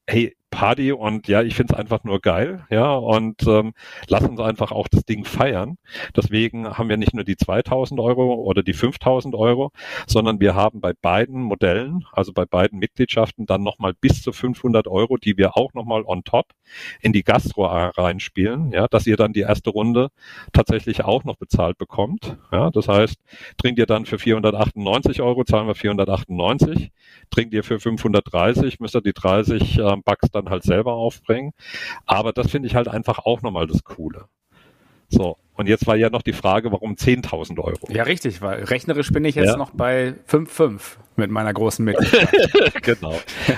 hey, 0.06 0.36
Party 0.50 0.92
und 0.92 1.28
ja, 1.28 1.42
ich 1.42 1.54
finde 1.54 1.74
es 1.74 1.78
einfach 1.78 2.04
nur 2.04 2.20
geil, 2.20 2.64
ja, 2.70 2.94
und 2.94 3.46
ähm, 3.46 3.74
lass 4.08 4.24
uns 4.24 4.40
einfach 4.40 4.72
auch 4.72 4.88
das 4.88 5.04
Ding 5.04 5.24
feiern. 5.24 5.76
Deswegen 6.16 6.78
haben 6.78 6.88
wir 6.88 6.96
nicht 6.96 7.14
nur 7.14 7.24
die 7.24 7.36
2000 7.36 8.00
Euro 8.00 8.34
oder 8.34 8.62
die 8.62 8.72
5000 8.72 9.34
Euro, 9.34 9.72
sondern 10.06 10.40
wir 10.40 10.54
haben 10.54 10.80
bei 10.80 10.92
beiden 10.94 11.42
Modellen, 11.42 12.04
also 12.12 12.32
bei 12.32 12.46
beiden 12.46 12.78
Mitgliedschaften, 12.78 13.46
dann 13.46 13.62
nochmal 13.62 13.92
bis 14.00 14.22
zu 14.22 14.32
500 14.32 14.86
Euro, 14.88 15.16
die 15.16 15.36
wir 15.36 15.56
auch 15.56 15.74
nochmal 15.74 16.04
on 16.06 16.24
top 16.24 16.52
in 17.00 17.12
die 17.12 17.22
Gastro 17.22 17.66
reinspielen, 17.66 18.72
ja, 18.72 18.86
dass 18.88 19.06
ihr 19.06 19.16
dann 19.16 19.32
die 19.32 19.40
erste 19.40 19.70
Runde 19.70 20.08
tatsächlich 20.52 21.04
auch 21.04 21.24
noch 21.24 21.36
bezahlt 21.36 21.78
bekommt. 21.78 22.36
Ja, 22.52 22.70
das 22.70 22.88
heißt, 22.88 23.16
trinkt 23.58 23.78
ihr 23.78 23.86
dann 23.86 24.06
für 24.06 24.18
498 24.18 25.20
Euro, 25.22 25.44
zahlen 25.44 25.66
wir 25.66 25.74
498, 25.74 26.92
trinkt 27.30 27.52
ihr 27.52 27.64
für 27.64 27.80
530, 27.80 28.80
müsst 28.80 28.94
ihr 28.94 29.02
die 29.02 29.12
30 29.12 29.78
äh, 29.78 29.96
Bucks 30.04 30.30
dann 30.36 30.50
halt 30.50 30.62
selber 30.62 30.94
aufbringen. 30.94 31.52
Aber 32.06 32.32
das 32.32 32.50
finde 32.50 32.68
ich 32.68 32.74
halt 32.74 32.88
einfach 32.88 33.20
auch 33.20 33.42
nochmal 33.42 33.66
das 33.66 33.84
Coole. 33.84 34.26
So, 35.08 35.36
und 35.54 35.68
jetzt 35.68 35.86
war 35.86 35.96
ja 35.96 36.10
noch 36.10 36.22
die 36.22 36.32
Frage, 36.32 36.70
warum 36.72 36.94
10.000 36.94 37.58
Euro? 37.58 37.88
Ja, 37.88 38.02
richtig, 38.02 38.42
weil 38.42 38.64
rechnerisch 38.64 39.10
bin 39.12 39.24
ich 39.24 39.36
jetzt 39.36 39.52
ja. 39.52 39.56
noch 39.56 39.70
bei 39.70 40.14
5,5 40.28 40.80
mit 41.16 41.30
meiner 41.30 41.54
großen 41.54 41.84
Mitgliedschaft. 41.84 42.34
genau. 42.82 43.14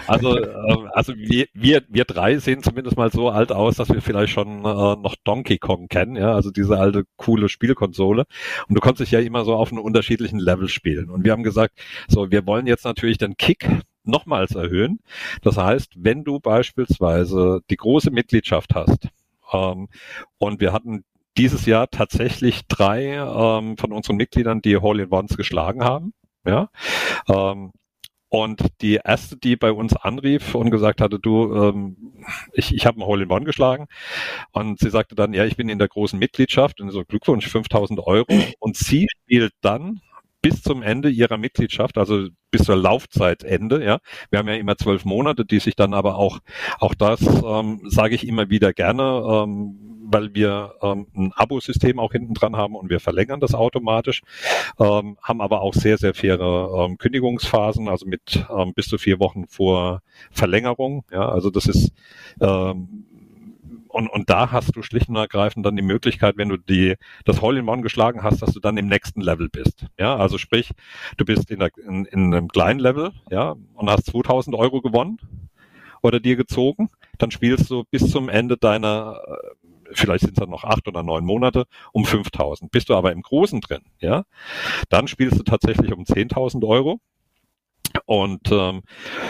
Also, 0.06 0.38
äh, 0.38 0.88
also 0.92 1.14
wir, 1.16 1.46
wir, 1.54 1.82
wir 1.88 2.04
drei 2.04 2.36
sehen 2.38 2.62
zumindest 2.62 2.96
mal 2.96 3.10
so 3.10 3.30
alt 3.30 3.50
aus, 3.50 3.76
dass 3.76 3.88
wir 3.88 4.00
vielleicht 4.00 4.32
schon 4.32 4.58
äh, 4.58 4.62
noch 4.62 5.16
Donkey 5.24 5.58
Kong 5.58 5.88
kennen, 5.88 6.16
ja, 6.16 6.34
also 6.34 6.50
diese 6.50 6.78
alte 6.78 7.04
coole 7.16 7.48
Spielkonsole. 7.48 8.26
Und 8.68 8.74
du 8.76 8.80
konntest 8.80 9.10
ja 9.10 9.18
immer 9.18 9.44
so 9.44 9.54
auf 9.54 9.72
einem 9.72 9.82
unterschiedlichen 9.82 10.38
Level 10.38 10.68
spielen. 10.68 11.10
Und 11.10 11.24
wir 11.24 11.32
haben 11.32 11.42
gesagt, 11.42 11.80
so, 12.08 12.30
wir 12.30 12.46
wollen 12.46 12.66
jetzt 12.66 12.84
natürlich 12.84 13.18
den 13.18 13.36
Kick 13.36 13.66
nochmals 14.08 14.54
erhöhen. 14.54 15.00
Das 15.42 15.56
heißt, 15.56 15.92
wenn 15.96 16.24
du 16.24 16.40
beispielsweise 16.40 17.60
die 17.70 17.76
große 17.76 18.10
Mitgliedschaft 18.10 18.74
hast, 18.74 19.08
ähm, 19.52 19.88
und 20.38 20.60
wir 20.60 20.72
hatten 20.72 21.04
dieses 21.36 21.66
Jahr 21.66 21.88
tatsächlich 21.90 22.66
drei 22.66 23.14
ähm, 23.14 23.76
von 23.76 23.92
unseren 23.92 24.16
Mitgliedern, 24.16 24.60
die 24.60 24.76
Hole-in-Ones 24.76 25.36
geschlagen 25.36 25.84
haben, 25.84 26.12
ja, 26.44 26.68
ähm, 27.28 27.72
und 28.30 28.62
die 28.82 29.00
erste, 29.02 29.36
die 29.36 29.56
bei 29.56 29.72
uns 29.72 29.96
anrief 29.96 30.54
und 30.54 30.70
gesagt 30.70 31.00
hatte, 31.00 31.18
du, 31.18 31.54
ähm, 31.54 31.96
ich, 32.52 32.74
ich 32.74 32.84
habe 32.84 33.00
ein 33.00 33.06
Hole 33.06 33.24
in 33.24 33.30
One 33.30 33.46
geschlagen. 33.46 33.86
Und 34.52 34.78
sie 34.80 34.90
sagte 34.90 35.14
dann, 35.14 35.32
ja, 35.32 35.46
ich 35.46 35.56
bin 35.56 35.68
in 35.70 35.78
der 35.78 35.88
großen 35.88 36.18
Mitgliedschaft 36.18 36.80
und 36.80 36.90
so 36.90 37.04
Glückwunsch, 37.04 37.48
5000 37.48 38.00
Euro. 38.00 38.26
Und 38.58 38.76
sie 38.76 39.06
spielt 39.22 39.54
dann 39.62 40.02
bis 40.42 40.62
zum 40.62 40.82
Ende 40.82 41.08
ihrer 41.08 41.38
Mitgliedschaft, 41.38 41.96
also 41.98 42.28
bis 42.50 42.62
zur 42.62 42.76
Laufzeitende. 42.76 43.84
Ja, 43.84 43.98
wir 44.30 44.38
haben 44.38 44.48
ja 44.48 44.54
immer 44.54 44.76
zwölf 44.76 45.04
Monate, 45.04 45.44
die 45.44 45.58
sich 45.58 45.76
dann 45.76 45.94
aber 45.94 46.16
auch 46.16 46.38
auch 46.78 46.94
das 46.94 47.20
ähm, 47.20 47.82
sage 47.88 48.14
ich 48.14 48.26
immer 48.26 48.50
wieder 48.50 48.72
gerne, 48.72 49.02
ähm, 49.02 49.78
weil 50.10 50.34
wir 50.34 50.74
ähm, 50.82 51.06
ein 51.14 51.32
Abo-System 51.34 51.98
auch 51.98 52.12
hinten 52.12 52.34
dran 52.34 52.56
haben 52.56 52.74
und 52.76 52.88
wir 52.88 53.00
verlängern 53.00 53.40
das 53.40 53.54
automatisch, 53.54 54.22
ähm, 54.78 55.18
haben 55.22 55.40
aber 55.40 55.60
auch 55.60 55.74
sehr 55.74 55.98
sehr 55.98 56.14
faire 56.14 56.86
ähm, 56.86 56.98
Kündigungsphasen, 56.98 57.88
also 57.88 58.06
mit 58.06 58.46
ähm, 58.50 58.72
bis 58.74 58.88
zu 58.88 58.98
vier 58.98 59.20
Wochen 59.20 59.46
vor 59.46 60.02
Verlängerung. 60.30 61.04
Ja, 61.10 61.28
also 61.28 61.50
das 61.50 61.66
ist 61.66 61.92
ähm, 62.40 63.06
und, 63.88 64.08
und 64.08 64.30
da 64.30 64.52
hast 64.52 64.76
du 64.76 64.82
schlicht 64.82 65.08
und 65.08 65.16
ergreifend 65.16 65.64
dann 65.64 65.76
die 65.76 65.82
Möglichkeit, 65.82 66.36
wenn 66.36 66.48
du 66.48 66.56
die, 66.56 66.96
das 67.24 67.40
Hole-in-One 67.40 67.82
geschlagen 67.82 68.22
hast, 68.22 68.42
dass 68.42 68.52
du 68.52 68.60
dann 68.60 68.76
im 68.76 68.86
nächsten 68.86 69.20
Level 69.20 69.48
bist. 69.48 69.86
Ja, 69.98 70.16
also 70.16 70.38
sprich, 70.38 70.70
du 71.16 71.24
bist 71.24 71.50
in, 71.50 71.60
der, 71.60 71.70
in, 71.76 72.04
in 72.06 72.34
einem 72.34 72.48
kleinen 72.48 72.80
Level, 72.80 73.12
ja, 73.30 73.56
und 73.74 73.90
hast 73.90 74.06
2000 74.06 74.56
Euro 74.56 74.80
gewonnen 74.80 75.18
oder 76.02 76.20
dir 76.20 76.36
gezogen, 76.36 76.88
dann 77.18 77.30
spielst 77.30 77.70
du 77.70 77.84
bis 77.90 78.10
zum 78.10 78.28
Ende 78.28 78.56
deiner, 78.56 79.20
äh, 79.26 79.92
vielleicht 79.92 80.20
sind 80.20 80.36
es 80.36 80.40
dann 80.40 80.50
noch 80.50 80.64
acht 80.64 80.86
oder 80.86 81.02
neun 81.02 81.24
Monate, 81.24 81.66
um 81.92 82.04
5000. 82.04 82.70
Bist 82.70 82.88
du 82.88 82.94
aber 82.94 83.12
im 83.12 83.22
Großen 83.22 83.60
drin, 83.60 83.82
ja, 84.00 84.24
dann 84.88 85.08
spielst 85.08 85.38
du 85.38 85.42
tatsächlich 85.42 85.92
um 85.92 86.04
10.000 86.04 86.66
Euro 86.66 87.00
und 88.06 88.50
ähm, 88.50 88.82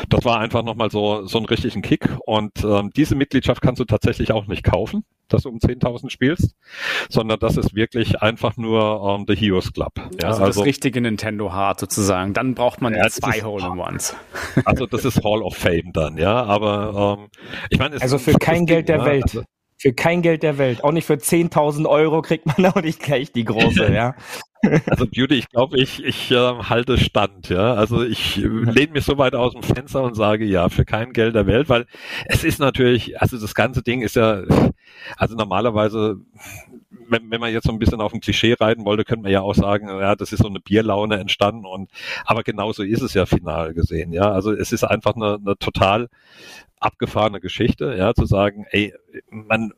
das 0.09 0.25
war 0.25 0.41
einfach 0.41 0.63
nochmal 0.63 0.91
so, 0.91 1.27
so 1.27 1.39
ein 1.39 1.45
richtigen 1.45 1.83
Kick. 1.83 2.09
Und 2.27 2.65
ähm, 2.65 2.91
diese 2.97 3.15
Mitgliedschaft 3.15 3.63
kannst 3.63 3.81
du 3.81 3.85
tatsächlich 3.85 4.33
auch 4.33 4.47
nicht 4.47 4.65
kaufen, 4.65 5.05
dass 5.29 5.43
du 5.43 5.51
um 5.51 5.59
10.000 5.59 6.11
spielst, 6.11 6.55
sondern 7.09 7.39
das 7.39 7.57
ist 7.57 7.75
wirklich 7.75 8.23
einfach 8.23 8.57
nur 8.57 9.17
ähm, 9.19 9.25
The 9.29 9.37
Heroes 9.37 9.73
Club. 9.73 9.93
Ja, 9.97 10.29
also, 10.29 10.45
also 10.45 10.61
das 10.61 10.67
richtige 10.67 11.01
Nintendo 11.01 11.53
Hard 11.53 11.81
sozusagen. 11.81 12.35
Dann 12.35 12.55
braucht 12.55 12.81
man 12.81 12.95
ja, 12.95 13.09
zwei 13.09 13.43
Hole-in-Ones. 13.43 14.17
Also 14.65 14.87
das 14.87 15.05
ist 15.05 15.23
Hall 15.25 15.43
of 15.43 15.57
Fame 15.57 15.93
dann, 15.93 16.17
ja. 16.17 16.45
Aber 16.45 17.19
ähm, 17.19 17.29
ich 17.71 17.79
meine, 17.79 18.01
also 18.01 18.19
für 18.19 18.33
kein 18.35 18.67
Geld 18.67 18.89
der 18.89 18.99
ja, 18.99 19.05
Welt. 19.05 19.25
Also, 19.25 19.43
für 19.79 19.93
kein 19.93 20.23
Geld 20.23 20.43
der 20.43 20.59
Welt. 20.59 20.83
Auch 20.83 20.93
nicht 20.93 21.07
für 21.07 21.15
10.000 21.15 21.87
Euro 21.87 22.21
kriegt 22.21 22.47
man 22.47 22.67
auch 22.67 22.83
nicht 22.83 23.01
gleich 23.01 23.33
die 23.33 23.45
große, 23.45 23.93
ja. 23.95 24.15
Also 24.87 25.07
Beauty, 25.07 25.37
ich 25.37 25.49
glaube, 25.51 25.79
ich, 25.79 26.05
ich 26.05 26.33
äh, 26.33 26.37
halte 26.37 26.99
Stand, 26.99 27.49
ja. 27.49 27.75
Also 27.75 28.03
ich 28.03 28.39
äh, 28.39 28.47
lehne 28.47 28.95
mich 28.95 29.05
so 29.05 29.17
weit 29.17 29.37
aus 29.37 29.53
dem 29.53 29.63
Fenster 29.63 30.03
und 30.03 30.15
sage 30.15 30.45
ja, 30.45 30.69
für 30.69 30.85
kein 30.85 31.13
Geld 31.13 31.37
der 31.37 31.47
Welt, 31.47 31.69
weil 31.69 31.87
es 32.27 32.43
ist 32.43 32.59
natürlich, 32.59 33.21
also 33.21 33.39
das 33.39 33.55
ganze 33.55 33.83
Ding 33.83 34.03
ist 34.03 34.17
ja, 34.17 34.43
also 35.17 35.37
normalerweise, 35.37 36.17
wenn, 37.09 37.31
wenn 37.31 37.41
man 37.41 37.53
jetzt 37.53 37.67
so 37.67 37.73
ein 37.73 37.79
bisschen 37.79 38.01
auf 38.01 38.13
ein 38.13 38.21
Klischee 38.21 38.55
reiten 38.59 38.85
wollte, 38.85 39.05
könnte 39.05 39.23
man 39.23 39.33
ja 39.33 39.41
auch 39.41 39.55
sagen, 39.55 39.89
ja, 39.89 40.15
das 40.15 40.33
ist 40.33 40.43
so 40.43 40.49
eine 40.49 40.61
Bierlaune 40.61 41.19
entstanden 41.19 41.67
und 41.67 41.91
aber 42.25 42.43
genauso 42.43 42.83
ist 42.83 43.03
es 43.03 43.15
ja 43.15 43.27
final 43.27 43.75
gesehen, 43.75 44.13
ja. 44.13 44.31
Also 44.31 44.53
es 44.53 44.73
ist 44.73 44.85
einfach 44.85 45.15
eine, 45.17 45.35
eine 45.35 45.57
total 45.59 46.09
abgefahrene 46.81 47.41
Geschichte, 47.41 47.95
ja, 47.97 48.15
zu 48.15 48.27
sagen, 48.27 48.67
ey, 48.71 48.95
man 49.31 49.73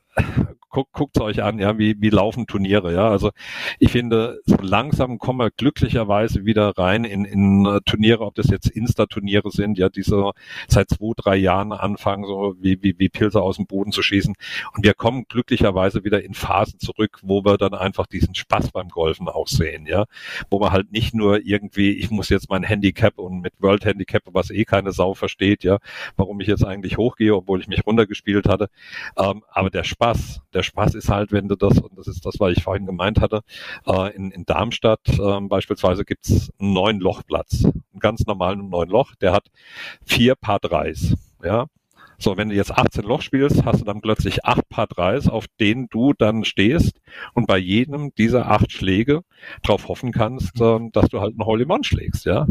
guckt, 0.71 0.93
guckt's 0.93 1.21
euch 1.21 1.43
an, 1.43 1.59
ja, 1.59 1.79
wie, 1.79 1.97
wie 2.01 2.11
laufen 2.11 2.47
Turniere, 2.47 2.93
ja. 2.95 3.09
Also 3.09 3.31
ich 3.79 3.91
finde, 3.91 4.41
so 4.47 4.57
langsam 4.61 5.19
kommen 5.19 5.41
wir 5.41 5.51
glücklicherweise 5.51 6.45
wieder 6.45 6.71
rein 6.79 7.05
in, 7.05 7.25
in 7.25 7.67
uh, 7.67 7.81
Turniere, 7.81 8.25
ob 8.25 8.35
das 8.37 8.49
jetzt 8.49 8.69
Insta-Turniere 8.69 9.51
sind, 9.51 9.79
ja, 9.79 9.89
die 9.89 10.03
so 10.03 10.33
seit 10.69 10.89
zwei, 10.91 11.13
drei 11.17 11.37
Jahren 11.37 11.73
anfangen, 11.73 12.25
so 12.25 12.55
wie, 12.61 12.83
wie, 12.83 12.99
wie 12.99 13.09
Pilze 13.09 13.43
aus 13.43 13.57
dem 13.57 13.67
Boden 13.67 13.93
zu 13.93 14.03
schießen. 14.03 14.35
Und 14.75 14.85
wir 14.85 14.95
kommen 14.95 15.25
glücklicherweise 15.29 16.05
wieder 16.05 16.23
in 16.23 16.35
Phasen 16.35 16.79
zurück, 16.79 17.19
wo 17.23 17.45
wir 17.45 17.59
dann 17.59 17.75
einfach 17.75 18.07
diesen 18.07 18.35
Spaß 18.35 18.71
beim 18.71 18.89
Golfen 18.89 19.29
auch 19.29 19.49
sehen, 19.49 19.87
ja. 19.87 20.05
Wo 20.51 20.61
man 20.61 20.73
halt 20.73 20.93
nicht 20.93 21.15
nur 21.15 21.45
irgendwie, 21.45 21.93
ich 21.93 22.11
muss 22.11 22.29
jetzt 22.29 22.49
mein 22.49 22.63
Handicap 22.63 23.19
und 23.19 23.41
mit 23.41 23.55
World 23.59 23.85
Handicap, 23.85 24.23
was 24.27 24.51
eh 24.51 24.65
keine 24.65 24.93
Sau 24.93 25.15
versteht, 25.15 25.65
ja, 25.65 25.79
warum 26.17 26.41
ich 26.41 26.47
jetzt 26.47 26.65
eigentlich 26.65 26.97
hochgehe, 26.97 27.35
obwohl 27.35 27.61
ich 27.61 27.69
mich 27.69 27.87
runtergespielt 27.87 28.49
hatte. 28.49 28.69
Ähm, 29.17 29.43
aber 29.51 29.71
der 29.71 29.85
Spaß, 29.85 30.43
der 30.55 30.60
Spaß 30.63 30.95
ist 30.95 31.09
halt, 31.09 31.33
wenn 31.33 31.49
du 31.49 31.57
das, 31.57 31.79
und 31.79 31.97
das 31.99 32.07
ist 32.07 32.25
das, 32.25 32.39
was 32.39 32.53
ich 32.53 32.63
vorhin 32.63 32.87
gemeint 32.87 33.21
hatte, 33.21 33.43
äh, 33.87 34.15
in, 34.15 34.31
in 34.31 34.45
Darmstadt 34.45 35.01
äh, 35.09 35.41
beispielsweise 35.43 36.05
gibt's 36.05 36.51
einen 36.59 36.73
neuen 36.73 37.01
Lochplatz, 37.01 37.65
einen 37.65 38.01
ganz 38.01 38.27
normalen 38.27 38.69
neuen 38.69 38.91
Loch, 38.91 39.15
der 39.17 39.33
hat 39.33 39.47
vier 40.05 40.35
Paar 40.35 40.61
Dreis, 40.61 41.15
ja. 41.43 41.67
So, 42.23 42.37
wenn 42.37 42.51
du 42.51 42.55
jetzt 42.55 42.77
18 42.77 43.05
Loch 43.05 43.23
spielst, 43.23 43.65
hast 43.65 43.81
du 43.81 43.85
dann 43.87 44.03
plötzlich 44.03 44.45
acht 44.45 44.69
Paar 44.69 44.87
Dreis, 44.87 45.27
auf 45.27 45.47
denen 45.59 45.89
du 45.89 46.13
dann 46.13 46.45
stehst 46.45 47.01
und 47.33 47.47
bei 47.47 47.57
jedem 47.57 48.15
dieser 48.15 48.51
acht 48.51 48.73
Schläge 48.73 49.23
darauf 49.63 49.89
hoffen 49.89 50.13
kannst, 50.13 50.61
äh, 50.61 50.79
dass 50.93 51.09
du 51.09 51.21
halt 51.21 51.31
einen 51.31 51.47
Holy 51.47 51.65
One 51.65 51.83
schlägst, 51.83 52.27
ja. 52.27 52.47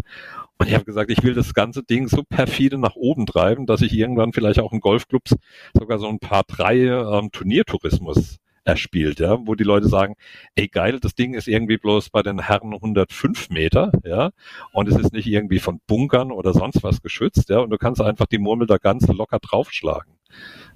Und 0.60 0.68
ich 0.68 0.74
habe 0.74 0.84
gesagt, 0.84 1.10
ich 1.10 1.24
will 1.24 1.34
das 1.34 1.54
ganze 1.54 1.84
Ding 1.84 2.10
so 2.10 2.24
perfide 2.24 2.78
nach 2.78 2.96
oben 2.96 3.26
treiben, 3.26 3.66
dass 3.66 3.82
ich 3.82 3.94
irgendwann 3.94 4.34
vielleicht 4.34 4.60
auch 4.60 4.74
in 4.74 4.82
Golfclubs 4.82 5.36
sogar 5.74 6.00
so 6.00 6.08
ein 6.08 6.20
paar 6.20 6.44
drei 6.44 6.76
ähm, 6.80 7.32
Turniertourismus 7.32 8.40
erspielt, 8.66 9.20
ja, 9.20 9.38
wo 9.46 9.56
die 9.56 9.64
Leute 9.64 9.88
sagen, 9.88 10.16
ey 10.56 10.68
geil, 10.68 11.00
das 11.00 11.16
Ding 11.16 11.34
ist 11.34 11.48
irgendwie 11.48 11.78
bloß 11.78 12.10
bei 12.10 12.22
den 12.22 12.40
Herren 12.40 12.74
105 12.74 13.50
Meter, 13.50 13.92
ja, 14.04 14.32
und 14.74 14.90
es 14.90 14.98
ist 14.98 15.14
nicht 15.14 15.28
irgendwie 15.28 15.60
von 15.60 15.80
Bunkern 15.88 16.32
oder 16.32 16.54
sonst 16.54 16.84
was 16.84 17.02
geschützt, 17.02 17.50
ja, 17.50 17.60
und 17.60 17.70
du 17.70 17.78
kannst 17.78 18.02
einfach 18.02 18.28
die 18.28 18.38
Murmel 18.38 18.68
da 18.68 18.78
ganz 18.78 19.08
locker 19.08 19.40
draufschlagen. 19.40 20.14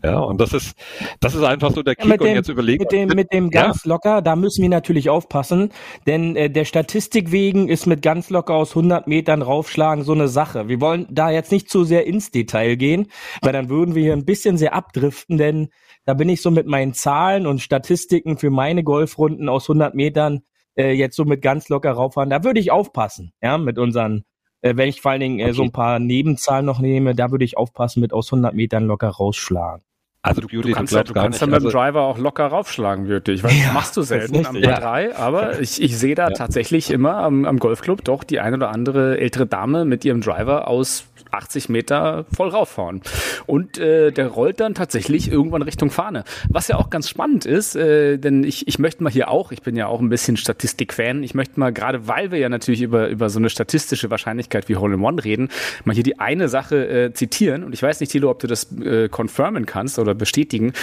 Ja, 0.05 0.19
und 0.19 0.41
das 0.41 0.51
ist, 0.51 0.75
das 1.21 1.33
ist 1.33 1.43
einfach 1.43 1.71
so 1.71 1.81
der 1.81 1.95
Kick 1.95 2.09
ja, 2.09 2.17
dem, 2.17 2.27
und 2.27 2.35
jetzt 2.35 2.49
überlegen. 2.49 2.83
Mit 2.83 2.91
dem, 2.91 3.07
mit 3.09 3.31
dem 3.31 3.49
ganz 3.49 3.85
ja. 3.85 3.89
locker, 3.89 4.21
da 4.21 4.35
müssen 4.35 4.61
wir 4.61 4.69
natürlich 4.69 5.09
aufpassen, 5.09 5.69
denn 6.05 6.35
äh, 6.35 6.49
der 6.49 6.65
Statistik 6.65 7.31
wegen 7.31 7.69
ist 7.69 7.85
mit 7.85 8.01
ganz 8.01 8.29
locker 8.29 8.53
aus 8.53 8.71
100 8.71 9.07
Metern 9.07 9.41
raufschlagen 9.41 10.03
so 10.03 10.11
eine 10.11 10.27
Sache. 10.27 10.67
Wir 10.67 10.81
wollen 10.81 11.07
da 11.09 11.29
jetzt 11.29 11.53
nicht 11.53 11.69
zu 11.69 11.85
sehr 11.85 12.05
ins 12.05 12.31
Detail 12.31 12.75
gehen, 12.75 13.07
weil 13.41 13.53
dann 13.53 13.69
würden 13.69 13.95
wir 13.95 14.03
hier 14.03 14.11
ein 14.11 14.25
bisschen 14.25 14.57
sehr 14.57 14.73
abdriften, 14.73 15.37
denn 15.37 15.69
da 16.03 16.15
bin 16.15 16.27
ich 16.27 16.41
so 16.41 16.51
mit 16.51 16.67
meinen 16.67 16.93
Zahlen 16.93 17.47
und 17.47 17.61
Statistiken 17.61 18.37
für 18.37 18.49
meine 18.49 18.83
Golfrunden 18.83 19.47
aus 19.47 19.69
100 19.69 19.95
Metern 19.95 20.41
äh, 20.75 20.91
jetzt 20.91 21.15
so 21.15 21.23
mit 21.23 21.41
ganz 21.41 21.69
locker 21.69 21.93
rauffahren. 21.93 22.29
Da 22.29 22.43
würde 22.43 22.59
ich 22.59 22.71
aufpassen, 22.71 23.31
ja, 23.41 23.57
mit 23.57 23.79
unseren 23.79 24.25
äh, 24.63 24.75
wenn 24.75 24.89
ich 24.89 24.99
vor 24.99 25.11
allen 25.11 25.21
Dingen 25.21 25.39
äh, 25.39 25.43
okay. 25.43 25.53
so 25.53 25.63
ein 25.63 25.71
paar 25.71 25.99
Nebenzahlen 25.99 26.65
noch 26.65 26.79
nehme, 26.79 27.15
da 27.15 27.31
würde 27.31 27.45
ich 27.45 27.55
aufpassen, 27.57 28.01
mit 28.01 28.11
aus 28.11 28.33
100 28.33 28.53
Metern 28.53 28.85
locker 28.85 29.09
rausschlagen. 29.09 29.83
Also 30.25 30.39
du, 30.39 30.47
Beauty, 30.47 30.69
du 30.69 30.73
kannst, 30.73 30.93
ja, 30.93 31.03
du 31.03 31.13
kannst 31.13 31.41
ja 31.41 31.47
mit 31.47 31.55
dem 31.59 31.65
also 31.65 31.77
Driver 31.77 32.03
auch 32.03 32.17
locker 32.17 32.47
raufschlagen, 32.47 33.07
Beauty. 33.07 33.33
Ich 33.33 33.43
weiß, 33.43 33.51
ja, 33.57 33.65
das 33.65 33.73
machst 33.73 33.97
du 33.97 34.03
selten 34.03 34.45
am 34.45 34.55
ja. 34.55 34.79
3 34.79 35.17
aber 35.17 35.59
ich, 35.59 35.81
ich 35.81 35.97
sehe 35.97 36.15
da 36.15 36.29
ja. 36.29 36.33
tatsächlich 36.33 36.91
immer 36.91 37.17
am, 37.17 37.43
am 37.43 37.59
Golfclub 37.59 38.05
doch 38.05 38.23
die 38.23 38.39
eine 38.39 38.55
oder 38.55 38.69
andere 38.69 39.19
ältere 39.19 39.45
Dame 39.45 39.83
mit 39.83 40.05
ihrem 40.05 40.21
Driver 40.21 40.69
aus 40.69 41.07
80 41.33 41.69
Meter 41.69 42.25
voll 42.33 42.49
rauffahren. 42.49 43.01
Und 43.45 43.77
äh, 43.77 44.11
der 44.11 44.27
rollt 44.27 44.59
dann 44.59 44.75
tatsächlich 44.75 45.31
irgendwann 45.31 45.61
Richtung 45.61 45.89
Fahne. 45.89 46.23
Was 46.49 46.67
ja 46.67 46.77
auch 46.77 46.89
ganz 46.89 47.09
spannend 47.09 47.45
ist, 47.45 47.75
äh, 47.75 48.17
denn 48.17 48.43
ich, 48.43 48.67
ich 48.67 48.79
möchte 48.79 49.03
mal 49.03 49.11
hier 49.11 49.29
auch, 49.29 49.51
ich 49.51 49.61
bin 49.61 49.75
ja 49.75 49.87
auch 49.87 49.99
ein 49.99 50.09
bisschen 50.09 50.37
Statistik-Fan, 50.37 51.23
ich 51.23 51.33
möchte 51.33 51.59
mal, 51.59 51.71
gerade 51.71 52.07
weil 52.07 52.31
wir 52.31 52.39
ja 52.39 52.49
natürlich 52.49 52.81
über, 52.81 53.09
über 53.09 53.29
so 53.29 53.39
eine 53.39 53.49
statistische 53.49 54.09
Wahrscheinlichkeit 54.11 54.69
wie 54.69 54.75
Hole 54.75 54.95
in 54.95 55.01
One 55.01 55.23
reden, 55.23 55.49
mal 55.85 55.93
hier 55.93 56.03
die 56.03 56.19
eine 56.19 56.49
Sache 56.49 56.87
äh, 56.87 57.13
zitieren. 57.13 57.63
Und 57.63 57.73
ich 57.73 57.81
weiß 57.81 57.99
nicht, 57.99 58.11
Thilo, 58.11 58.29
ob 58.29 58.39
du 58.39 58.47
das 58.47 58.71
äh, 58.71 59.09
confirmen 59.09 59.65
kannst 59.65 59.99
oder 59.99 60.13
bestätigen. 60.13 60.73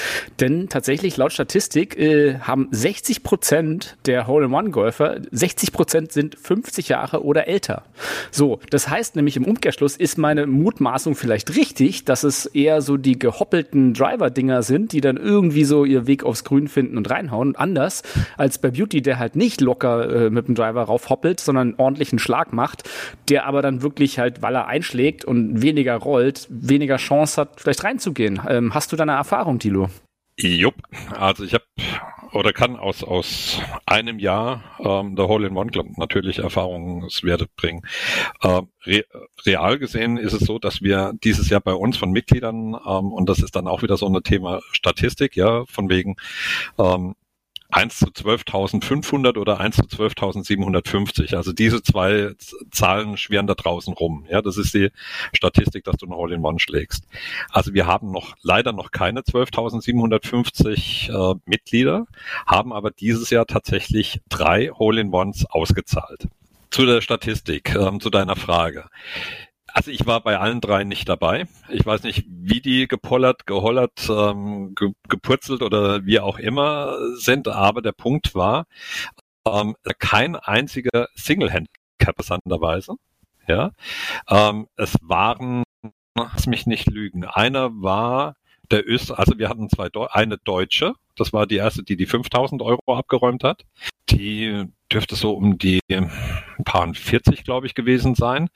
Denn 0.40 0.68
tatsächlich 0.68 1.16
laut 1.16 1.32
Statistik 1.32 1.98
äh, 1.98 2.38
haben 2.40 2.68
60 2.70 3.22
Prozent 3.22 3.96
der 4.06 4.26
Hole 4.26 4.46
in 4.46 4.52
One-Golfer, 4.52 5.20
60 5.30 5.72
Prozent 5.72 6.12
sind 6.12 6.38
50 6.38 6.88
Jahre 6.88 7.24
oder 7.24 7.46
älter. 7.46 7.84
So, 8.30 8.60
das 8.70 8.88
heißt 8.88 9.16
nämlich 9.16 9.36
im 9.36 9.44
Umkehrschluss 9.44 9.96
ist 9.96 10.18
meine 10.18 10.39
meine 10.40 10.46
Mutmaßung 10.46 11.14
vielleicht 11.14 11.54
richtig, 11.56 12.04
dass 12.04 12.24
es 12.24 12.46
eher 12.46 12.82
so 12.82 12.96
die 12.96 13.18
gehoppelten 13.18 13.94
Driver-Dinger 13.94 14.62
sind, 14.62 14.92
die 14.92 15.00
dann 15.00 15.16
irgendwie 15.16 15.64
so 15.64 15.84
ihr 15.84 16.06
Weg 16.06 16.24
aufs 16.24 16.44
Grün 16.44 16.68
finden 16.68 16.96
und 16.96 17.10
reinhauen. 17.10 17.56
Anders 17.56 18.02
als 18.36 18.58
bei 18.58 18.70
Beauty, 18.70 19.02
der 19.02 19.18
halt 19.18 19.36
nicht 19.36 19.60
locker 19.60 20.26
äh, 20.26 20.30
mit 20.30 20.48
dem 20.48 20.54
Driver 20.54 20.82
raufhoppelt, 20.82 21.40
sondern 21.40 21.74
ordentlichen 21.76 22.18
Schlag 22.18 22.52
macht, 22.52 22.88
der 23.28 23.46
aber 23.46 23.62
dann 23.62 23.82
wirklich 23.82 24.18
halt, 24.18 24.42
weil 24.42 24.54
er 24.54 24.66
einschlägt 24.66 25.24
und 25.24 25.62
weniger 25.62 25.96
rollt, 25.96 26.46
weniger 26.50 26.96
Chance 26.96 27.40
hat, 27.40 27.60
vielleicht 27.60 27.84
reinzugehen. 27.84 28.40
Ähm, 28.48 28.74
hast 28.74 28.92
du 28.92 28.96
da 28.96 29.02
eine 29.02 29.12
Erfahrung, 29.12 29.58
Tilo? 29.58 29.88
Jupp, 30.48 30.74
also 31.10 31.44
ich 31.44 31.54
habe 31.54 31.64
oder 32.32 32.52
kann 32.52 32.76
aus, 32.76 33.02
aus 33.02 33.60
einem 33.86 34.18
Jahr 34.18 34.62
ähm, 34.78 35.16
der 35.16 35.28
Hole-in-One 35.28 35.70
Club 35.70 35.86
natürlich 35.96 36.38
Erfahrungswerte 36.38 37.46
bringen. 37.56 37.82
Äh, 38.40 38.62
re, 38.86 39.04
real 39.44 39.78
gesehen 39.78 40.16
ist 40.16 40.32
es 40.32 40.40
so, 40.40 40.58
dass 40.58 40.82
wir 40.82 41.12
dieses 41.24 41.48
Jahr 41.50 41.60
bei 41.60 41.74
uns 41.74 41.96
von 41.96 42.12
Mitgliedern, 42.12 42.74
ähm, 42.74 43.12
und 43.12 43.28
das 43.28 43.40
ist 43.40 43.56
dann 43.56 43.66
auch 43.66 43.82
wieder 43.82 43.96
so 43.96 44.06
ein 44.06 44.22
Thema 44.22 44.60
Statistik, 44.70 45.36
ja, 45.36 45.64
von 45.66 45.90
wegen 45.90 46.16
ähm, 46.78 47.14
1 47.72 47.98
zu 47.98 48.06
12.500 48.06 49.38
oder 49.38 49.60
1 49.60 49.76
zu 49.76 49.82
12.750. 49.82 51.36
Also 51.36 51.52
diese 51.52 51.82
zwei 51.82 52.34
Zahlen 52.70 53.16
schwirren 53.16 53.46
da 53.46 53.54
draußen 53.54 53.94
rum. 53.94 54.26
Ja, 54.28 54.42
das 54.42 54.56
ist 54.56 54.74
die 54.74 54.90
Statistik, 55.32 55.84
dass 55.84 55.96
du 55.96 56.06
ein 56.06 56.14
Hole-in-One 56.14 56.58
schlägst. 56.58 57.04
Also 57.50 57.74
wir 57.74 57.86
haben 57.86 58.10
noch 58.10 58.34
leider 58.42 58.72
noch 58.72 58.90
keine 58.90 59.20
12.750 59.20 61.10
äh, 61.10 61.38
Mitglieder, 61.46 62.06
haben 62.46 62.72
aber 62.72 62.90
dieses 62.90 63.30
Jahr 63.30 63.46
tatsächlich 63.46 64.20
drei 64.28 64.70
Hole-in-Ones 64.70 65.46
ausgezahlt. 65.46 66.28
Zu 66.70 66.86
der 66.86 67.00
Statistik, 67.00 67.74
ähm, 67.74 68.00
zu 68.00 68.10
deiner 68.10 68.36
Frage. 68.36 68.84
Also 69.72 69.90
ich 69.90 70.06
war 70.06 70.22
bei 70.22 70.38
allen 70.38 70.60
drei 70.60 70.84
nicht 70.84 71.08
dabei. 71.08 71.46
Ich 71.68 71.84
weiß 71.84 72.02
nicht, 72.02 72.24
wie 72.28 72.60
die 72.60 72.88
gepollert, 72.88 73.46
gehollert, 73.46 74.08
ähm, 74.08 74.74
ge 74.74 74.92
gepurzelt 75.08 75.62
oder 75.62 76.04
wie 76.06 76.20
auch 76.20 76.38
immer 76.38 76.96
sind, 77.16 77.48
aber 77.48 77.82
der 77.82 77.92
Punkt 77.92 78.34
war, 78.34 78.66
ähm, 79.46 79.76
kein 79.98 80.36
einziger 80.36 81.08
Single-Handicap 81.14 81.80
interessanterweise. 82.00 82.96
Ja, 83.46 83.72
ähm, 84.28 84.68
es 84.76 84.96
waren, 85.02 85.64
lass 86.14 86.46
mich 86.46 86.66
nicht 86.66 86.88
lügen, 86.88 87.24
einer 87.24 87.70
war 87.82 88.36
der 88.70 88.88
Öst, 88.88 89.10
also 89.10 89.38
wir 89.38 89.48
hatten 89.48 89.68
zwei, 89.68 89.88
eine 90.12 90.38
Deutsche, 90.38 90.94
das 91.16 91.32
war 91.32 91.46
die 91.46 91.56
erste, 91.56 91.82
die 91.82 91.96
die 91.96 92.06
5000 92.06 92.62
Euro 92.62 92.96
abgeräumt 92.96 93.42
hat. 93.42 93.62
Die 94.10 94.66
dürfte 94.92 95.16
so 95.16 95.32
um 95.32 95.58
die 95.58 95.80
paar 96.64 96.92
40, 96.92 97.44
glaube 97.44 97.66
ich, 97.66 97.74
gewesen 97.74 98.14
sein. 98.14 98.48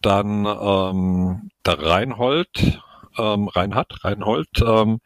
Dann 0.00 0.46
ähm, 0.46 1.50
der 1.64 1.78
Reinhold, 1.78 2.80
ähm, 3.18 3.48
Reinhard, 3.48 4.04
Reinhold, 4.04 4.48
ähm, 4.64 5.00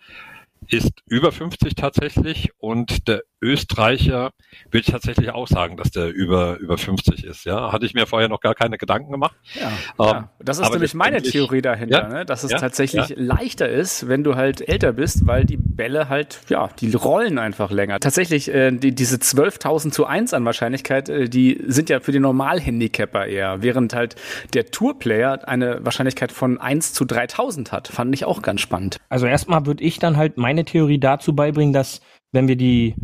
ist 0.68 0.92
über 1.06 1.32
50 1.32 1.74
tatsächlich 1.74 2.52
und 2.58 3.08
der 3.08 3.22
Österreicher 3.42 4.30
würde 4.70 4.78
ich 4.78 4.86
tatsächlich 4.86 5.30
auch 5.30 5.46
sagen, 5.46 5.76
dass 5.76 5.90
der 5.90 6.12
über, 6.12 6.56
über 6.58 6.78
50 6.78 7.24
ist. 7.24 7.44
Ja, 7.44 7.72
hatte 7.72 7.86
ich 7.86 7.94
mir 7.94 8.06
vorher 8.06 8.28
noch 8.28 8.40
gar 8.40 8.54
keine 8.54 8.78
Gedanken 8.78 9.12
gemacht. 9.12 9.36
Ja, 9.54 9.68
ähm, 9.68 9.72
ja. 9.98 10.30
das 10.38 10.58
ist 10.58 10.70
nämlich 10.70 10.94
meine 10.94 11.20
Theorie 11.22 11.60
dahinter, 11.60 12.02
ja, 12.02 12.08
ne? 12.08 12.24
dass 12.24 12.44
es 12.44 12.52
ja, 12.52 12.58
tatsächlich 12.58 13.10
ja. 13.10 13.16
leichter 13.18 13.68
ist, 13.68 14.08
wenn 14.08 14.24
du 14.24 14.36
halt 14.36 14.66
älter 14.66 14.92
bist, 14.92 15.26
weil 15.26 15.44
die 15.44 15.56
Bälle 15.56 16.08
halt, 16.08 16.40
ja, 16.48 16.68
die 16.80 16.94
rollen 16.94 17.38
einfach 17.38 17.70
länger. 17.70 18.00
Tatsächlich, 18.00 18.52
äh, 18.52 18.70
die, 18.72 18.94
diese 18.94 19.16
12.000 19.16 19.90
zu 19.90 20.06
1 20.06 20.32
an 20.34 20.44
Wahrscheinlichkeit, 20.44 21.08
äh, 21.08 21.28
die 21.28 21.62
sind 21.66 21.90
ja 21.90 22.00
für 22.00 22.12
den 22.12 22.22
Normalhandicapper 22.22 23.26
eher, 23.26 23.62
während 23.62 23.94
halt 23.94 24.16
der 24.54 24.66
Tourplayer 24.66 25.46
eine 25.46 25.84
Wahrscheinlichkeit 25.84 26.32
von 26.32 26.58
1 26.58 26.92
zu 26.94 27.04
3.000 27.04 27.72
hat. 27.72 27.88
Fand 27.88 28.14
ich 28.14 28.24
auch 28.24 28.42
ganz 28.42 28.60
spannend. 28.60 28.98
Also 29.08 29.26
erstmal 29.26 29.66
würde 29.66 29.84
ich 29.84 29.98
dann 29.98 30.16
halt 30.16 30.38
meine 30.38 30.64
Theorie 30.64 30.98
dazu 30.98 31.34
beibringen, 31.34 31.72
dass 31.72 32.00
wenn 32.32 32.48
wir 32.48 32.56
die 32.56 32.94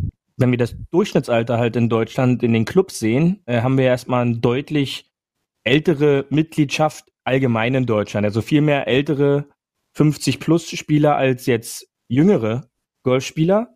wenn 0.41 0.51
wir 0.51 0.57
das 0.57 0.75
Durchschnittsalter 0.91 1.57
halt 1.57 1.75
in 1.75 1.89
Deutschland 1.89 2.43
in 2.43 2.53
den 2.53 2.65
Clubs 2.65 2.99
sehen, 2.99 3.41
äh, 3.45 3.61
haben 3.61 3.77
wir 3.77 3.85
erstmal 3.85 4.23
eine 4.23 4.37
deutlich 4.37 5.11
ältere 5.63 6.25
Mitgliedschaft 6.29 7.11
allgemein 7.23 7.75
in 7.75 7.85
Deutschland. 7.85 8.25
Also 8.25 8.41
viel 8.41 8.61
mehr 8.61 8.87
ältere 8.87 9.47
50-plus-Spieler 9.95 11.15
als 11.15 11.45
jetzt 11.45 11.87
jüngere 12.07 12.69
Golfspieler. 13.03 13.75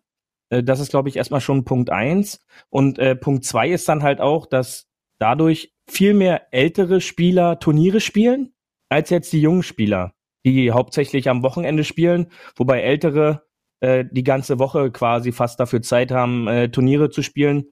Äh, 0.50 0.62
das 0.62 0.80
ist, 0.80 0.90
glaube 0.90 1.08
ich, 1.08 1.16
erstmal 1.16 1.40
schon 1.40 1.64
Punkt 1.64 1.90
eins. 1.90 2.44
Und 2.70 2.98
äh, 2.98 3.14
Punkt 3.16 3.44
zwei 3.44 3.70
ist 3.70 3.88
dann 3.88 4.02
halt 4.02 4.20
auch, 4.20 4.46
dass 4.46 4.88
dadurch 5.18 5.72
viel 5.88 6.14
mehr 6.14 6.52
ältere 6.52 7.00
Spieler 7.00 7.58
Turniere 7.58 8.00
spielen, 8.00 8.54
als 8.88 9.10
jetzt 9.10 9.32
die 9.32 9.40
jungen 9.40 9.62
Spieler, 9.62 10.14
die 10.44 10.72
hauptsächlich 10.72 11.28
am 11.28 11.42
Wochenende 11.42 11.84
spielen, 11.84 12.30
wobei 12.56 12.82
ältere 12.82 13.45
äh, 13.80 14.04
die 14.10 14.24
ganze 14.24 14.58
Woche 14.58 14.90
quasi 14.90 15.32
fast 15.32 15.60
dafür 15.60 15.82
Zeit 15.82 16.10
haben, 16.10 16.48
äh, 16.48 16.68
Turniere 16.70 17.10
zu 17.10 17.22
spielen. 17.22 17.66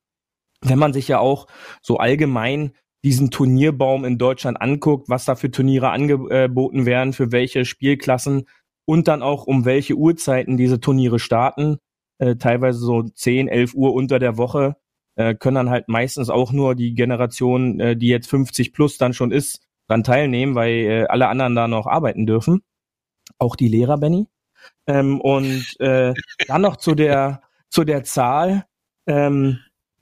Wenn 0.60 0.78
man 0.78 0.92
sich 0.92 1.08
ja 1.08 1.18
auch 1.18 1.46
so 1.82 1.98
allgemein 1.98 2.72
diesen 3.04 3.30
Turnierbaum 3.30 4.04
in 4.04 4.16
Deutschland 4.16 4.60
anguckt, 4.60 5.08
was 5.10 5.26
da 5.26 5.34
für 5.34 5.50
Turniere 5.50 5.90
angeboten 5.90 6.86
werden, 6.86 7.12
für 7.12 7.32
welche 7.32 7.66
Spielklassen 7.66 8.48
und 8.86 9.08
dann 9.08 9.22
auch 9.22 9.46
um 9.46 9.66
welche 9.66 9.94
Uhrzeiten 9.94 10.56
diese 10.56 10.80
Turniere 10.80 11.18
starten, 11.18 11.78
äh, 12.18 12.36
teilweise 12.36 12.78
so 12.78 13.02
10, 13.02 13.48
11 13.48 13.74
Uhr 13.74 13.92
unter 13.92 14.18
der 14.18 14.38
Woche, 14.38 14.76
äh, 15.16 15.34
können 15.34 15.56
dann 15.56 15.70
halt 15.70 15.88
meistens 15.88 16.30
auch 16.30 16.52
nur 16.52 16.74
die 16.74 16.94
Generation, 16.94 17.78
äh, 17.80 17.96
die 17.96 18.08
jetzt 18.08 18.28
50 18.28 18.72
plus 18.72 18.98
dann 18.98 19.12
schon 19.12 19.32
ist, 19.32 19.60
dran 19.86 20.02
teilnehmen, 20.02 20.54
weil 20.54 20.72
äh, 20.72 21.04
alle 21.04 21.28
anderen 21.28 21.54
da 21.54 21.68
noch 21.68 21.86
arbeiten 21.86 22.26
dürfen. 22.26 22.62
Auch 23.38 23.56
die 23.56 23.68
Lehrer, 23.68 23.98
Benny. 23.98 24.26
Ähm, 24.86 25.20
und 25.20 25.64
äh, 25.80 26.14
dann 26.46 26.62
noch 26.62 26.76
zu 26.76 26.94
der, 26.94 27.42
zu 27.70 27.84
der 27.84 28.04
Zahl 28.04 28.64
ähm, 29.06 29.58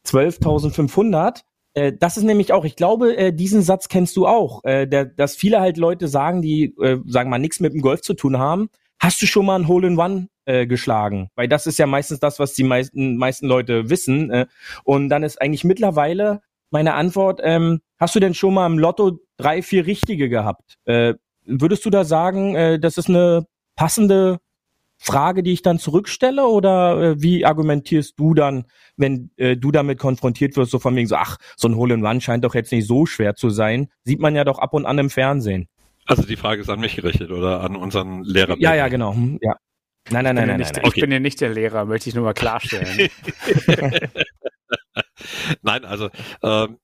12.500. 0.06 1.42
Äh, 1.74 1.92
das 1.98 2.16
ist 2.16 2.24
nämlich 2.24 2.52
auch, 2.52 2.64
ich 2.64 2.76
glaube, 2.76 3.16
äh, 3.16 3.32
diesen 3.32 3.62
Satz 3.62 3.88
kennst 3.88 4.16
du 4.16 4.26
auch, 4.26 4.64
äh, 4.64 4.86
der, 4.86 5.06
dass 5.06 5.36
viele 5.36 5.60
halt 5.60 5.76
Leute 5.76 6.08
sagen, 6.08 6.42
die, 6.42 6.74
äh, 6.80 6.98
sagen 7.06 7.30
mal, 7.30 7.38
nichts 7.38 7.60
mit 7.60 7.72
dem 7.72 7.80
Golf 7.80 8.02
zu 8.02 8.14
tun 8.14 8.38
haben. 8.38 8.68
Hast 8.98 9.20
du 9.22 9.26
schon 9.26 9.46
mal 9.46 9.58
ein 9.58 9.68
Hole-in-One 9.68 10.28
äh, 10.44 10.66
geschlagen? 10.66 11.28
Weil 11.34 11.48
das 11.48 11.66
ist 11.66 11.78
ja 11.78 11.86
meistens 11.86 12.20
das, 12.20 12.38
was 12.38 12.54
die 12.54 12.62
meisten, 12.62 13.16
meisten 13.16 13.46
Leute 13.46 13.90
wissen. 13.90 14.30
Äh, 14.30 14.46
und 14.84 15.08
dann 15.08 15.22
ist 15.22 15.40
eigentlich 15.40 15.64
mittlerweile 15.64 16.40
meine 16.70 16.94
Antwort, 16.94 17.40
ähm, 17.42 17.80
hast 17.98 18.14
du 18.14 18.20
denn 18.20 18.34
schon 18.34 18.54
mal 18.54 18.66
im 18.66 18.78
Lotto 18.78 19.18
drei, 19.36 19.62
vier 19.62 19.86
Richtige 19.86 20.28
gehabt? 20.28 20.78
Äh, 20.84 21.14
würdest 21.44 21.84
du 21.84 21.90
da 21.90 22.04
sagen, 22.04 22.54
äh, 22.54 22.78
das 22.78 22.96
ist 22.96 23.08
eine 23.08 23.46
passende 23.76 24.38
Frage, 25.02 25.42
die 25.42 25.52
ich 25.52 25.62
dann 25.62 25.78
zurückstelle 25.80 26.46
oder 26.46 27.02
äh, 27.02 27.22
wie 27.22 27.44
argumentierst 27.44 28.18
du 28.18 28.34
dann, 28.34 28.66
wenn 28.96 29.30
äh, 29.36 29.56
du 29.56 29.72
damit 29.72 29.98
konfrontiert 29.98 30.56
wirst, 30.56 30.70
so 30.70 30.78
von 30.78 30.94
wegen 30.94 31.08
so, 31.08 31.16
ach, 31.16 31.38
so 31.56 31.66
ein 31.66 31.74
Hole-in-One 31.74 32.20
scheint 32.20 32.44
doch 32.44 32.54
jetzt 32.54 32.70
nicht 32.70 32.86
so 32.86 33.04
schwer 33.04 33.34
zu 33.34 33.50
sein, 33.50 33.88
sieht 34.04 34.20
man 34.20 34.36
ja 34.36 34.44
doch 34.44 34.60
ab 34.60 34.74
und 34.74 34.86
an 34.86 34.98
im 34.98 35.10
Fernsehen. 35.10 35.68
Also 36.06 36.22
die 36.22 36.36
Frage 36.36 36.60
ist 36.60 36.70
an 36.70 36.78
mich 36.78 36.94
gerichtet 36.94 37.30
oder 37.32 37.62
an 37.62 37.74
unseren 37.74 38.22
Lehrer. 38.22 38.56
Ja, 38.58 38.74
ja, 38.74 38.86
genau. 38.88 39.14
Hm, 39.14 39.38
ja. 39.42 39.56
Nein, 40.10 40.24
nein, 40.24 40.36
nein, 40.36 40.46
nein, 40.48 40.56
nicht, 40.58 40.74
nein, 40.74 40.84
Ich 40.84 40.90
Okay. 40.90 41.00
bin 41.00 41.10
hier 41.10 41.20
nicht 41.20 41.40
der 41.40 41.50
Lehrer, 41.50 41.84
möchte 41.84 42.08
ich 42.08 42.14
nur 42.14 42.24
mal 42.24 42.34
klarstellen. 42.34 43.08
Nein, 45.62 45.84
also 45.84 46.10
ähm, 46.42 46.78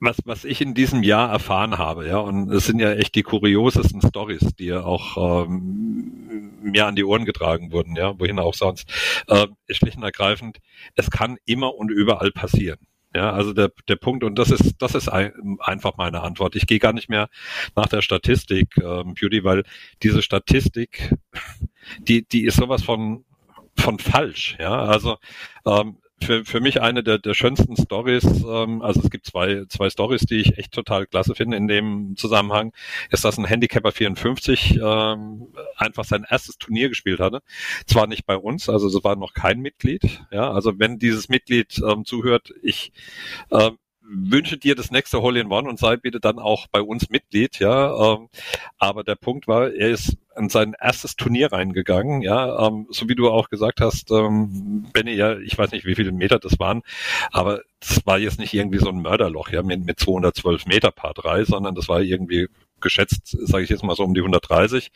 was, 0.00 0.16
was 0.24 0.44
ich 0.44 0.60
in 0.60 0.74
diesem 0.74 1.02
Jahr 1.02 1.30
erfahren 1.30 1.78
habe, 1.78 2.06
ja, 2.08 2.18
und 2.18 2.50
es 2.50 2.66
sind 2.66 2.80
ja 2.80 2.92
echt 2.92 3.14
die 3.14 3.22
kuriosesten 3.22 4.00
Stories, 4.00 4.54
die 4.58 4.66
ja 4.66 4.82
auch 4.82 5.44
ähm, 5.46 6.52
mir 6.62 6.86
an 6.86 6.96
die 6.96 7.04
Ohren 7.04 7.26
getragen 7.26 7.70
wurden, 7.70 7.96
ja, 7.96 8.18
wohin 8.18 8.38
auch 8.38 8.54
sonst, 8.54 8.90
äh, 9.28 9.46
schlicht 9.70 9.98
und 9.98 10.02
ergreifend, 10.02 10.58
es 10.96 11.10
kann 11.10 11.36
immer 11.44 11.74
und 11.74 11.90
überall 11.90 12.32
passieren. 12.32 12.78
Ja, 13.14 13.32
also 13.32 13.52
der, 13.52 13.72
der 13.88 13.96
Punkt, 13.96 14.22
und 14.22 14.38
das 14.38 14.52
ist, 14.52 14.76
das 14.78 14.94
ist 14.94 15.08
ein, 15.08 15.58
einfach 15.58 15.96
meine 15.96 16.22
Antwort. 16.22 16.54
Ich 16.54 16.68
gehe 16.68 16.78
gar 16.78 16.92
nicht 16.92 17.08
mehr 17.08 17.28
nach 17.74 17.88
der 17.88 18.02
Statistik, 18.02 18.68
ähm, 18.76 19.14
Beauty, 19.14 19.42
weil 19.42 19.64
diese 20.02 20.22
Statistik, 20.22 21.12
die, 21.98 22.26
die 22.26 22.44
ist 22.44 22.56
sowas 22.56 22.84
von, 22.84 23.24
von 23.76 23.98
falsch. 23.98 24.56
Ja, 24.60 24.84
also 24.84 25.18
ähm, 25.66 25.98
für, 26.22 26.44
für 26.44 26.60
mich 26.60 26.80
eine 26.80 27.02
der, 27.02 27.18
der 27.18 27.34
schönsten 27.34 27.76
Stories, 27.76 28.24
ähm, 28.24 28.82
also 28.82 29.00
es 29.00 29.10
gibt 29.10 29.26
zwei, 29.26 29.64
zwei 29.68 29.90
Stories, 29.90 30.22
die 30.22 30.40
ich 30.40 30.58
echt 30.58 30.72
total 30.72 31.06
klasse 31.06 31.34
finde 31.34 31.56
in 31.56 31.68
dem 31.68 32.16
Zusammenhang, 32.16 32.72
ist, 33.10 33.24
dass 33.24 33.38
ein 33.38 33.44
Handicapper 33.44 33.92
54 33.92 34.78
ähm, 34.82 35.48
einfach 35.76 36.04
sein 36.04 36.26
erstes 36.28 36.58
Turnier 36.58 36.88
gespielt 36.88 37.20
hatte. 37.20 37.40
Zwar 37.86 38.06
nicht 38.06 38.26
bei 38.26 38.36
uns, 38.36 38.68
also 38.68 38.86
es 38.88 39.04
war 39.04 39.16
noch 39.16 39.34
kein 39.34 39.60
Mitglied, 39.60 40.22
ja, 40.30 40.50
also 40.50 40.78
wenn 40.78 40.98
dieses 40.98 41.28
Mitglied 41.28 41.80
ähm, 41.86 42.04
zuhört, 42.04 42.52
ich 42.62 42.92
ähm, 43.50 43.78
wünsche 44.10 44.58
dir 44.58 44.74
das 44.74 44.90
nächste 44.90 45.22
Hole 45.22 45.40
in 45.40 45.50
One 45.50 45.68
und 45.68 45.78
sei 45.78 45.96
bitte 45.96 46.20
dann 46.20 46.38
auch 46.38 46.66
bei 46.68 46.80
uns 46.82 47.10
Mitglied, 47.10 47.58
ja. 47.60 48.14
Ähm, 48.14 48.28
aber 48.78 49.04
der 49.04 49.14
Punkt 49.14 49.46
war, 49.46 49.72
er 49.72 49.90
ist 49.90 50.16
in 50.36 50.48
sein 50.48 50.74
erstes 50.80 51.16
Turnier 51.16 51.52
reingegangen, 51.52 52.22
ja, 52.22 52.66
ähm, 52.66 52.86
so 52.90 53.08
wie 53.08 53.14
du 53.14 53.30
auch 53.30 53.48
gesagt 53.50 53.80
hast, 53.80 54.10
ähm, 54.10 54.86
Benny, 54.92 55.12
ja, 55.12 55.38
ich 55.38 55.56
weiß 55.56 55.72
nicht, 55.72 55.84
wie 55.84 55.94
viele 55.94 56.12
Meter 56.12 56.38
das 56.38 56.58
waren, 56.58 56.82
aber 57.32 57.60
das 57.80 58.04
war 58.06 58.18
jetzt 58.18 58.38
nicht 58.38 58.54
irgendwie 58.54 58.78
so 58.78 58.88
ein 58.88 59.02
Mörderloch, 59.02 59.50
ja, 59.50 59.62
mit, 59.62 59.84
mit 59.84 60.00
212 60.00 60.66
Meter 60.66 60.90
Paar 60.90 61.14
3, 61.14 61.44
sondern 61.44 61.74
das 61.74 61.88
war 61.88 62.00
irgendwie 62.00 62.48
geschätzt, 62.80 63.36
sage 63.46 63.64
ich 63.64 63.70
jetzt 63.70 63.84
mal 63.84 63.96
so 63.96 64.04
um 64.04 64.14
die 64.14 64.20
130 64.20 64.90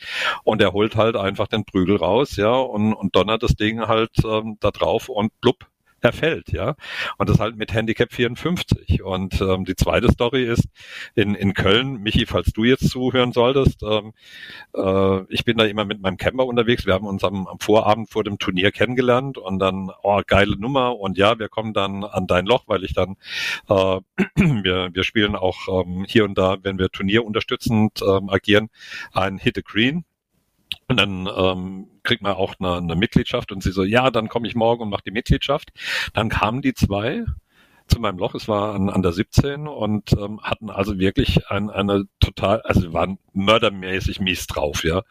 und 0.44 0.62
er 0.62 0.72
holt 0.72 0.96
halt 0.96 1.16
einfach 1.16 1.48
den 1.48 1.64
Prügel 1.64 1.96
raus, 1.96 2.36
ja, 2.36 2.52
und, 2.54 2.94
und 2.94 3.14
donnert 3.14 3.42
das 3.42 3.54
Ding 3.54 3.80
halt 3.80 4.12
ähm, 4.24 4.56
da 4.60 4.70
drauf 4.70 5.08
und 5.08 5.38
blub, 5.40 5.66
er 6.04 6.12
fällt, 6.12 6.52
ja. 6.52 6.76
Und 7.18 7.28
das 7.28 7.40
halt 7.40 7.56
mit 7.56 7.72
Handicap 7.72 8.12
54. 8.12 9.02
Und 9.02 9.40
ähm, 9.40 9.64
die 9.64 9.76
zweite 9.76 10.10
Story 10.12 10.44
ist 10.44 10.68
in, 11.14 11.34
in 11.34 11.54
Köln, 11.54 12.02
Michi, 12.02 12.26
falls 12.26 12.52
du 12.52 12.64
jetzt 12.64 12.88
zuhören 12.88 13.32
solltest, 13.32 13.82
ähm, 13.82 14.12
äh, 14.74 15.22
ich 15.32 15.44
bin 15.44 15.56
da 15.56 15.64
immer 15.64 15.84
mit 15.84 16.00
meinem 16.00 16.16
Camper 16.16 16.46
unterwegs. 16.46 16.86
Wir 16.86 16.94
haben 16.94 17.06
uns 17.06 17.24
am, 17.24 17.46
am 17.46 17.58
Vorabend 17.58 18.10
vor 18.10 18.24
dem 18.24 18.38
Turnier 18.38 18.70
kennengelernt 18.72 19.38
und 19.38 19.58
dann, 19.58 19.90
oh, 20.02 20.20
geile 20.26 20.58
Nummer 20.58 20.98
und 20.98 21.18
ja, 21.18 21.38
wir 21.38 21.48
kommen 21.48 21.72
dann 21.72 22.04
an 22.04 22.26
dein 22.26 22.46
Loch, 22.46 22.64
weil 22.66 22.84
ich 22.84 22.94
dann, 22.94 23.16
äh, 23.68 24.00
wir, 24.36 24.90
wir 24.92 25.04
spielen 25.04 25.36
auch 25.36 25.84
ähm, 25.84 26.04
hier 26.08 26.24
und 26.24 26.36
da, 26.36 26.58
wenn 26.62 26.78
wir 26.78 26.90
Turnier 26.90 27.24
unterstützend 27.24 28.02
ähm, 28.02 28.28
agieren, 28.28 28.68
ein 29.12 29.38
Hit 29.38 29.58
a 29.58 29.60
Green. 29.64 30.04
Und 30.88 30.98
dann 30.98 31.28
ähm, 31.34 31.88
kriegt 32.02 32.22
man 32.22 32.34
auch 32.34 32.54
eine, 32.58 32.76
eine 32.76 32.96
Mitgliedschaft 32.96 33.52
und 33.52 33.62
sie 33.62 33.72
so, 33.72 33.84
ja, 33.84 34.10
dann 34.10 34.28
komme 34.28 34.46
ich 34.46 34.54
morgen 34.54 34.82
und 34.82 34.90
mache 34.90 35.04
die 35.06 35.10
Mitgliedschaft. 35.10 35.70
Dann 36.12 36.28
kamen 36.28 36.62
die 36.62 36.74
zwei 36.74 37.24
zu 37.86 38.00
meinem 38.00 38.18
Loch, 38.18 38.34
es 38.34 38.48
war 38.48 38.74
an, 38.74 38.88
an 38.88 39.02
der 39.02 39.12
17 39.12 39.68
und 39.68 40.12
ähm, 40.12 40.40
hatten 40.42 40.70
also 40.70 40.98
wirklich 40.98 41.50
ein, 41.50 41.68
eine 41.68 42.06
total, 42.18 42.62
also 42.62 42.92
waren 42.94 43.18
mördermäßig 43.34 44.20
mies 44.20 44.46
drauf, 44.46 44.84
ja. 44.84 45.02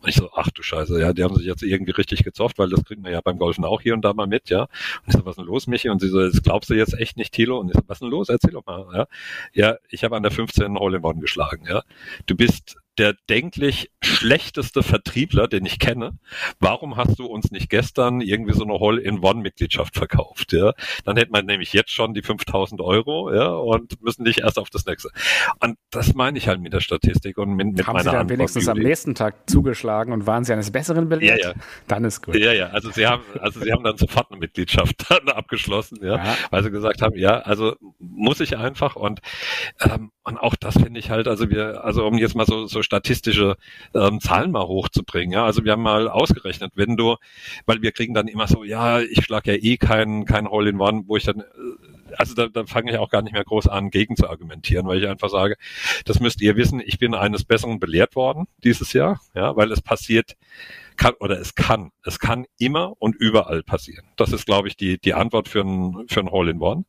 Und 0.00 0.08
ich 0.08 0.14
so, 0.14 0.30
ach 0.34 0.48
du 0.50 0.62
Scheiße, 0.62 0.98
ja, 0.98 1.12
die 1.12 1.24
haben 1.24 1.34
sich 1.34 1.46
jetzt 1.46 1.62
irgendwie 1.62 1.90
richtig 1.92 2.24
gezofft, 2.24 2.58
weil 2.58 2.70
das 2.70 2.84
kriegt 2.84 3.02
man 3.02 3.12
ja 3.12 3.20
beim 3.20 3.38
Golfen 3.38 3.64
auch 3.64 3.82
hier 3.82 3.92
und 3.92 4.02
da 4.02 4.14
mal 4.14 4.26
mit, 4.26 4.48
ja. 4.48 4.62
Und 4.62 4.68
ich 5.08 5.12
so, 5.12 5.24
was 5.26 5.32
ist 5.32 5.38
denn 5.38 5.46
los, 5.46 5.66
Michi? 5.66 5.90
Und 5.90 6.00
sie 6.00 6.08
so, 6.08 6.20
das 6.20 6.42
glaubst 6.42 6.70
du 6.70 6.74
jetzt 6.74 6.98
echt 6.98 7.16
nicht, 7.18 7.34
Thilo? 7.34 7.58
Und 7.58 7.68
ich 7.68 7.74
so, 7.74 7.82
was 7.86 7.96
ist 7.96 8.02
denn 8.02 8.10
los? 8.10 8.28
Erzähl 8.30 8.52
doch 8.52 8.64
mal, 8.64 8.86
ja. 8.94 9.06
Ja, 9.52 9.76
ich 9.90 10.02
habe 10.04 10.16
an 10.16 10.22
der 10.22 10.32
15 10.32 10.78
Hole 10.78 10.96
in 10.96 11.04
One 11.04 11.20
geschlagen, 11.20 11.66
ja. 11.68 11.82
Du 12.26 12.34
bist 12.34 12.78
der 12.98 13.14
denklich 13.30 13.90
schlechteste 14.02 14.82
Vertriebler, 14.82 15.48
den 15.48 15.64
ich 15.64 15.78
kenne. 15.78 16.18
Warum 16.60 16.96
hast 16.96 17.18
du 17.18 17.26
uns 17.26 17.50
nicht 17.50 17.70
gestern 17.70 18.20
irgendwie 18.20 18.52
so 18.52 18.64
eine 18.64 18.74
Hole-in-One-Mitgliedschaft 18.74 19.94
verkauft? 19.94 20.52
Ja, 20.52 20.72
dann 21.04 21.16
hätten 21.16 21.32
wir 21.34 21.42
nämlich 21.42 21.72
jetzt 21.72 21.90
schon 21.90 22.12
die 22.12 22.22
5000 22.22 22.80
Euro, 22.80 23.32
ja, 23.32 23.48
und 23.48 24.02
müssen 24.02 24.24
nicht 24.24 24.40
erst 24.40 24.58
auf 24.58 24.68
das 24.68 24.84
nächste. 24.84 25.08
Und 25.60 25.78
das 25.90 26.14
meine 26.14 26.36
ich 26.36 26.48
halt 26.48 26.60
mit 26.60 26.72
der 26.72 26.80
Statistik 26.80 27.38
und 27.38 27.54
mit, 27.54 27.68
mit 27.68 27.86
Haben 27.86 27.94
meiner 27.94 28.02
Sie 28.02 28.06
dann 28.10 28.16
Antwort, 28.16 28.38
wenigstens 28.38 28.68
am 28.68 28.78
nächsten 28.78 29.14
Tag 29.14 29.48
zugeschlagen 29.48 30.12
und 30.12 30.26
waren 30.26 30.44
Sie 30.44 30.52
eines 30.52 30.70
Besseren 30.70 31.08
belehrt? 31.08 31.40
Ja, 31.40 31.50
ja. 31.50 31.54
Dann 31.88 32.04
ist 32.04 32.22
gut. 32.22 32.36
Ja, 32.36 32.52
ja, 32.52 32.66
also 32.68 32.90
sie 32.90 33.06
haben, 33.06 33.22
also 33.40 33.60
sie 33.60 33.72
haben 33.72 33.84
dann 33.84 33.96
sofort 33.96 34.30
eine 34.30 34.38
Mitgliedschaft 34.38 35.06
dann 35.10 35.28
abgeschlossen, 35.28 35.98
ja, 36.02 36.16
Ja. 36.16 36.36
weil 36.50 36.62
sie 36.62 36.70
gesagt 36.70 37.00
haben, 37.00 37.16
ja, 37.16 37.38
also 37.40 37.74
muss 37.98 38.40
ich 38.40 38.56
einfach 38.58 38.96
und 38.96 39.20
ähm, 39.80 40.10
und 40.24 40.38
auch 40.38 40.54
das 40.54 40.74
finde 40.74 41.00
ich 41.00 41.10
halt, 41.10 41.26
also 41.26 41.50
wir, 41.50 41.84
also 41.84 42.06
um 42.06 42.16
jetzt 42.16 42.36
mal 42.36 42.46
so, 42.46 42.66
so 42.66 42.81
statistische 42.82 43.56
ähm, 43.94 44.20
Zahlen 44.20 44.50
mal 44.50 44.66
hochzubringen, 44.66 45.32
ja, 45.32 45.44
also 45.44 45.64
wir 45.64 45.72
haben 45.72 45.82
mal 45.82 46.08
ausgerechnet, 46.08 46.72
wenn 46.74 46.96
du, 46.96 47.16
weil 47.66 47.82
wir 47.82 47.92
kriegen 47.92 48.14
dann 48.14 48.28
immer 48.28 48.46
so, 48.46 48.64
ja, 48.64 49.00
ich 49.00 49.24
schlag 49.24 49.46
ja 49.46 49.54
eh 49.54 49.76
kein 49.76 50.24
kein 50.24 50.48
Hole 50.48 50.70
in 50.70 50.80
One, 50.80 51.04
wo 51.06 51.16
ich 51.16 51.24
dann 51.24 51.40
äh, 51.40 51.44
also 52.18 52.34
da, 52.34 52.48
da 52.48 52.64
fange 52.66 52.92
ich 52.92 52.98
auch 52.98 53.10
gar 53.10 53.22
nicht 53.22 53.32
mehr 53.32 53.44
groß 53.44 53.68
an, 53.68 53.90
gegen 53.90 54.16
zu 54.16 54.28
argumentieren, 54.28 54.86
weil 54.86 55.02
ich 55.02 55.08
einfach 55.08 55.30
sage, 55.30 55.56
das 56.04 56.20
müsst 56.20 56.40
ihr 56.40 56.56
wissen, 56.56 56.80
ich 56.84 56.98
bin 56.98 57.14
eines 57.14 57.44
Besseren 57.44 57.80
belehrt 57.80 58.16
worden 58.16 58.46
dieses 58.64 58.92
Jahr, 58.92 59.20
ja, 59.34 59.56
weil 59.56 59.72
es 59.72 59.80
passiert 59.80 60.36
kann 61.02 61.14
oder 61.18 61.40
es 61.40 61.54
kann, 61.54 61.90
es 62.04 62.18
kann 62.20 62.46
immer 62.58 62.92
und 63.00 63.16
überall 63.16 63.62
passieren. 63.62 64.06
Das 64.16 64.32
ist, 64.32 64.46
glaube 64.46 64.68
ich, 64.68 64.76
die 64.76 64.98
die 64.98 65.14
Antwort 65.14 65.48
für 65.48 65.62
ein 65.62 66.04
für 66.08 66.20
ein 66.20 66.30
Hole 66.30 66.52
in 66.52 66.60
One. 66.60 66.84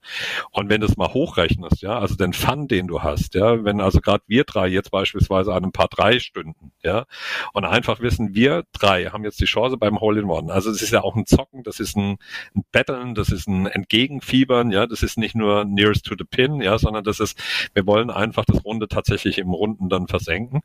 Und 0.51 0.69
wenn 0.69 0.81
du 0.81 0.87
es 0.87 0.97
mal 0.97 1.13
hochrechnest, 1.13 1.81
ja, 1.81 1.97
also 1.97 2.15
den 2.15 2.33
Fun, 2.33 2.67
den 2.67 2.87
du 2.87 3.01
hast, 3.01 3.33
ja, 3.33 3.63
wenn 3.63 3.81
also 3.81 4.01
gerade 4.01 4.23
wir 4.27 4.43
drei 4.43 4.67
jetzt 4.67 4.91
beispielsweise 4.91 5.53
an 5.53 5.63
ein 5.63 5.71
paar 5.71 5.87
drei 5.87 6.19
Stunden, 6.19 6.71
ja, 6.83 7.05
und 7.53 7.65
einfach 7.65 8.01
wissen, 8.01 8.35
wir 8.35 8.63
drei 8.71 9.05
haben 9.05 9.23
jetzt 9.23 9.39
die 9.41 9.45
Chance 9.45 9.77
beim 9.77 9.99
Hole 9.99 10.21
in 10.21 10.29
One. 10.29 10.53
Also 10.53 10.69
es 10.69 10.81
ist 10.81 10.91
ja 10.91 11.01
auch 11.01 11.15
ein 11.15 11.25
Zocken, 11.25 11.63
das 11.63 11.79
ist 11.79 11.97
ein, 11.97 12.17
ein 12.55 12.63
Betteln, 12.71 13.15
das 13.15 13.29
ist 13.29 13.47
ein 13.47 13.65
Entgegenfiebern, 13.65 14.71
ja, 14.71 14.85
das 14.85 15.01
ist 15.01 15.17
nicht 15.17 15.35
nur 15.35 15.65
nearest 15.65 16.05
to 16.05 16.15
the 16.17 16.23
pin, 16.23 16.61
ja, 16.61 16.77
sondern 16.77 17.03
das 17.03 17.19
ist, 17.19 17.39
wir 17.73 17.87
wollen 17.87 18.11
einfach 18.11 18.45
das 18.45 18.63
Runde 18.63 18.87
tatsächlich 18.87 19.39
im 19.39 19.49
Runden 19.49 19.89
dann 19.89 20.07
versenken. 20.07 20.61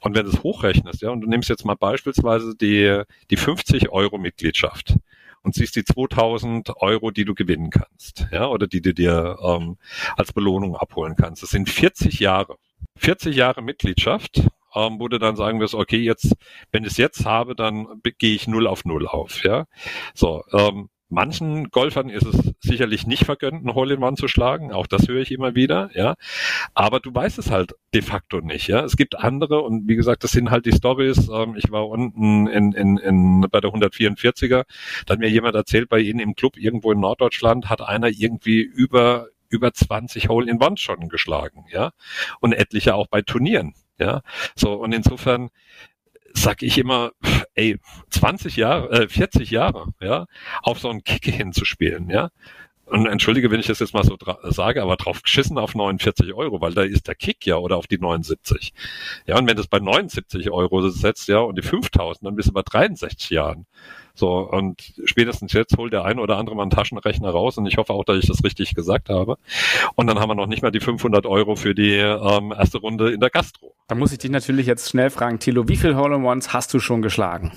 Und 0.00 0.16
wenn 0.16 0.24
du 0.24 0.32
es 0.32 0.42
hochrechnest, 0.42 1.02
ja, 1.02 1.10
und 1.10 1.20
du 1.20 1.28
nimmst 1.28 1.48
jetzt 1.48 1.64
mal 1.64 1.76
beispielsweise 1.76 2.56
die, 2.56 2.87
die 3.30 3.36
50 3.36 3.90
Euro 3.90 4.18
Mitgliedschaft 4.18 4.96
und 5.42 5.54
siehst 5.54 5.76
die 5.76 5.84
2000 5.84 6.76
Euro, 6.76 7.10
die 7.10 7.24
du 7.24 7.34
gewinnen 7.34 7.70
kannst, 7.70 8.26
ja, 8.32 8.46
oder 8.48 8.66
die 8.66 8.82
du 8.82 8.92
dir 8.92 9.38
ähm, 9.42 9.78
als 10.16 10.32
Belohnung 10.32 10.76
abholen 10.76 11.16
kannst. 11.16 11.42
Das 11.42 11.50
sind 11.50 11.68
40 11.68 12.20
Jahre. 12.20 12.56
40 12.96 13.34
Jahre 13.34 13.62
Mitgliedschaft, 13.62 14.42
ähm, 14.74 14.98
wo 14.98 15.08
du 15.08 15.18
dann 15.18 15.36
sagen 15.36 15.60
wirst, 15.60 15.74
okay, 15.74 15.98
jetzt, 15.98 16.34
wenn 16.72 16.84
ich 16.84 16.90
es 16.90 16.96
jetzt 16.96 17.24
habe, 17.24 17.54
dann 17.54 18.00
gehe 18.18 18.34
ich 18.34 18.48
null 18.48 18.66
auf 18.66 18.84
null 18.84 19.06
auf, 19.06 19.42
ja. 19.44 19.66
So, 20.14 20.44
ähm, 20.52 20.88
Manchen 21.08 21.70
Golfern 21.70 22.10
ist 22.10 22.26
es 22.26 22.52
sicherlich 22.60 23.06
nicht 23.06 23.24
vergönnt, 23.24 23.64
einen 23.64 23.74
Hole 23.74 23.94
in 23.94 24.02
One 24.02 24.16
zu 24.16 24.28
schlagen. 24.28 24.72
Auch 24.72 24.86
das 24.86 25.08
höre 25.08 25.22
ich 25.22 25.32
immer 25.32 25.54
wieder, 25.54 25.90
ja. 25.94 26.14
Aber 26.74 27.00
du 27.00 27.14
weißt 27.14 27.38
es 27.38 27.50
halt 27.50 27.74
de 27.94 28.02
facto 28.02 28.40
nicht, 28.40 28.68
ja. 28.68 28.84
Es 28.84 28.96
gibt 28.96 29.18
andere 29.18 29.62
und 29.62 29.88
wie 29.88 29.96
gesagt, 29.96 30.24
das 30.24 30.32
sind 30.32 30.50
halt 30.50 30.66
die 30.66 30.72
Stories. 30.72 31.28
Ähm, 31.28 31.56
ich 31.56 31.70
war 31.70 31.88
unten 31.88 32.46
in, 32.46 32.72
in, 32.72 32.96
in, 32.98 33.46
bei 33.50 33.60
der 33.60 33.70
144er. 33.70 34.64
Da 35.06 35.12
hat 35.12 35.20
mir 35.20 35.30
jemand 35.30 35.54
erzählt, 35.54 35.88
bei 35.88 36.00
ihnen 36.00 36.20
im 36.20 36.34
Club 36.34 36.56
irgendwo 36.56 36.92
in 36.92 37.00
Norddeutschland 37.00 37.70
hat 37.70 37.80
einer 37.80 38.08
irgendwie 38.08 38.60
über 38.60 39.28
über 39.50 39.72
20 39.72 40.28
Hole 40.28 40.50
in 40.50 40.62
One 40.62 40.76
schon 40.76 41.08
geschlagen, 41.08 41.64
ja. 41.70 41.92
Und 42.40 42.52
etliche 42.52 42.94
auch 42.94 43.06
bei 43.08 43.22
Turnieren, 43.22 43.74
ja. 43.98 44.20
So, 44.54 44.74
und 44.74 44.92
insofern 44.92 45.48
sag 46.34 46.62
ich 46.62 46.78
immer, 46.78 47.12
ey, 47.54 47.78
20 48.10 48.56
Jahre, 48.56 49.04
äh, 49.04 49.08
40 49.08 49.50
Jahre, 49.50 49.88
ja, 50.00 50.26
auf 50.62 50.78
so 50.78 50.90
einen 50.90 51.04
Kick 51.04 51.24
hinzuspielen, 51.24 52.10
ja. 52.10 52.30
Und 52.88 53.06
entschuldige, 53.06 53.50
wenn 53.50 53.60
ich 53.60 53.66
das 53.66 53.80
jetzt 53.80 53.92
mal 53.92 54.02
so 54.02 54.16
sage, 54.44 54.82
aber 54.82 54.96
drauf 54.96 55.20
geschissen 55.22 55.58
auf 55.58 55.74
49 55.74 56.32
Euro, 56.32 56.62
weil 56.62 56.72
da 56.72 56.82
ist 56.82 57.06
der 57.06 57.14
Kick 57.14 57.44
ja 57.44 57.56
oder 57.56 57.76
auf 57.76 57.86
die 57.86 57.98
79. 57.98 58.72
Ja, 59.26 59.36
und 59.36 59.46
wenn 59.46 59.56
du 59.56 59.62
es 59.62 59.68
bei 59.68 59.78
79 59.78 60.50
Euro 60.50 60.88
setzt, 60.88 61.28
ja, 61.28 61.40
und 61.40 61.58
die 61.58 61.62
5000, 61.62 62.26
dann 62.26 62.34
bist 62.34 62.48
du 62.48 62.52
bei 62.54 62.62
63 62.62 63.28
Jahren. 63.28 63.66
So, 64.18 64.38
und 64.38 64.94
spätestens 65.04 65.52
jetzt 65.52 65.76
holt 65.76 65.92
der 65.92 66.04
eine 66.04 66.20
oder 66.20 66.38
andere 66.38 66.56
mal 66.56 66.62
einen 66.62 66.70
Taschenrechner 66.70 67.30
raus 67.30 67.56
und 67.56 67.66
ich 67.66 67.76
hoffe 67.76 67.92
auch, 67.92 68.04
dass 68.04 68.18
ich 68.18 68.26
das 68.26 68.42
richtig 68.42 68.74
gesagt 68.74 69.10
habe. 69.10 69.38
Und 69.94 70.08
dann 70.08 70.18
haben 70.18 70.28
wir 70.28 70.34
noch 70.34 70.48
nicht 70.48 70.62
mal 70.62 70.72
die 70.72 70.80
500 70.80 71.24
Euro 71.24 71.54
für 71.54 71.74
die 71.74 71.94
ähm, 71.94 72.52
erste 72.52 72.78
Runde 72.78 73.12
in 73.12 73.20
der 73.20 73.30
Gastro. 73.30 73.76
Da 73.86 73.94
muss 73.94 74.10
ich 74.10 74.18
dich 74.18 74.30
natürlich 74.30 74.66
jetzt 74.66 74.90
schnell 74.90 75.10
fragen, 75.10 75.38
Thilo, 75.38 75.68
wie 75.68 75.76
viel 75.76 75.94
Hole-in-Ones 75.94 76.52
hast 76.52 76.74
du 76.74 76.80
schon 76.80 77.00
geschlagen? 77.00 77.52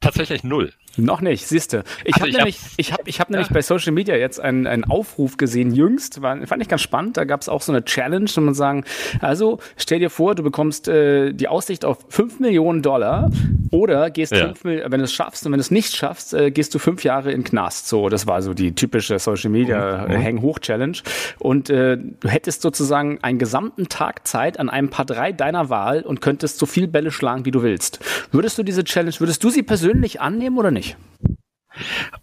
Tatsächlich 0.00 0.42
null. 0.42 0.72
Noch 0.96 1.20
nicht, 1.20 1.46
siehste. 1.46 1.84
Ich 2.04 2.14
Also 2.14 2.20
habe 2.20 2.28
ich 2.30 2.36
nämlich, 2.36 2.56
hab's- 2.58 2.74
ich 2.76 2.92
hab, 2.92 3.08
ich 3.08 3.20
hab 3.20 3.30
nämlich 3.30 3.48
bei 3.48 3.62
Social 3.62 3.92
Media 3.92 4.16
jetzt 4.16 4.40
einen, 4.40 4.66
einen 4.66 4.84
Aufruf 4.84 5.36
gesehen, 5.36 5.72
jüngst, 5.74 6.22
war, 6.22 6.46
fand 6.46 6.62
ich 6.62 6.68
ganz 6.68 6.82
spannend. 6.82 7.16
Da 7.16 7.24
gab 7.24 7.40
es 7.40 7.48
auch 7.48 7.62
so 7.62 7.72
eine 7.72 7.84
Challenge, 7.84 8.30
wo 8.34 8.40
man 8.40 8.54
sagen, 8.54 8.84
also 9.20 9.58
stell 9.76 9.98
dir 9.98 10.10
vor, 10.10 10.34
du 10.34 10.42
bekommst 10.42 10.88
äh, 10.88 11.32
die 11.32 11.48
Aussicht 11.48 11.84
auf 11.84 11.98
5 12.08 12.40
Millionen 12.40 12.82
Dollar 12.82 13.30
oder 13.70 14.10
gehst 14.10 14.32
Ja. 14.32 14.46
fünf 14.46 14.64
Mil- 14.64 14.84
wenn 14.88 14.98
du 15.00 15.04
es 15.04 15.12
schaffst 15.12 15.44
und 15.46 15.52
wenn 15.52 15.58
du 15.58 15.62
es 15.62 15.70
nicht 15.70 15.94
schaffst, 15.96 16.34
äh, 16.34 16.50
gehst 16.50 16.74
du 16.74 16.78
fünf 16.78 17.02
Jahre 17.04 17.32
in 17.32 17.44
Knast. 17.44 17.88
So, 17.88 18.08
das 18.08 18.26
war 18.26 18.42
so 18.42 18.54
die 18.54 18.74
typische 18.74 19.18
Social 19.18 19.50
Media 19.50 20.06
äh, 20.06 20.22
Hang 20.22 20.42
hoch 20.42 20.58
Challenge. 20.58 20.98
Und 21.38 21.70
äh, 21.70 21.96
du 21.96 22.28
hättest 22.28 22.62
sozusagen 22.62 23.18
einen 23.22 23.38
gesamten 23.38 23.88
Tag 23.88 24.26
Zeit 24.26 24.58
an 24.60 24.68
einem 24.70 24.90
Paar 24.90 25.04
drei 25.04 25.32
deiner 25.32 25.70
Wahl 25.70 26.02
und 26.02 26.20
könntest 26.20 26.58
so 26.58 26.66
viel 26.66 26.86
Bälle 26.86 27.10
schlagen, 27.10 27.44
wie 27.44 27.50
du 27.50 27.62
willst. 27.62 27.98
Würdest 28.30 28.58
du 28.58 28.62
diese 28.62 28.84
Challenge, 28.84 29.14
würdest 29.18 29.42
du 29.42 29.50
sie 29.50 29.62
persönlich 29.62 30.20
annehmen 30.20 30.58
oder 30.58 30.70
nicht? 30.70 30.83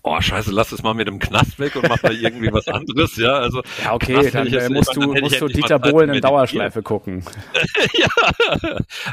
Oh, 0.01 0.19
scheiße, 0.19 0.51
lass 0.51 0.71
es 0.71 0.81
mal 0.81 0.93
mit 0.93 1.07
dem 1.07 1.19
Knast 1.19 1.59
weg 1.59 1.75
und 1.75 1.87
mach 1.87 2.01
mal 2.01 2.15
irgendwie 2.15 2.51
was 2.53 2.67
anderes, 2.67 3.17
ja, 3.17 3.33
also. 3.33 3.61
Ja, 3.83 3.93
okay, 3.93 4.31
dann 4.31 4.47
äh, 4.47 4.69
musst 4.69 4.95
du, 4.95 5.13
musst 5.13 5.41
du 5.41 5.47
Dieter 5.47 5.77
Bohlen 5.77 6.13
in 6.13 6.21
Dauerschleife 6.21 6.81
gucken. 6.81 7.23
ja, 7.93 8.07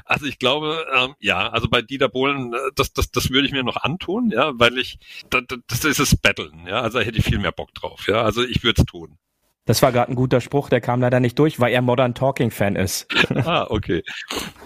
also 0.04 0.26
ich 0.26 0.38
glaube, 0.38 0.86
ähm, 0.96 1.14
ja, 1.18 1.48
also 1.48 1.68
bei 1.68 1.82
Dieter 1.82 2.08
Bohlen, 2.08 2.54
äh, 2.54 2.56
das, 2.76 2.92
das, 2.92 3.10
das 3.10 3.30
würde 3.30 3.46
ich 3.46 3.52
mir 3.52 3.64
noch 3.64 3.76
antun, 3.76 4.30
ja, 4.30 4.52
weil 4.54 4.78
ich, 4.78 4.98
das, 5.28 5.42
das 5.66 5.84
ist 5.84 5.98
es 5.98 6.16
Battlen, 6.16 6.66
ja, 6.66 6.80
also 6.82 6.98
da 6.98 7.04
hätte 7.04 7.18
ich 7.18 7.24
viel 7.24 7.38
mehr 7.38 7.52
Bock 7.52 7.74
drauf, 7.74 8.06
ja, 8.06 8.22
also 8.22 8.42
ich 8.42 8.62
würde 8.62 8.82
es 8.82 8.86
tun. 8.86 9.18
Das 9.68 9.82
war 9.82 9.92
gerade 9.92 10.10
ein 10.10 10.14
guter 10.14 10.40
Spruch, 10.40 10.70
der 10.70 10.80
kam 10.80 11.02
leider 11.02 11.20
nicht 11.20 11.38
durch, 11.38 11.60
weil 11.60 11.74
er 11.74 11.82
Modern 11.82 12.14
Talking 12.14 12.50
Fan 12.50 12.74
ist. 12.74 13.06
Ah, 13.44 13.66
okay. 13.68 14.02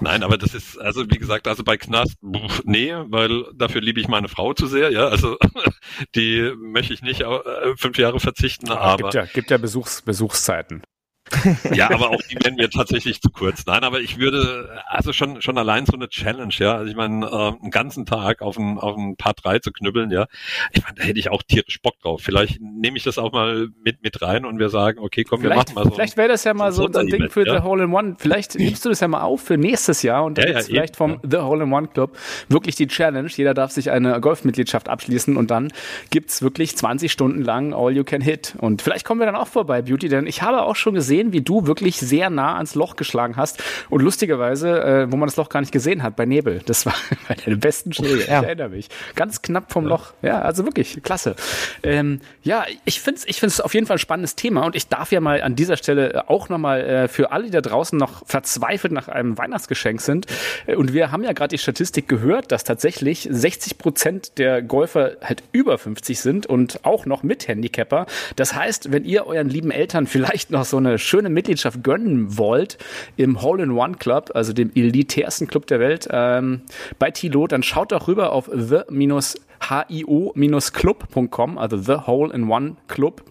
Nein, 0.00 0.22
aber 0.22 0.38
das 0.38 0.54
ist, 0.54 0.78
also 0.78 1.04
wie 1.10 1.18
gesagt, 1.18 1.46
also 1.46 1.62
bei 1.62 1.76
Knast, 1.76 2.16
nee, 2.64 2.92
weil 3.06 3.44
dafür 3.54 3.80
liebe 3.80 4.00
ich 4.00 4.08
meine 4.08 4.28
Frau 4.28 4.54
zu 4.54 4.66
sehr, 4.66 4.90
ja, 4.90 5.08
also 5.08 5.36
die 6.14 6.52
möchte 6.56 6.94
ich 6.94 7.02
nicht 7.02 7.20
äh, 7.20 7.76
fünf 7.76 7.98
Jahre 7.98 8.18
verzichten, 8.18 8.70
aber 8.70 8.96
gibt 8.96 9.14
ja, 9.14 9.24
gibt 9.24 9.50
ja 9.50 9.58
Besuchs, 9.58 10.02
Besuchszeiten. 10.02 10.82
Ja, 11.74 11.90
aber 11.90 12.10
auch 12.10 12.22
die 12.22 12.36
wären 12.42 12.56
mir 12.56 12.70
tatsächlich 12.70 13.20
zu 13.20 13.30
kurz. 13.30 13.64
Nein, 13.66 13.84
aber 13.84 14.00
ich 14.00 14.18
würde, 14.18 14.82
also 14.86 15.12
schon, 15.12 15.40
schon 15.40 15.58
allein 15.58 15.86
so 15.86 15.94
eine 15.94 16.08
Challenge, 16.08 16.52
ja. 16.58 16.74
Also 16.76 16.90
ich 16.90 16.96
meine, 16.96 17.26
äh, 17.26 17.62
einen 17.62 17.70
ganzen 17.70 18.06
Tag 18.06 18.42
auf 18.42 18.58
ein, 18.58 18.78
auf 18.78 18.96
ein 18.96 19.16
paar 19.16 19.32
drei 19.34 19.58
zu 19.58 19.72
knüppeln, 19.72 20.10
ja. 20.10 20.26
Ich 20.72 20.82
meine, 20.82 20.94
da 20.96 21.04
hätte 21.04 21.18
ich 21.18 21.30
auch 21.30 21.42
tierisch 21.42 21.80
Bock 21.80 21.98
drauf. 22.00 22.22
Vielleicht 22.22 22.60
nehme 22.60 22.96
ich 22.96 23.04
das 23.04 23.18
auch 23.18 23.32
mal 23.32 23.68
mit, 23.84 24.02
mit 24.02 24.20
rein 24.22 24.44
und 24.44 24.58
wir 24.58 24.68
sagen, 24.68 24.98
okay, 24.98 25.24
komm, 25.24 25.42
wir 25.42 25.50
Vielleicht, 25.50 25.68
machen 25.68 25.74
mal 25.74 25.84
so. 25.84 25.94
vielleicht 25.94 26.16
wäre 26.16 26.28
das 26.28 26.44
ja 26.44 26.54
mal 26.54 26.72
so 26.72 26.88
so, 26.92 26.98
ein 26.98 27.06
Ding 27.06 27.28
für 27.28 27.46
ja. 27.46 27.58
The 27.58 27.62
Hole 27.62 27.84
in 27.84 27.92
One. 27.92 28.16
Vielleicht 28.18 28.54
nimmst 28.58 28.84
du 28.84 28.88
das 28.88 29.00
ja 29.00 29.08
mal 29.08 29.22
auf 29.22 29.40
für 29.40 29.56
nächstes 29.56 30.02
Jahr 30.02 30.24
und 30.24 30.38
dann 30.38 30.48
Ja, 30.48 30.54
ja, 30.54 30.60
vielleicht 30.60 30.96
vom 30.96 31.18
The 31.22 31.38
Hole 31.38 31.64
in 31.64 31.72
One 31.72 31.88
Club 31.88 32.16
wirklich 32.48 32.76
die 32.76 32.86
Challenge. 32.86 33.28
Jeder 33.34 33.54
darf 33.54 33.70
sich 33.70 33.90
eine 33.90 34.20
Golfmitgliedschaft 34.20 34.88
abschließen 34.88 35.36
und 35.36 35.50
dann 35.50 35.72
gibt's 36.10 36.42
wirklich 36.42 36.76
20 36.76 37.10
Stunden 37.10 37.42
lang 37.42 37.72
All 37.74 37.92
You 37.92 38.04
Can 38.04 38.20
Hit. 38.20 38.54
Und 38.58 38.82
vielleicht 38.82 39.04
kommen 39.04 39.20
wir 39.20 39.26
dann 39.26 39.36
auch 39.36 39.48
vorbei, 39.48 39.82
Beauty, 39.82 40.08
denn 40.08 40.26
ich 40.26 40.42
habe 40.42 40.62
auch 40.62 40.76
schon 40.76 40.94
gesehen, 40.94 41.21
wie 41.30 41.42
du 41.42 41.66
wirklich 41.66 41.98
sehr 41.98 42.30
nah 42.30 42.56
ans 42.56 42.74
Loch 42.74 42.96
geschlagen 42.96 43.36
hast. 43.36 43.62
Und 43.90 44.02
lustigerweise, 44.02 44.82
äh, 44.82 45.12
wo 45.12 45.16
man 45.16 45.28
das 45.28 45.36
Loch 45.36 45.50
gar 45.50 45.60
nicht 45.60 45.72
gesehen 45.72 46.02
hat, 46.02 46.16
bei 46.16 46.26
Nebel. 46.26 46.62
Das 46.66 46.86
war 46.86 46.94
bei 47.28 47.34
deine 47.34 47.56
besten 47.58 47.92
Schläge. 47.92 48.24
Ja. 48.26 48.40
Ich 48.40 48.46
erinnere 48.46 48.70
mich. 48.70 48.88
Ganz 49.14 49.42
knapp 49.42 49.72
vom 49.72 49.86
Loch. 49.86 50.14
Ja, 50.22 50.40
also 50.40 50.64
wirklich, 50.64 51.02
klasse. 51.02 51.36
Ähm, 51.82 52.20
ja, 52.42 52.64
ich 52.84 53.00
finde 53.00 53.18
es 53.18 53.28
ich 53.28 53.38
find's 53.38 53.60
auf 53.60 53.74
jeden 53.74 53.86
Fall 53.86 53.96
ein 53.96 54.00
spannendes 54.00 54.34
Thema 54.34 54.64
und 54.64 54.74
ich 54.74 54.88
darf 54.88 55.12
ja 55.12 55.20
mal 55.20 55.42
an 55.42 55.54
dieser 55.54 55.76
Stelle 55.76 56.28
auch 56.28 56.48
nochmal 56.48 56.80
äh, 56.80 57.08
für 57.08 57.30
alle, 57.30 57.44
die 57.44 57.50
da 57.50 57.60
draußen 57.60 57.98
noch 57.98 58.26
verzweifelt 58.26 58.92
nach 58.92 59.08
einem 59.08 59.38
Weihnachtsgeschenk 59.38 60.00
sind. 60.00 60.26
Äh, 60.66 60.76
und 60.76 60.92
wir 60.92 61.12
haben 61.12 61.22
ja 61.22 61.32
gerade 61.32 61.54
die 61.54 61.58
Statistik 61.58 62.08
gehört, 62.08 62.52
dass 62.52 62.64
tatsächlich 62.64 63.28
60 63.30 63.78
Prozent 63.78 64.38
der 64.38 64.62
Golfer 64.62 65.16
halt 65.22 65.42
über 65.52 65.78
50 65.78 66.20
sind 66.20 66.46
und 66.46 66.84
auch 66.84 67.06
noch 67.06 67.22
mit 67.22 67.48
Handicapper. 67.48 68.06
Das 68.36 68.54
heißt, 68.54 68.92
wenn 68.92 69.04
ihr 69.04 69.26
euren 69.26 69.48
lieben 69.48 69.70
Eltern 69.70 70.06
vielleicht 70.06 70.50
noch 70.50 70.64
so 70.64 70.76
eine 70.76 70.98
schöne 71.02 71.28
Mitgliedschaft 71.28 71.82
gönnen 71.82 72.38
wollt 72.38 72.78
im 73.16 73.42
Hole-in-One 73.42 73.96
Club, 73.96 74.30
also 74.34 74.52
dem 74.52 74.70
elitärsten 74.74 75.46
Club 75.46 75.66
der 75.66 75.80
Welt, 75.80 76.08
ähm, 76.10 76.62
bei 76.98 77.10
Tilo, 77.10 77.46
dann 77.46 77.62
schaut 77.62 77.92
doch 77.92 78.08
rüber 78.08 78.32
auf 78.32 78.50
the 78.52 78.80
hio-club.com, 79.68 81.58
also 81.58 81.76
The 81.76 82.06
Hole 82.06 82.32
in 82.32 82.48
One 82.48 82.76
Club, 82.88 83.22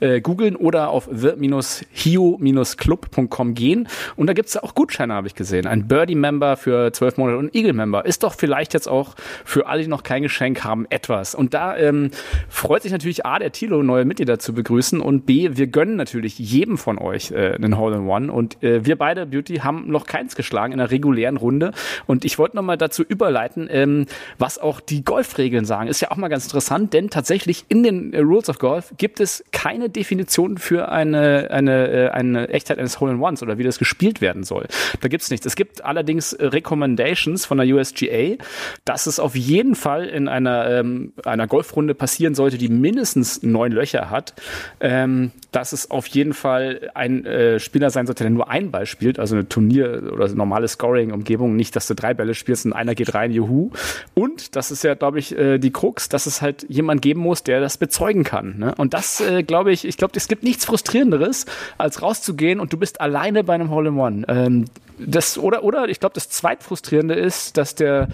äh, 0.00 0.20
googeln 0.20 0.56
oder 0.56 0.90
auf 0.90 1.08
the-hio-club.com 1.10 3.54
gehen. 3.54 3.88
Und 4.16 4.26
da 4.26 4.32
gibt's 4.32 4.56
auch 4.56 4.74
Gutscheine, 4.74 5.14
habe 5.14 5.26
ich 5.26 5.34
gesehen. 5.34 5.66
Ein 5.66 5.88
Birdie-Member 5.88 6.56
für 6.56 6.92
zwölf 6.92 7.16
Monate 7.16 7.38
und 7.38 7.54
Eagle-Member. 7.54 8.06
Ist 8.06 8.22
doch 8.22 8.34
vielleicht 8.34 8.74
jetzt 8.74 8.88
auch 8.88 9.14
für 9.44 9.66
alle, 9.66 9.82
die 9.82 9.88
noch 9.88 10.02
kein 10.02 10.22
Geschenk 10.22 10.64
haben, 10.64 10.86
etwas. 10.90 11.34
Und 11.34 11.54
da 11.54 11.76
ähm, 11.76 12.10
freut 12.48 12.82
sich 12.82 12.92
natürlich 12.92 13.26
A, 13.26 13.38
der 13.38 13.52
Tilo, 13.52 13.82
neue 13.82 14.04
Mitglieder 14.04 14.38
zu 14.38 14.54
begrüßen 14.54 15.00
und 15.00 15.26
B, 15.26 15.50
wir 15.52 15.66
gönnen 15.66 15.96
natürlich 15.96 16.38
jedem 16.38 16.78
von 16.78 16.98
euch 16.98 17.30
äh, 17.30 17.54
einen 17.54 17.78
Hole-in-One. 17.78 18.32
Und 18.32 18.62
äh, 18.62 18.84
wir 18.84 18.96
beide, 18.96 19.26
Beauty, 19.26 19.56
haben 19.56 19.90
noch 19.90 20.06
keins 20.06 20.36
geschlagen 20.36 20.72
in 20.72 20.80
einer 20.80 20.90
regulären 20.90 21.36
Runde. 21.36 21.72
Und 22.06 22.24
ich 22.24 22.38
wollte 22.38 22.56
nochmal 22.56 22.78
dazu 22.78 23.02
überleiten, 23.02 23.68
ähm, 23.70 24.06
was 24.38 24.58
auch 24.58 24.80
die 24.80 25.04
Golfregeln 25.04 25.64
sagen. 25.74 25.88
Ist 25.88 26.00
ja 26.00 26.12
auch 26.12 26.16
mal 26.16 26.28
ganz 26.28 26.44
interessant, 26.44 26.92
denn 26.92 27.10
tatsächlich 27.10 27.64
in 27.68 27.82
den 27.82 28.12
äh, 28.12 28.20
Rules 28.20 28.48
of 28.48 28.58
Golf 28.58 28.94
gibt 28.96 29.18
es 29.18 29.44
keine 29.50 29.90
Definition 29.90 30.56
für 30.56 30.88
eine, 30.88 31.48
eine, 31.50 31.88
äh, 31.88 32.08
eine 32.10 32.48
Echtheit 32.48 32.78
eines 32.78 33.00
Hole-in-Ones 33.00 33.42
oder 33.42 33.58
wie 33.58 33.64
das 33.64 33.78
gespielt 33.78 34.20
werden 34.20 34.44
soll. 34.44 34.68
Da 35.00 35.08
gibt's 35.08 35.30
nichts. 35.30 35.46
Es 35.46 35.56
gibt 35.56 35.84
allerdings 35.84 36.32
äh, 36.32 36.46
Recommendations 36.46 37.44
von 37.44 37.58
der 37.58 37.66
USGA, 37.66 38.36
dass 38.84 39.06
es 39.06 39.18
auf 39.18 39.34
jeden 39.34 39.74
Fall 39.74 40.04
in 40.04 40.28
einer, 40.28 40.70
ähm, 40.70 41.12
einer 41.24 41.48
Golfrunde 41.48 41.94
passieren 41.94 42.36
sollte, 42.36 42.56
die 42.56 42.68
mindestens 42.68 43.42
neun 43.42 43.72
Löcher 43.72 44.10
hat, 44.10 44.34
ähm, 44.78 45.32
dass 45.50 45.72
es 45.72 45.90
auf 45.90 46.06
jeden 46.06 46.34
Fall 46.34 46.90
ein 46.94 47.26
äh, 47.26 47.58
Spieler 47.58 47.90
sein 47.90 48.06
sollte, 48.06 48.22
der 48.22 48.30
nur 48.30 48.48
ein 48.48 48.70
Ball 48.70 48.86
spielt, 48.86 49.18
also 49.18 49.34
eine 49.34 49.48
Turnier- 49.48 50.12
oder 50.12 50.28
normale 50.28 50.68
Scoring-Umgebung, 50.68 51.56
nicht, 51.56 51.74
dass 51.74 51.88
du 51.88 51.94
drei 51.94 52.14
Bälle 52.14 52.34
spielst 52.34 52.64
und 52.64 52.72
einer 52.72 52.94
geht 52.94 53.14
rein, 53.14 53.32
juhu. 53.32 53.70
Und 54.14 54.54
das 54.54 54.70
ist 54.70 54.84
ja, 54.84 54.94
glaube 54.94 55.18
ich, 55.18 55.36
äh, 55.36 55.58
die 55.64 55.72
Krux, 55.72 56.08
dass 56.08 56.26
es 56.26 56.42
halt 56.42 56.64
jemand 56.68 57.02
geben 57.02 57.20
muss, 57.20 57.42
der 57.42 57.60
das 57.60 57.78
bezeugen 57.78 58.22
kann. 58.22 58.58
Ne? 58.58 58.74
Und 58.76 58.94
das, 58.94 59.20
äh, 59.20 59.42
glaube 59.42 59.72
ich, 59.72 59.84
ich 59.84 59.96
glaube, 59.96 60.12
es 60.16 60.28
gibt 60.28 60.44
nichts 60.44 60.64
Frustrierenderes, 60.64 61.46
als 61.78 62.02
rauszugehen 62.02 62.60
und 62.60 62.72
du 62.72 62.76
bist 62.76 63.00
alleine 63.00 63.42
bei 63.42 63.54
einem 63.54 63.70
Hole-in-One. 63.70 64.24
Ähm, 64.28 64.66
das, 64.98 65.38
oder, 65.38 65.64
oder 65.64 65.88
ich 65.88 65.98
glaube, 65.98 66.14
das 66.14 66.28
zweitfrustrierende 66.28 67.14
ist, 67.14 67.56
dass 67.56 67.74
der 67.74 68.08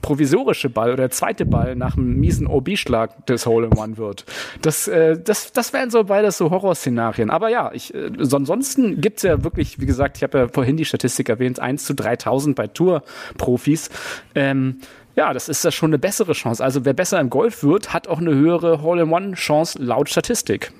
provisorische 0.00 0.68
Ball 0.68 0.88
oder 0.88 1.04
der 1.04 1.10
zweite 1.10 1.46
Ball 1.46 1.76
nach 1.76 1.96
einem 1.96 2.18
miesen 2.18 2.46
OB-Schlag 2.46 3.26
des 3.26 3.46
Hole-in-One 3.46 3.96
wird. 3.96 4.24
Das, 4.60 4.88
äh, 4.88 5.18
das, 5.18 5.52
das 5.52 5.72
wären 5.72 5.90
so 5.90 6.04
beides 6.04 6.38
so 6.38 6.50
Horrorszenarien. 6.50 7.30
Aber 7.30 7.48
ja, 7.48 7.70
ich, 7.72 7.94
äh, 7.94 8.10
so 8.18 8.36
ansonsten 8.36 9.00
gibt's 9.00 9.22
ja 9.22 9.44
wirklich, 9.44 9.80
wie 9.80 9.86
gesagt, 9.86 10.16
ich 10.16 10.22
habe 10.22 10.38
ja 10.38 10.48
vorhin 10.48 10.76
die 10.76 10.84
Statistik 10.84 11.28
erwähnt, 11.28 11.60
1 11.60 11.84
zu 11.84 11.94
3000 11.94 12.56
bei 12.56 12.66
Tour-Profis. 12.66 13.90
Ähm, 14.34 14.78
ja, 15.14 15.32
das 15.32 15.48
ist 15.48 15.64
ja 15.64 15.70
schon 15.70 15.90
eine 15.90 15.98
bessere 15.98 16.32
Chance. 16.32 16.62
Also 16.62 16.84
wer 16.84 16.94
besser 16.94 17.20
im 17.20 17.30
Golf 17.30 17.62
wird, 17.62 17.92
hat 17.92 18.08
auch 18.08 18.18
eine 18.18 18.32
höhere 18.34 18.82
Hole-in-One-Chance 18.82 19.82
laut 19.82 20.08
Statistik. 20.08 20.72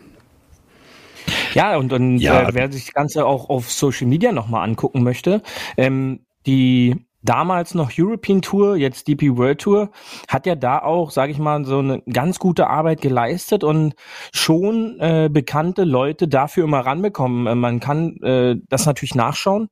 Ja, 1.54 1.76
und, 1.76 1.92
und 1.92 2.18
Ja. 2.18 2.48
Äh, 2.48 2.54
wer 2.54 2.72
sich 2.72 2.86
das 2.86 2.94
Ganze 2.94 3.26
auch 3.26 3.48
auf 3.48 3.70
Social 3.70 4.06
Media 4.06 4.32
nochmal 4.32 4.64
angucken 4.64 5.02
möchte, 5.02 5.42
ähm, 5.76 6.20
die 6.46 6.96
damals 7.22 7.74
noch 7.74 7.90
European 7.96 8.42
Tour, 8.42 8.76
jetzt 8.76 9.08
DP 9.08 9.36
World 9.36 9.60
Tour, 9.60 9.90
hat 10.28 10.46
ja 10.46 10.54
da 10.54 10.78
auch, 10.80 11.10
sage 11.10 11.32
ich 11.32 11.38
mal, 11.38 11.64
so 11.64 11.78
eine 11.78 12.02
ganz 12.12 12.38
gute 12.38 12.68
Arbeit 12.68 13.00
geleistet 13.00 13.64
und 13.64 13.94
schon 14.32 14.98
äh, 15.00 15.28
bekannte 15.32 15.84
Leute 15.84 16.28
dafür 16.28 16.64
immer 16.64 16.80
ranbekommen. 16.80 17.46
Äh, 17.46 17.54
man 17.54 17.80
kann 17.80 18.16
äh, 18.22 18.56
das 18.68 18.86
natürlich 18.86 19.14
nachschauen 19.14 19.68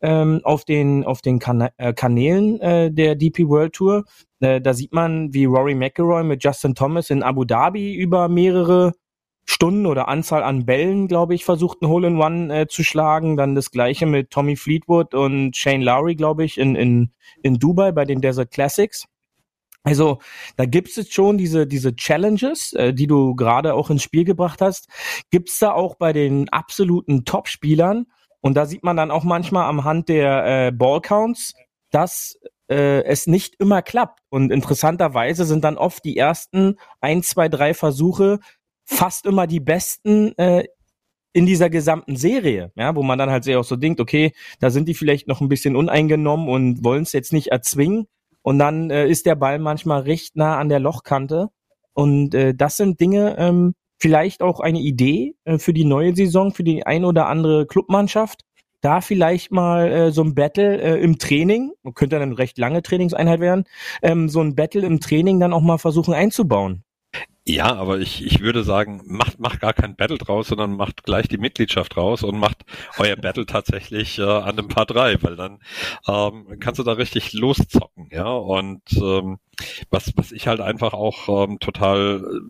ähm, 0.00 0.40
auf 0.44 0.64
den 0.64 1.04
auf 1.04 1.22
den 1.22 1.38
Kana 1.38 1.70
äh, 1.76 1.92
Kanälen 1.92 2.60
äh, 2.60 2.90
der 2.90 3.14
DP 3.14 3.48
World 3.48 3.72
Tour. 3.74 4.04
Äh, 4.40 4.60
da 4.60 4.74
sieht 4.74 4.92
man, 4.92 5.32
wie 5.34 5.44
Rory 5.44 5.74
McIlroy 5.74 6.24
mit 6.24 6.42
Justin 6.42 6.74
Thomas 6.74 7.10
in 7.10 7.22
Abu 7.22 7.44
Dhabi 7.44 7.94
über 7.94 8.28
mehrere 8.28 8.94
Stunden 9.50 9.86
oder 9.86 10.08
Anzahl 10.08 10.44
an 10.44 10.64
Bällen, 10.64 11.08
glaube 11.08 11.34
ich, 11.34 11.44
versucht 11.44 11.82
ein 11.82 11.88
Hole-in-One 11.88 12.60
äh, 12.60 12.66
zu 12.68 12.84
schlagen. 12.84 13.36
Dann 13.36 13.56
das 13.56 13.72
gleiche 13.72 14.06
mit 14.06 14.30
Tommy 14.30 14.54
Fleetwood 14.54 15.12
und 15.12 15.56
Shane 15.56 15.82
Lowry, 15.82 16.14
glaube 16.14 16.44
ich, 16.44 16.56
in, 16.56 16.76
in, 16.76 17.10
in 17.42 17.58
Dubai 17.58 17.90
bei 17.90 18.04
den 18.04 18.20
Desert 18.20 18.52
Classics. 18.52 19.06
Also 19.82 20.18
da 20.56 20.66
gibt 20.66 20.96
es 20.96 21.12
schon 21.12 21.36
diese, 21.36 21.66
diese 21.66 21.96
Challenges, 21.96 22.74
äh, 22.74 22.94
die 22.94 23.08
du 23.08 23.34
gerade 23.34 23.74
auch 23.74 23.90
ins 23.90 24.04
Spiel 24.04 24.24
gebracht 24.24 24.60
hast. 24.60 24.88
Gibt 25.30 25.48
es 25.48 25.58
da 25.58 25.72
auch 25.72 25.96
bei 25.96 26.12
den 26.12 26.48
absoluten 26.50 27.24
Top-Spielern. 27.24 28.06
Und 28.40 28.54
da 28.54 28.66
sieht 28.66 28.84
man 28.84 28.96
dann 28.96 29.10
auch 29.10 29.24
manchmal 29.24 29.68
am 29.68 29.82
Hand 29.84 30.08
der 30.08 30.68
äh, 30.68 30.72
Ballcounts, 30.72 31.54
dass 31.90 32.38
äh, 32.70 33.02
es 33.02 33.26
nicht 33.26 33.56
immer 33.58 33.82
klappt. 33.82 34.20
Und 34.28 34.52
interessanterweise 34.52 35.44
sind 35.44 35.64
dann 35.64 35.76
oft 35.76 36.04
die 36.04 36.16
ersten 36.16 36.76
ein, 37.00 37.22
zwei, 37.22 37.48
drei 37.48 37.74
Versuche 37.74 38.38
fast 38.90 39.24
immer 39.24 39.46
die 39.46 39.60
besten 39.60 40.36
äh, 40.36 40.64
in 41.32 41.46
dieser 41.46 41.70
gesamten 41.70 42.16
Serie, 42.16 42.72
ja, 42.74 42.94
wo 42.96 43.02
man 43.02 43.18
dann 43.18 43.30
halt 43.30 43.44
sehr 43.44 43.60
auch 43.60 43.64
so 43.64 43.76
denkt, 43.76 44.00
okay, 44.00 44.32
da 44.58 44.70
sind 44.70 44.88
die 44.88 44.94
vielleicht 44.94 45.28
noch 45.28 45.40
ein 45.40 45.48
bisschen 45.48 45.76
uneingenommen 45.76 46.48
und 46.48 46.84
wollen 46.84 47.04
es 47.04 47.12
jetzt 47.12 47.32
nicht 47.32 47.48
erzwingen. 47.48 48.06
und 48.42 48.58
dann 48.58 48.90
äh, 48.90 49.06
ist 49.06 49.26
der 49.26 49.36
Ball 49.36 49.58
manchmal 49.58 50.02
recht 50.02 50.34
nah 50.36 50.58
an 50.58 50.68
der 50.70 50.80
Lochkante. 50.80 51.48
Und 51.92 52.34
äh, 52.34 52.54
das 52.54 52.76
sind 52.78 52.98
Dinge, 53.00 53.36
ähm, 53.38 53.74
vielleicht 53.98 54.42
auch 54.42 54.60
eine 54.60 54.80
Idee 54.80 55.34
äh, 55.44 55.58
für 55.58 55.74
die 55.74 55.84
neue 55.84 56.16
Saison, 56.16 56.52
für 56.52 56.64
die 56.64 56.86
ein 56.86 57.04
oder 57.04 57.26
andere 57.26 57.66
Clubmannschaft. 57.66 58.42
Da 58.80 59.02
vielleicht 59.02 59.52
mal 59.52 59.92
äh, 59.92 60.10
so 60.10 60.22
ein 60.24 60.34
Battle 60.34 60.80
äh, 60.80 61.02
im 61.02 61.18
Training, 61.18 61.72
könnte 61.94 62.18
dann 62.18 62.30
eine 62.30 62.38
recht 62.38 62.56
lange 62.58 62.82
Trainingseinheit 62.82 63.40
werden, 63.40 63.64
ähm, 64.02 64.28
so 64.30 64.40
ein 64.40 64.54
Battle 64.54 64.86
im 64.86 65.00
Training 65.00 65.38
dann 65.38 65.52
auch 65.52 65.60
mal 65.60 65.78
versuchen 65.78 66.14
einzubauen. 66.14 66.82
Ja, 67.46 67.74
aber 67.74 67.98
ich, 67.98 68.24
ich 68.24 68.40
würde 68.40 68.62
sagen, 68.62 69.02
macht, 69.06 69.40
macht 69.40 69.60
gar 69.60 69.72
kein 69.72 69.96
Battle 69.96 70.18
draus, 70.18 70.48
sondern 70.48 70.76
macht 70.76 71.04
gleich 71.04 71.26
die 71.26 71.38
Mitgliedschaft 71.38 71.96
raus 71.96 72.22
und 72.22 72.38
macht 72.38 72.64
euer 72.98 73.16
Battle 73.16 73.46
tatsächlich 73.46 74.18
äh, 74.18 74.22
an 74.22 74.56
dem 74.56 74.68
Paar 74.68 74.86
3, 74.86 75.22
weil 75.22 75.36
dann 75.36 75.58
ähm, 76.06 76.58
kannst 76.60 76.78
du 76.78 76.82
da 76.84 76.92
richtig 76.92 77.32
loszocken, 77.32 78.08
ja. 78.12 78.30
Und 78.30 78.82
ähm, 78.92 79.38
was, 79.90 80.12
was 80.16 80.32
ich 80.32 80.46
halt 80.48 80.60
einfach 80.60 80.92
auch 80.92 81.44
ähm, 81.48 81.58
total 81.60 82.40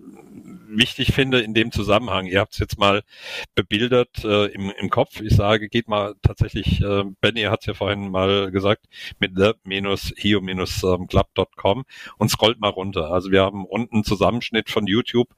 wichtig 0.70 1.12
finde 1.12 1.40
in 1.40 1.54
dem 1.54 1.72
Zusammenhang, 1.72 2.26
ihr 2.26 2.40
habt 2.40 2.52
es 2.52 2.58
jetzt 2.58 2.78
mal 2.78 3.02
bebildert 3.54 4.22
äh, 4.24 4.46
im, 4.46 4.70
im 4.70 4.90
Kopf. 4.90 5.20
Ich 5.20 5.34
sage, 5.34 5.68
geht 5.68 5.88
mal 5.88 6.14
tatsächlich, 6.22 6.80
äh, 6.80 7.04
Benny 7.20 7.42
hat 7.42 7.60
es 7.60 7.66
ja 7.66 7.74
vorhin 7.74 8.10
mal 8.10 8.50
gesagt, 8.50 8.86
mit 9.18 9.32
the-hio-club.com 9.36 11.84
und 12.18 12.30
scrollt 12.30 12.60
mal 12.60 12.68
runter. 12.68 13.10
Also 13.10 13.30
wir 13.30 13.42
haben 13.42 13.64
unten 13.64 13.96
einen 13.96 14.04
Zusammenschnitt 14.04 14.70
von 14.70 14.86
YouTube 14.86 15.28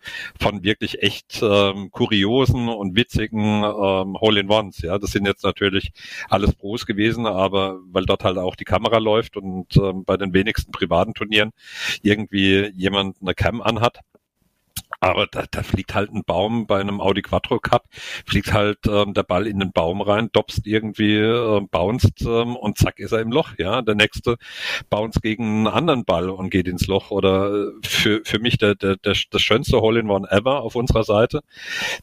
von 0.41 0.62
wirklich 0.62 1.03
echt 1.03 1.41
ähm, 1.43 1.91
kuriosen 1.91 2.68
und 2.68 2.95
witzigen 2.97 3.64
ähm, 3.64 4.16
Hole-in-Ones. 4.20 4.83
Ja, 4.83 4.99
das 4.99 5.12
sind 5.12 5.26
jetzt 5.26 5.45
natürlich 5.45 5.93
alles 6.28 6.55
Pros 6.55 6.87
gewesen, 6.87 7.26
aber 7.26 7.80
weil 7.91 8.07
dort 8.07 8.24
halt 8.24 8.39
auch 8.39 8.57
die 8.57 8.64
Kamera 8.64 8.99
läuft 8.99 9.37
und 9.37 9.76
ähm, 9.76 10.05
bei 10.05 10.16
den 10.16 10.33
wenigsten 10.33 10.72
privaten 10.72 11.14
Turnieren 11.14 11.53
irgendwie 12.03 12.72
jemand 12.74 13.16
eine 13.20 13.35
Cam 13.35 13.62
anhat 13.62 14.01
aber 15.03 15.27
da, 15.27 15.45
da 15.51 15.65
fliegt 15.65 15.97
halt 15.97 16.13
ein 16.13 16.23
Baum 16.25 16.69
bei 16.69 16.81
einem 16.81 17.01
Audi 17.01 17.23
Quattro 17.23 17.59
Cup, 17.59 17.87
fliegt 18.25 18.53
halt 18.53 18.79
ähm, 18.87 19.15
der 19.15 19.25
Ball 19.25 19.49
in 19.49 19.59
den 19.59 19.73
Baum 19.73 20.01
rein, 20.01 20.31
dopst 20.33 20.65
irgendwie, 20.65 21.17
äh, 21.17 21.61
bounced 21.73 22.23
ähm, 22.23 22.55
und 22.55 22.79
zack 22.79 23.01
ist 23.01 23.11
er 23.11 23.21
im 23.21 23.33
Loch. 23.33 23.51
Ja, 23.59 23.83
der 23.83 23.97
nächste 23.97 24.37
bounce 24.91 25.21
gegen 25.21 25.45
einen 25.45 25.67
anderen 25.67 26.05
Ball 26.05 26.31
und 26.31 26.51
geht 26.51 26.69
ins 26.69 26.87
Loch. 26.87 27.11
Oder 27.11 27.53
äh, 27.53 27.73
für 27.83 28.23
für 28.25 28.39
mich 28.39 28.59
der 28.59 28.77
der, 28.77 28.95
der 28.97 29.17
das 29.31 29.43
schönste 29.43 29.81
Hole 29.81 29.99
in 29.99 30.09
One 30.09 30.31
ever 30.31 30.63
auf 30.63 30.77
unserer 30.77 31.03
Seite. 31.03 31.41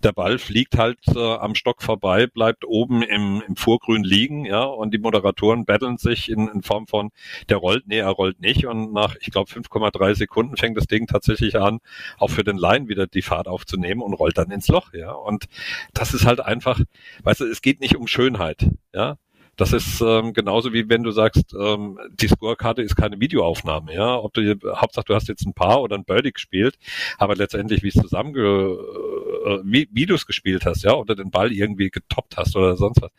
Der 0.04 0.12
Ball 0.12 0.38
fliegt 0.38 0.78
halt 0.78 1.00
äh, 1.16 1.20
am 1.36 1.56
Stock 1.56 1.82
vorbei, 1.82 2.28
bleibt 2.28 2.66
oben 2.66 3.02
im, 3.02 3.42
im 3.48 3.56
Vorgrün 3.56 4.04
liegen, 4.04 4.44
ja, 4.44 4.64
und 4.64 4.94
die 4.94 4.98
Moderatoren 4.98 5.64
battlen 5.64 5.98
sich 5.98 6.30
in, 6.30 6.50
in 6.50 6.64
Form 6.64 6.86
von 6.88 7.12
der 7.48 7.58
rollt, 7.58 7.88
nee, 7.88 8.00
er 8.00 8.10
rollt 8.10 8.42
nicht 8.42 8.66
und 8.66 8.92
nach 8.92 9.16
ich 9.22 9.32
glaube 9.32 9.50
5,3 9.50 10.16
Sekunden 10.16 10.58
fängt 10.58 10.76
das 10.76 10.88
Ding 10.88 11.08
tatsächlich 11.08 11.56
an, 11.58 11.80
auch 12.18 12.30
für 12.30 12.44
den 12.44 12.58
Line 12.58 12.89
wieder 12.90 13.08
die 13.08 13.22
Fahrt 13.22 13.48
aufzunehmen 13.48 14.02
und 14.02 14.14
rollt 14.14 14.38
dann 14.38 14.52
ins 14.52 14.68
Loch, 14.68 14.94
ja. 14.94 15.12
Und 15.12 15.46
das 15.94 16.14
ist 16.14 16.26
halt 16.26 16.42
einfach, 16.42 16.82
weißt 17.24 17.42
du, 17.42 17.46
es 17.46 17.62
geht 17.62 17.80
nicht 17.80 17.96
um 17.96 18.08
Schönheit, 18.08 18.70
ja. 18.94 19.18
Das 19.56 19.74
ist 19.74 20.00
ähm, 20.00 20.32
genauso 20.32 20.72
wie 20.72 20.88
wenn 20.88 21.04
du 21.04 21.12
sagst, 21.12 21.54
ähm, 21.54 22.00
die 22.14 22.30
Scorekarte 22.30 22.82
ist 22.82 22.96
keine 22.96 23.20
Videoaufnahme, 23.20 23.94
ja. 23.94 24.18
Ob 24.18 24.34
du 24.34 24.56
Hauptsache 24.74 25.06
du 25.06 25.16
hast 25.16 25.28
jetzt 25.28 25.46
ein 25.46 25.54
Paar 25.54 25.82
oder 25.82 25.98
ein 25.98 26.06
Birdie 26.06 26.32
gespielt, 26.32 26.78
aber 27.18 27.36
letztendlich 27.36 27.84
wie 27.84 27.90
es 27.90 27.96
zusammen 27.96 28.34
äh, 28.36 29.60
wie, 29.64 29.90
wie 29.92 30.06
du 30.06 30.16
es 30.16 30.26
gespielt 30.26 30.66
hast, 30.66 30.84
ja, 30.84 30.94
oder 30.94 31.14
den 31.14 31.30
Ball 31.30 31.52
irgendwie 31.52 31.90
getoppt 31.90 32.38
hast 32.38 32.56
oder 32.56 32.78
sonst 32.78 33.02
was 33.02 33.12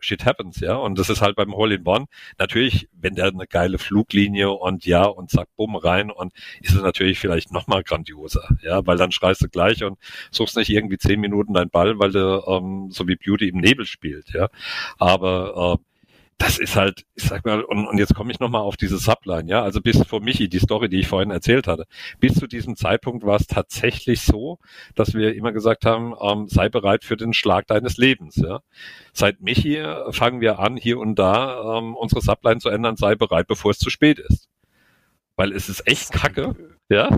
shit 0.00 0.24
happens, 0.24 0.60
ja. 0.60 0.76
Und 0.76 0.98
das 0.98 1.10
ist 1.10 1.20
halt 1.20 1.36
beim 1.36 1.54
Hole-in-One. 1.54 2.06
Natürlich, 2.38 2.88
wenn 2.92 3.14
der 3.14 3.26
eine 3.26 3.46
geile 3.46 3.78
Fluglinie 3.78 4.50
und 4.50 4.86
ja, 4.86 5.04
und 5.04 5.30
zack, 5.30 5.48
bumm, 5.56 5.76
rein 5.76 6.10
und 6.10 6.32
ist 6.60 6.74
es 6.74 6.82
natürlich 6.82 7.18
vielleicht 7.18 7.52
nochmal 7.52 7.82
grandioser, 7.82 8.48
ja, 8.62 8.86
weil 8.86 8.96
dann 8.96 9.12
schreist 9.12 9.42
du 9.42 9.48
gleich 9.48 9.84
und 9.84 9.98
suchst 10.30 10.56
nicht 10.56 10.70
irgendwie 10.70 10.98
zehn 10.98 11.20
Minuten 11.20 11.54
deinen 11.54 11.70
Ball, 11.70 11.98
weil 11.98 12.12
du 12.12 12.42
ähm, 12.46 12.90
so 12.90 13.06
wie 13.08 13.16
Beauty 13.16 13.48
im 13.48 13.58
Nebel 13.58 13.86
spielt, 13.86 14.32
ja. 14.32 14.48
Aber 14.98 15.78
äh, 15.80 15.93
das 16.38 16.58
ist 16.58 16.76
halt, 16.76 17.04
ich 17.14 17.24
sag 17.24 17.44
mal, 17.44 17.62
und, 17.62 17.86
und 17.86 17.98
jetzt 17.98 18.14
komme 18.14 18.32
ich 18.32 18.40
nochmal 18.40 18.62
auf 18.62 18.76
diese 18.76 18.98
Subline, 18.98 19.48
ja, 19.48 19.62
also 19.62 19.80
bis 19.80 20.02
vor 20.04 20.20
Michi, 20.20 20.48
die 20.48 20.58
Story, 20.58 20.88
die 20.88 21.00
ich 21.00 21.08
vorhin 21.08 21.30
erzählt 21.30 21.66
hatte, 21.66 21.86
bis 22.20 22.34
zu 22.34 22.46
diesem 22.46 22.76
Zeitpunkt 22.76 23.24
war 23.24 23.36
es 23.36 23.46
tatsächlich 23.46 24.22
so, 24.22 24.58
dass 24.94 25.14
wir 25.14 25.34
immer 25.34 25.52
gesagt 25.52 25.84
haben, 25.84 26.14
ähm, 26.20 26.48
sei 26.48 26.68
bereit 26.68 27.04
für 27.04 27.16
den 27.16 27.34
Schlag 27.34 27.66
deines 27.66 27.96
Lebens, 27.96 28.36
ja. 28.36 28.60
Seit 29.12 29.40
Michi 29.40 29.82
fangen 30.10 30.40
wir 30.40 30.58
an, 30.58 30.76
hier 30.76 30.98
und 30.98 31.18
da 31.18 31.78
ähm, 31.78 31.94
unsere 31.94 32.20
Subline 32.20 32.60
zu 32.60 32.68
ändern, 32.68 32.96
sei 32.96 33.14
bereit, 33.14 33.46
bevor 33.46 33.70
es 33.70 33.78
zu 33.78 33.90
spät 33.90 34.18
ist 34.18 34.48
weil 35.36 35.52
es 35.52 35.68
ist 35.68 35.86
echt 35.86 36.12
kacke. 36.12 36.54
Ja, 36.94 37.10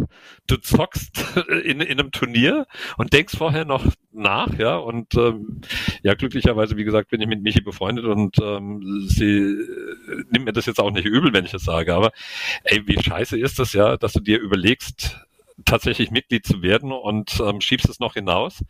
du 0.46 0.56
zockst 0.56 1.36
in, 1.64 1.82
in 1.82 2.00
einem 2.00 2.10
Turnier 2.10 2.66
und 2.96 3.12
denkst 3.12 3.36
vorher 3.36 3.66
noch 3.66 3.84
nach, 4.10 4.58
ja, 4.58 4.76
und 4.76 5.14
ähm, 5.16 5.60
ja, 6.02 6.14
glücklicherweise, 6.14 6.78
wie 6.78 6.84
gesagt, 6.84 7.10
bin 7.10 7.20
ich 7.20 7.26
mit 7.26 7.42
Michi 7.42 7.60
befreundet 7.60 8.06
und 8.06 8.38
ähm, 8.40 9.04
sie 9.06 9.26
äh, 9.26 10.24
nimmt 10.30 10.46
mir 10.46 10.54
das 10.54 10.64
jetzt 10.64 10.80
auch 10.80 10.90
nicht 10.90 11.04
übel, 11.04 11.34
wenn 11.34 11.44
ich 11.44 11.52
es 11.52 11.64
sage, 11.64 11.94
aber 11.94 12.12
ey, 12.64 12.86
wie 12.86 12.98
scheiße 12.98 13.38
ist 13.38 13.58
das 13.58 13.74
ja, 13.74 13.98
dass 13.98 14.14
du 14.14 14.20
dir 14.20 14.40
überlegst, 14.40 15.20
tatsächlich 15.66 16.10
Mitglied 16.10 16.46
zu 16.46 16.62
werden 16.62 16.90
und 16.90 17.38
ähm, 17.40 17.60
schiebst 17.60 17.90
es 17.90 18.00
noch 18.00 18.14
hinaus 18.14 18.64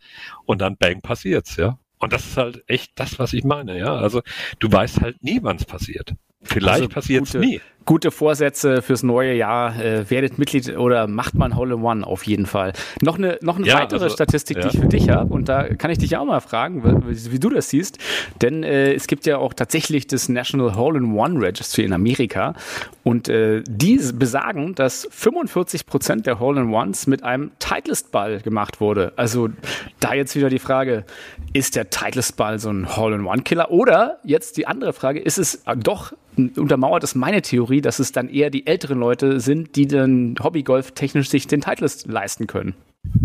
und 0.45 0.59
dann 0.59 0.75
bang 0.75 1.01
passiert's, 1.01 1.55
ja. 1.55 1.79
Und 1.99 2.11
das 2.11 2.27
ist 2.27 2.37
halt 2.37 2.63
echt 2.67 2.91
das, 2.95 3.17
was 3.17 3.31
ich 3.31 3.45
meine, 3.45 3.79
ja. 3.79 3.95
Also 3.95 4.21
du 4.59 4.69
weißt 4.69 4.99
halt 4.99 5.23
nie, 5.23 5.39
wann 5.41 5.55
es 5.55 5.65
passiert. 5.65 6.15
Vielleicht 6.41 6.81
also 6.81 6.89
passiert 6.89 7.23
es 7.25 7.33
nie 7.33 7.61
gute 7.87 8.11
Vorsätze 8.11 8.83
fürs 8.83 9.01
neue 9.01 9.33
Jahr. 9.33 9.79
Äh, 9.79 10.07
werdet 10.11 10.37
Mitglied 10.37 10.77
oder 10.77 11.07
macht 11.07 11.33
man 11.33 11.55
Hole 11.55 11.73
in 11.73 11.81
One 11.81 12.05
auf 12.05 12.27
jeden 12.27 12.45
Fall. 12.45 12.73
Noch 13.01 13.17
eine, 13.17 13.39
noch 13.41 13.57
eine 13.57 13.65
ja, 13.65 13.79
weitere 13.79 14.03
also, 14.03 14.13
Statistik, 14.13 14.57
ja. 14.57 14.67
die 14.67 14.75
ich 14.75 14.81
für 14.83 14.89
dich 14.89 15.09
habe. 15.09 15.33
Und 15.33 15.49
da 15.49 15.73
kann 15.73 15.89
ich 15.89 15.97
dich 15.97 16.15
auch 16.17 16.25
mal 16.25 16.41
fragen, 16.41 16.83
wie, 16.83 17.31
wie 17.31 17.39
du 17.39 17.49
das 17.49 17.69
siehst. 17.69 17.97
Denn 18.41 18.63
äh, 18.63 18.93
es 18.93 19.07
gibt 19.07 19.25
ja 19.25 19.37
auch 19.37 19.53
tatsächlich 19.53 20.05
das 20.05 20.29
National 20.29 20.75
Hole 20.75 20.99
in 20.99 21.13
One 21.13 21.41
Registry 21.41 21.85
in 21.85 21.93
Amerika. 21.93 22.53
Und 23.03 23.29
äh, 23.29 23.63
die 23.67 23.97
besagen, 24.13 24.75
dass 24.75 25.07
45 25.09 25.85
Prozent 25.85 26.25
der 26.25 26.39
Hole 26.39 26.61
in 26.61 26.73
Ones 26.73 27.07
mit 27.07 27.23
einem 27.23 27.51
Titleist-Ball 27.59 28.41
gemacht 28.41 28.81
wurde. 28.81 29.13
Also 29.15 29.49
da 30.01 30.13
jetzt 30.13 30.35
wieder 30.35 30.49
die 30.49 30.59
Frage, 30.59 31.05
ist 31.53 31.77
der 31.77 31.89
Titleist-Ball 31.89 32.59
so 32.59 32.69
ein 32.69 32.97
Hole 32.97 33.15
in 33.15 33.25
One-Killer? 33.25 33.71
Oder 33.71 34.19
jetzt 34.23 34.57
die 34.57 34.67
andere 34.67 34.91
Frage, 34.91 35.19
ist 35.19 35.37
es 35.37 35.63
doch 35.77 36.11
untermauert 36.55 37.03
es 37.03 37.15
meine 37.15 37.41
Theorie, 37.41 37.76
dass 37.81 37.99
es 37.99 38.11
dann 38.11 38.29
eher 38.29 38.49
die 38.49 38.67
älteren 38.67 38.99
Leute 38.99 39.39
sind, 39.39 39.75
die 39.75 39.87
dann 39.87 40.35
Hobbygolf 40.41 40.91
technisch 40.91 41.29
sich 41.29 41.47
den 41.47 41.61
Titleist 41.61 42.07
leisten 42.07 42.47
können. 42.47 42.75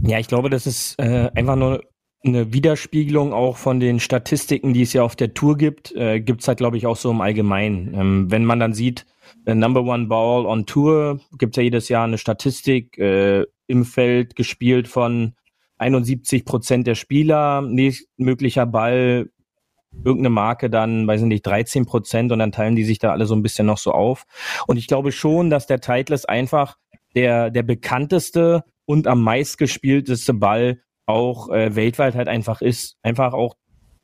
Ja, 0.03 0.19
ich 0.19 0.29
glaube, 0.29 0.51
das 0.51 0.67
ist 0.67 0.99
äh, 0.99 1.31
einfach 1.35 1.57
nur 1.57 1.83
eine 2.25 2.53
Widerspiegelung 2.53 3.33
auch 3.33 3.57
von 3.57 3.81
den 3.81 3.99
Statistiken, 3.99 4.73
die 4.73 4.83
es 4.83 4.93
ja 4.93 5.03
auf 5.03 5.17
der 5.17 5.35
Tour 5.35 5.57
gibt, 5.57 5.93
äh, 5.93 6.21
gibt 6.21 6.43
es 6.43 6.49
halt, 6.49 6.59
glaube 6.59 6.77
ich, 6.77 6.87
auch 6.87 6.97
so 6.97 7.11
im 7.11 7.21
Allgemeinen. 7.21 7.95
Ähm, 7.95 8.31
wenn 8.31 8.45
man 8.45 8.61
dann 8.61 8.75
sieht, 8.75 9.07
äh, 9.45 9.55
Number 9.55 9.83
One 9.83 10.07
Ball 10.07 10.47
on 10.47 10.67
Tour, 10.67 11.21
gibt 11.39 11.55
es 11.55 11.57
ja 11.57 11.63
jedes 11.65 11.89
Jahr 11.89 12.05
eine 12.05 12.19
Statistik 12.19 12.97
äh, 12.99 13.45
im 13.67 13.85
Feld 13.85 14.37
gespielt 14.37 14.87
von 14.87 15.35
71 15.79 16.45
Prozent 16.45 16.87
der 16.87 16.95
Spieler, 16.95 17.63
möglicher 18.17 18.67
Ball 18.67 19.31
irgendeine 20.05 20.31
Marke 20.31 20.71
dann, 20.71 21.07
weiß 21.07 21.21
ich 21.23 21.27
nicht, 21.27 21.47
13 21.47 21.87
Prozent 21.87 22.33
und 22.33 22.39
dann 22.39 22.53
teilen 22.53 22.77
die 22.77 22.85
sich 22.85 22.99
da 22.99 23.13
alle 23.13 23.27
so 23.27 23.35
ein 23.35 23.43
bisschen 23.43 23.67
noch 23.67 23.79
so 23.79 23.93
auf. 23.93 24.25
Und 24.67 24.77
ich 24.77 24.87
glaube 24.87 25.13
schon, 25.13 25.51
dass 25.51 25.67
der 25.67 25.81
Titleist 25.81 26.29
einfach 26.29 26.77
der, 27.15 27.51
der 27.51 27.63
bekannteste 27.63 28.65
und 28.85 29.07
am 29.07 29.23
meistgespielteste 29.23 30.35
Ball 30.35 30.81
auch 31.07 31.51
äh, 31.51 31.75
weltweit 31.77 32.15
halt 32.15 32.29
einfach 32.29 32.63
ist. 32.63 32.97
Einfach 33.03 33.33
auch 33.33 33.57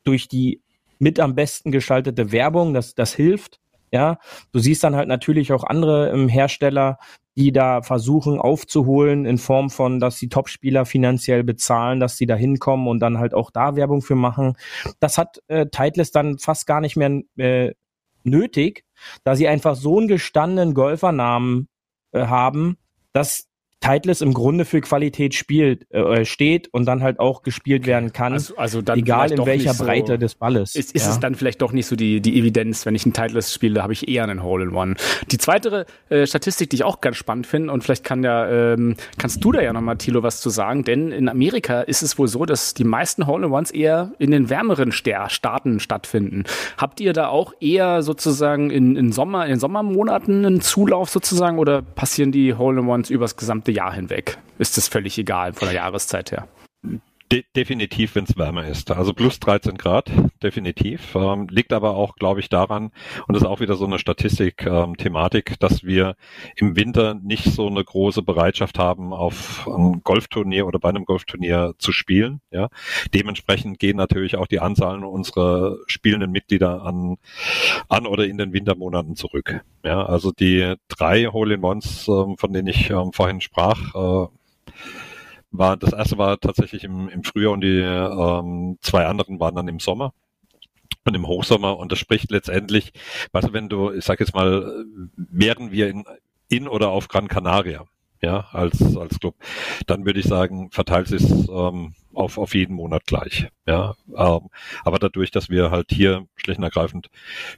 durch 0.04 0.28
die 0.28 0.62
mit 0.98 1.20
am 1.20 1.34
besten 1.34 1.70
gestaltete 1.70 2.32
Werbung, 2.32 2.74
das, 2.74 2.94
das 2.94 3.14
hilft. 3.14 3.60
Ja, 3.90 4.18
du 4.52 4.58
siehst 4.58 4.84
dann 4.84 4.96
halt 4.96 5.08
natürlich 5.08 5.52
auch 5.52 5.64
andere 5.64 6.10
ähm, 6.10 6.28
Hersteller, 6.28 6.98
die 7.38 7.52
da 7.52 7.82
versuchen 7.82 8.40
aufzuholen 8.40 9.24
in 9.24 9.38
Form 9.38 9.70
von, 9.70 10.00
dass 10.00 10.18
die 10.18 10.28
Topspieler 10.28 10.84
finanziell 10.84 11.44
bezahlen, 11.44 12.00
dass 12.00 12.16
sie 12.16 12.26
da 12.26 12.34
hinkommen 12.34 12.88
und 12.88 12.98
dann 12.98 13.18
halt 13.18 13.32
auch 13.32 13.52
da 13.52 13.76
Werbung 13.76 14.02
für 14.02 14.16
machen. 14.16 14.56
Das 14.98 15.18
hat 15.18 15.40
äh, 15.46 15.66
Titleist 15.66 16.16
dann 16.16 16.38
fast 16.38 16.66
gar 16.66 16.80
nicht 16.80 16.96
mehr 16.96 17.22
äh, 17.36 17.74
nötig, 18.24 18.84
da 19.22 19.36
sie 19.36 19.46
einfach 19.46 19.76
so 19.76 19.98
einen 19.98 20.08
gestandenen 20.08 20.74
Golfernamen 20.74 21.68
äh, 22.10 22.26
haben, 22.26 22.76
dass 23.12 23.47
Titleist 23.80 24.22
im 24.22 24.34
Grunde 24.34 24.64
für 24.64 24.80
Qualität 24.80 25.34
spielt, 25.34 25.90
äh, 25.92 26.24
steht 26.24 26.68
und 26.72 26.84
dann 26.86 27.02
halt 27.02 27.20
auch 27.20 27.42
gespielt 27.42 27.86
werden 27.86 28.12
kann, 28.12 28.32
Also, 28.32 28.56
also 28.56 28.82
dann 28.82 28.98
egal 28.98 29.30
in 29.32 29.46
welcher 29.46 29.74
so- 29.74 29.84
Breite 29.84 30.18
des 30.18 30.34
Balles. 30.34 30.74
Ist, 30.74 30.94
ist 30.94 31.04
ja. 31.06 31.12
es 31.12 31.20
dann 31.20 31.34
vielleicht 31.34 31.62
doch 31.62 31.72
nicht 31.72 31.86
so 31.86 31.94
die, 31.96 32.20
die 32.20 32.38
Evidenz, 32.38 32.84
wenn 32.86 32.94
ich 32.94 33.06
ein 33.06 33.12
Titleist 33.12 33.54
spiele, 33.54 33.82
habe 33.82 33.92
ich 33.92 34.08
eher 34.08 34.24
einen 34.24 34.42
Hole-in-One. 34.42 34.94
Die 35.30 35.38
zweite 35.38 35.86
äh, 36.08 36.26
Statistik, 36.26 36.70
die 36.70 36.76
ich 36.76 36.84
auch 36.84 37.00
ganz 37.00 37.16
spannend 37.16 37.46
finde, 37.46 37.72
und 37.72 37.84
vielleicht 37.84 38.04
kann 38.04 38.24
ja, 38.24 38.48
ähm, 38.74 38.96
kannst 39.16 39.44
du 39.44 39.52
da 39.52 39.60
ja 39.62 39.72
nochmal, 39.72 39.96
Thilo, 39.96 40.22
was 40.22 40.40
zu 40.40 40.50
sagen, 40.50 40.82
denn 40.84 41.12
in 41.12 41.28
Amerika 41.28 41.80
ist 41.82 42.02
es 42.02 42.18
wohl 42.18 42.28
so, 42.28 42.44
dass 42.44 42.74
die 42.74 42.84
meisten 42.84 43.26
Hole-in-Ones 43.26 43.70
eher 43.70 44.12
in 44.18 44.30
den 44.32 44.50
wärmeren 44.50 44.92
Ster 44.92 45.28
Staaten 45.30 45.80
stattfinden. 45.80 46.44
Habt 46.76 47.00
ihr 47.00 47.12
da 47.12 47.28
auch 47.28 47.52
eher 47.60 48.02
sozusagen 48.02 48.70
in, 48.70 48.96
in, 48.96 49.12
Sommer, 49.12 49.44
in 49.44 49.50
den 49.50 49.60
Sommermonaten 49.60 50.44
einen 50.44 50.60
Zulauf 50.60 51.10
sozusagen 51.10 51.58
oder 51.58 51.82
passieren 51.82 52.32
die 52.32 52.54
Hole-in-Ones 52.54 53.10
übers 53.10 53.36
gesamte 53.36 53.67
Jahr 53.72 53.92
hinweg? 53.92 54.38
Ist 54.58 54.76
das 54.76 54.88
völlig 54.88 55.18
egal 55.18 55.52
von 55.52 55.68
der 55.68 55.76
Jahreszeit 55.76 56.32
her? 56.32 56.48
De 57.30 57.44
definitiv, 57.54 58.14
wenn 58.14 58.24
es 58.24 58.38
wärmer 58.38 58.66
ist. 58.66 58.90
Also 58.90 59.12
plus 59.12 59.38
13 59.38 59.76
Grad, 59.76 60.10
definitiv. 60.42 61.14
Ähm, 61.14 61.46
liegt 61.50 61.74
aber 61.74 61.94
auch, 61.94 62.14
glaube 62.14 62.40
ich, 62.40 62.48
daran, 62.48 62.90
und 63.26 63.34
das 63.34 63.42
ist 63.42 63.48
auch 63.48 63.60
wieder 63.60 63.76
so 63.76 63.84
eine 63.84 63.98
Statistik-Thematik, 63.98 65.60
dass 65.60 65.84
wir 65.84 66.16
im 66.56 66.74
Winter 66.76 67.14
nicht 67.14 67.44
so 67.44 67.66
eine 67.66 67.84
große 67.84 68.22
Bereitschaft 68.22 68.78
haben, 68.78 69.12
auf 69.12 69.68
einem 69.68 70.02
Golfturnier 70.02 70.66
oder 70.66 70.78
bei 70.78 70.88
einem 70.88 71.04
Golfturnier 71.04 71.74
zu 71.78 71.92
spielen. 71.92 72.40
Ja, 72.50 72.68
dementsprechend 73.12 73.78
gehen 73.78 73.98
natürlich 73.98 74.36
auch 74.36 74.46
die 74.46 74.60
Anzahlen 74.60 75.04
unserer 75.04 75.76
spielenden 75.86 76.30
Mitglieder 76.30 76.82
an, 76.82 77.18
an 77.90 78.06
oder 78.06 78.26
in 78.26 78.38
den 78.38 78.54
Wintermonaten 78.54 79.16
zurück. 79.16 79.62
Ja, 79.84 80.02
also 80.06 80.32
die 80.32 80.76
drei 80.88 81.26
Hole-in-Ones, 81.26 82.08
ähm, 82.08 82.38
von 82.38 82.54
denen 82.54 82.68
ich 82.68 82.88
ähm, 82.88 83.12
vorhin 83.12 83.42
sprach, 83.42 83.94
äh, 83.94 84.28
war 85.50 85.76
das 85.76 85.92
erste 85.92 86.18
war 86.18 86.38
tatsächlich 86.38 86.84
im, 86.84 87.08
im 87.08 87.24
Frühjahr 87.24 87.52
und 87.52 87.62
die 87.62 87.80
ähm, 87.80 88.78
zwei 88.80 89.06
anderen 89.06 89.40
waren 89.40 89.54
dann 89.54 89.68
im 89.68 89.80
Sommer 89.80 90.12
und 91.04 91.14
im 91.14 91.26
Hochsommer 91.26 91.78
und 91.78 91.92
das 91.92 91.98
spricht 91.98 92.30
letztendlich, 92.30 92.92
du, 93.32 93.52
wenn 93.52 93.68
du, 93.68 93.92
ich 93.92 94.04
sag 94.04 94.20
jetzt 94.20 94.34
mal, 94.34 94.84
wären 95.16 95.72
wir 95.72 95.88
in, 95.88 96.04
in 96.48 96.68
oder 96.68 96.88
auf 96.90 97.08
Gran 97.08 97.28
Canaria, 97.28 97.84
ja, 98.20 98.48
als 98.52 98.96
als 98.96 99.20
Club, 99.20 99.36
dann 99.86 100.04
würde 100.04 100.20
ich 100.20 100.26
sagen, 100.26 100.70
verteilt 100.70 101.10
es 101.12 101.48
ähm, 101.48 101.94
auf 102.12 102.36
auf 102.36 102.54
jeden 102.54 102.74
Monat 102.74 103.06
gleich, 103.06 103.48
ja, 103.66 103.94
ähm, 104.14 104.50
aber 104.84 104.98
dadurch, 104.98 105.30
dass 105.30 105.48
wir 105.48 105.70
halt 105.70 105.90
hier 105.90 106.26
schlicht 106.36 106.58
und 106.58 106.64
ergreifend 106.64 107.08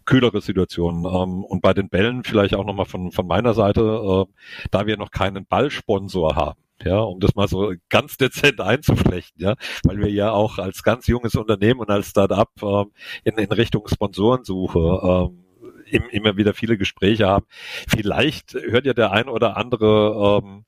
kühlere 0.05 0.41
Situationen 0.41 1.05
ähm, 1.07 1.45
und 1.45 1.63
bei 1.63 1.75
den 1.75 1.89
Bällen 1.89 2.25
vielleicht 2.25 2.55
auch 2.55 2.65
nochmal 2.65 2.87
von 2.87 3.11
von 3.11 3.27
meiner 3.27 3.55
Seite, 3.55 4.27
äh, 4.29 4.33
da 4.71 4.87
wir 4.87 4.97
noch 4.97 5.11
keinen 5.11 5.47
Ballsponsor 5.47 6.37
haben 6.37 6.61
ja, 6.85 6.99
um 7.01 7.21
das 7.21 7.35
mal 7.35 7.49
so 7.49 7.73
ganz 7.89 8.17
dezent 8.17 8.61
einzuflechten, 8.61 9.43
ja, 9.43 9.55
weil 9.85 9.99
wir 9.99 10.11
ja 10.11 10.31
auch 10.31 10.59
als 10.59 10.83
ganz 10.83 11.07
junges 11.07 11.35
Unternehmen 11.35 11.81
und 11.81 11.91
als 11.91 12.09
Start-up 12.09 12.51
ähm, 12.63 12.93
in, 13.25 13.37
in 13.37 13.53
Richtung 13.53 13.87
Sponsorensuche 13.89 15.29
ähm, 15.29 15.45
im, 15.87 16.09
immer 16.11 16.37
wieder 16.37 16.55
viele 16.55 16.79
Gespräche 16.79 17.27
haben. 17.27 17.47
Vielleicht 17.89 18.55
hört 18.55 18.87
ja 18.87 18.95
der 18.95 19.13
ein 19.13 19.29
oder 19.29 19.57
andere 19.57 20.43
ähm, 20.45 20.65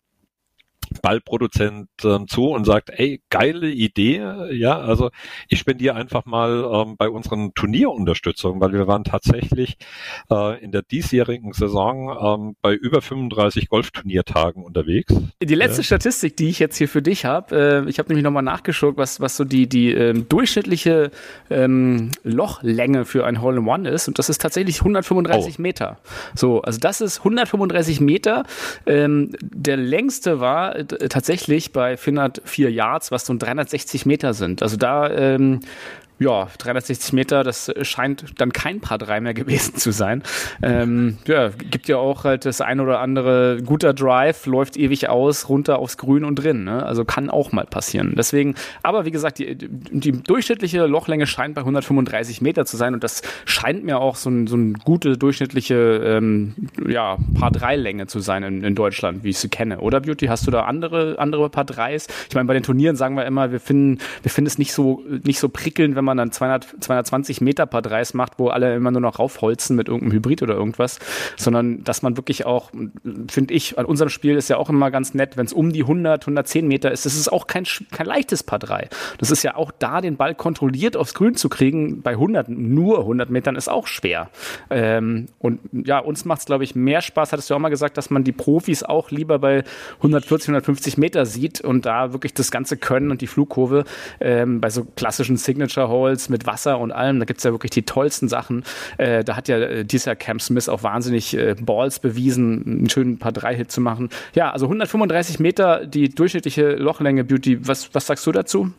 Ballproduzent 1.01 1.89
ähm, 2.05 2.29
zu 2.29 2.51
und 2.51 2.65
sagt, 2.65 2.91
ey, 2.91 3.23
geile 3.31 3.69
Idee, 3.71 4.23
ja, 4.51 4.79
also 4.79 5.11
ich 5.49 5.59
spendiere 5.59 5.95
einfach 5.95 6.27
mal 6.27 6.65
ähm, 6.73 6.97
bei 6.97 7.09
unseren 7.09 7.55
Turnierunterstützungen, 7.55 8.61
weil 8.61 8.73
wir 8.73 8.87
waren 8.87 9.05
tatsächlich 9.05 9.77
äh, 10.31 10.63
in 10.63 10.73
der 10.73 10.83
diesjährigen 10.83 11.53
Saison 11.53 12.17
ähm, 12.51 12.57
bei 12.61 12.75
über 12.75 13.01
35 13.03 13.69
Golfturniertagen 13.69 14.65
unterwegs. 14.65 15.15
Die 15.43 15.55
letzte 15.55 15.83
Statistik, 15.83 16.37
die 16.37 16.49
ich 16.49 16.59
jetzt 16.59 16.77
hier 16.77 16.89
für 16.89 17.03
dich 17.03 17.25
habe, 17.25 17.85
äh, 17.87 17.89
ich 17.89 17.99
habe 17.99 18.09
nämlich 18.09 18.25
nochmal 18.25 18.43
nachgeschaut, 18.43 18.97
was, 18.97 19.21
was 19.21 19.37
so 19.37 19.45
die, 19.45 19.69
die 19.69 19.93
ähm, 19.93 20.29
durchschnittliche 20.29 21.11
ähm, 21.51 22.11
Lochlänge 22.25 23.05
für 23.05 23.25
ein 23.25 23.41
Hole-in-One 23.41 23.89
ist. 23.89 24.09
Und 24.09 24.19
das 24.19 24.29
ist 24.29 24.41
tatsächlich 24.41 24.81
135 24.81 25.59
Oh. 25.59 25.63
Meter. 25.63 25.99
So, 26.35 26.63
also 26.63 26.79
das 26.79 27.01
ist 27.01 27.19
135 27.19 28.01
Meter. 28.01 28.45
Ähm, 28.87 29.31
der 29.41 29.77
längste 29.77 30.41
war 30.41 30.82
äh, 30.91 31.09
tatsächlich 31.09 31.73
bei 31.73 31.97
404 31.97 32.71
Yards, 32.71 33.11
was 33.11 33.27
so 33.27 33.35
360 33.37 34.07
Meter 34.07 34.35
sind. 34.35 34.63
Also 34.63 34.77
da 34.77 35.11
ähm, 35.11 35.61
ja, 36.23 36.49
360 36.59 37.13
Meter, 37.13 37.43
das 37.43 37.73
scheint 37.83 38.41
dann 38.41 38.53
kein 38.53 38.81
Paar 38.81 38.99
3 38.99 39.21
mehr 39.21 39.35
gewesen 39.35 39.77
zu 39.77 39.91
sein. 39.91 40.23
Ähm, 40.63 41.19
ja, 41.27 41.49
gibt 41.49 41.89
ja 41.89 41.97
auch 41.97 42.25
halt 42.25 42.45
das 42.45 42.61
ein 42.61 42.81
oder 42.81 43.01
andere 43.01 43.59
guter 43.65 43.93
Drive, 43.93 44.47
läuft 44.47 44.77
ewig 44.77 45.09
aus, 45.09 45.49
runter 45.49 45.79
aufs 45.79 45.97
Grün 45.97 46.25
und 46.25 46.37
drin. 46.37 46.65
Ne? 46.65 46.85
Also 46.85 47.05
kann 47.05 47.29
auch 47.31 47.53
mal 47.53 47.67
passieren. 47.67 48.15
Deswegen, 48.17 48.55
aber 48.83 49.05
wie 49.05 49.11
gesagt, 49.11 49.39
die, 49.39 49.57
die 49.57 50.13
durchschnittliche 50.13 50.87
Lochlänge 50.87 51.27
scheint 51.27 51.55
bei 51.55 51.63
135 51.63 52.41
Meter 52.41 52.65
zu 52.65 52.77
sein 52.77 52.95
und 52.95 53.03
das 53.03 53.23
scheint 53.45 53.85
mir 53.85 53.99
auch 53.99 54.17
so, 54.17 54.31
ein, 54.31 54.47
so 54.47 54.57
eine 54.57 54.75
gute 54.85 55.19
durchschnittliche 55.19 55.75
ähm, 55.75 56.55
ja, 56.87 57.17
Paar 57.39 57.51
3 57.51 57.77
Länge 57.77 58.07
zu 58.07 58.21
sein 58.21 58.43
in, 58.43 58.65
in 58.65 58.75
Deutschland, 58.75 59.25
wie 59.25 59.31
ich 59.31 59.39
sie 59.39 59.49
kenne. 59.49 59.81
Oder 59.81 60.01
Beauty, 60.01 60.27
hast 60.27 60.47
du 60.47 60.51
da 60.51 60.65
andere, 60.65 61.19
andere 61.19 61.49
Paar 61.51 61.65
3s? 61.65 62.09
Ich 62.29 62.35
meine, 62.35 62.47
bei 62.47 62.55
den 62.55 62.63
Turnieren 62.63 62.97
sagen 62.97 63.17
wir 63.17 63.27
immer, 63.27 63.53
wir 63.53 63.61
finden, 63.61 63.99
wir 64.23 64.31
finden 64.31 64.47
es 64.47 64.59
nicht 64.59 64.73
so, 64.73 65.03
nicht 65.25 65.39
so 65.39 65.49
prickelnd, 65.49 65.97
wenn 65.97 66.05
man 66.05 66.12
dann 66.17 66.33
200, 66.33 66.67
220 66.81 67.41
Meter 67.41 67.67
Paar 67.67 67.83
3s 67.83 68.17
macht, 68.17 68.39
wo 68.39 68.49
alle 68.49 68.75
immer 68.75 68.91
nur 68.91 69.01
noch 69.01 69.19
raufholzen 69.19 69.77
mit 69.77 69.89
irgendeinem 69.89 70.13
Hybrid 70.13 70.43
oder 70.43 70.55
irgendwas, 70.55 70.99
sondern 71.37 71.85
dass 71.85 72.03
man 72.03 72.17
wirklich 72.17 72.47
auch, 72.47 72.71
finde 73.29 73.55
ich, 73.55 73.79
an 73.79 73.85
unserem 73.85 74.09
Spiel 74.09 74.37
ist 74.37 74.49
ja 74.49 74.57
auch 74.57 74.71
immer 74.71 74.91
ganz 74.91 75.15
nett, 75.15 75.37
wenn 75.37 75.47
es 75.47 75.53
um 75.53 75.73
die 75.73 75.83
100, 75.83 76.23
110 76.23 76.67
Meter 76.67 76.91
ist, 76.91 77.07
das 77.07 77.15
ist 77.15 77.33
auch 77.33 77.47
kein, 77.47 77.65
kein 77.91 78.07
leichtes 78.07 78.43
Paar 78.43 78.59
3. 78.59 78.89
Das 79.19 79.31
ist 79.31 79.43
ja 79.43 79.57
auch 79.57 79.71
da, 79.79 80.01
den 80.01 80.17
Ball 80.17 80.35
kontrolliert 80.35 80.97
aufs 80.97 81.15
Grün 81.15 81.35
zu 81.35 81.49
kriegen, 81.49 82.03
bei 82.03 82.13
100, 82.13 82.49
nur 82.49 83.01
100 83.01 83.31
Metern 83.31 83.57
ist 83.57 83.69
auch 83.69 83.87
schwer. 83.87 84.31
Ähm, 84.71 85.27
und 85.39 85.61
ja, 85.73 85.99
uns 85.99 86.25
macht 86.25 86.41
es, 86.41 86.47
glaube 86.47 86.65
ich, 86.65 86.75
mehr 86.75 87.01
Spaß, 87.01 87.33
hattest 87.33 87.51
du 87.51 87.55
auch 87.55 87.59
mal 87.59 87.69
gesagt, 87.69 87.97
dass 87.97 88.11
man 88.11 88.25
die 88.25 88.33
Profis 88.33 88.83
auch 88.83 89.11
lieber 89.11 89.39
bei 89.39 89.65
140, 89.99 90.49
150 90.49 90.99
Meter 90.99 91.27
sieht 91.27 91.61
und 91.61 91.87
da 91.87 92.13
wirklich 92.13 92.35
das 92.35 92.51
ganze 92.51 92.77
Können 92.77 93.11
und 93.11 93.21
die 93.21 93.27
Flugkurve 93.27 93.85
ähm, 94.21 94.61
bei 94.61 94.71
so 94.71 94.85
klassischen 94.97 95.37
Signature 95.37 95.89
Holes 95.93 96.29
mit 96.29 96.47
Wasser 96.47 96.79
und 96.81 96.91
allem, 96.91 97.21
da 97.21 97.25
gibt's 97.25 97.45
ja 97.45 97.53
wirklich 97.53 97.71
die 97.71 97.85
tollsten 97.85 98.29
Sachen. 98.29 98.65
Äh, 98.99 99.23
da 99.23 99.37
hat 99.37 99.49
ja 99.49 99.59
äh, 99.59 99.85
dieses 99.85 100.07
Jahr 100.07 100.17
Cam 100.17 100.41
Smith 100.41 100.69
auch 100.69 100.83
wahnsinnig 100.83 101.37
äh, 101.37 101.55
Balls 101.61 102.01
bewiesen, 102.01 102.65
einen 102.67 102.91
schönen 102.91 103.19
Paar 103.19 103.33
3 103.33 103.55
Hit 103.55 103.71
zu 103.71 103.81
machen. 103.81 104.09
Ja, 104.35 104.51
also 104.51 104.67
135 104.67 105.39
Meter, 105.39 105.87
die 105.87 106.09
durchschnittliche 106.09 106.73
Lochlänge 106.73 107.25
Beauty. 107.25 107.67
Was, 107.67 107.95
was 107.95 108.07
sagst 108.07 108.27
du 108.27 108.33
dazu? 108.33 108.73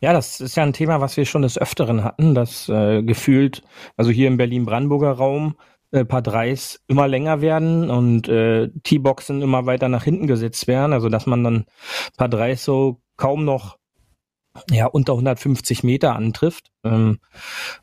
Ja, 0.00 0.12
das 0.12 0.40
ist 0.40 0.56
ja 0.56 0.62
ein 0.62 0.72
Thema, 0.72 1.00
was 1.00 1.16
wir 1.16 1.24
schon 1.24 1.42
des 1.42 1.58
Öfteren 1.58 2.04
hatten, 2.04 2.34
dass 2.34 2.68
äh, 2.68 3.02
gefühlt, 3.02 3.62
also 3.96 4.10
hier 4.10 4.28
im 4.28 4.36
Berlin-Brandenburger 4.36 5.12
Raum, 5.12 5.56
äh, 5.90 6.04
Paar 6.04 6.22
Dreis 6.22 6.80
immer 6.88 7.08
länger 7.08 7.40
werden 7.40 7.90
und 7.90 8.28
äh, 8.28 8.68
T-Boxen 8.82 9.40
immer 9.42 9.66
weiter 9.66 9.88
nach 9.88 10.04
hinten 10.04 10.26
gesetzt 10.26 10.66
werden, 10.66 10.92
also 10.92 11.08
dass 11.08 11.26
man 11.26 11.44
dann 11.44 11.64
Paar 12.16 12.28
Dreis 12.28 12.64
so 12.64 13.00
kaum 13.16 13.44
noch 13.44 13.78
ja 14.70 14.86
unter 14.86 15.12
150 15.12 15.82
Meter 15.82 16.16
antrifft 16.16 16.70
ähm, 16.84 17.18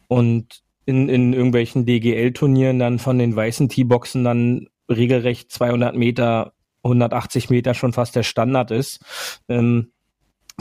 und 0.08 0.64
in, 0.86 1.10
in 1.10 1.34
irgendwelchen 1.34 1.86
DGL-Turnieren 1.86 2.80
dann 2.80 3.00
von 3.00 3.18
den 3.18 3.36
weißen 3.36 3.70
T-Boxen 3.70 4.24
dann 4.24 4.68
regelrecht 4.90 5.52
200 5.52 5.96
Meter, 5.96 6.54
180 6.84 7.50
Meter 7.50 7.74
schon 7.74 7.94
fast 7.94 8.16
der 8.16 8.24
Standard 8.24 8.72
ist. 8.72 9.00
Ähm, 9.48 9.94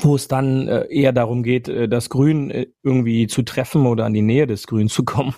wo 0.01 0.15
es 0.15 0.29
dann 0.29 0.69
äh, 0.69 0.87
eher 0.87 1.13
darum 1.13 1.43
geht, 1.43 1.69
äh, 1.69 1.89
das 1.89 2.09
Grün 2.09 2.51
äh, 2.51 2.67
irgendwie 2.83 3.27
zu 3.27 3.43
treffen 3.43 3.87
oder 3.87 4.07
an 4.07 4.15
die 4.15 4.23
Nähe 4.23 4.47
des 4.47 4.67
Grüns 4.67 4.95
zu 4.95 5.05
kommen. 5.05 5.35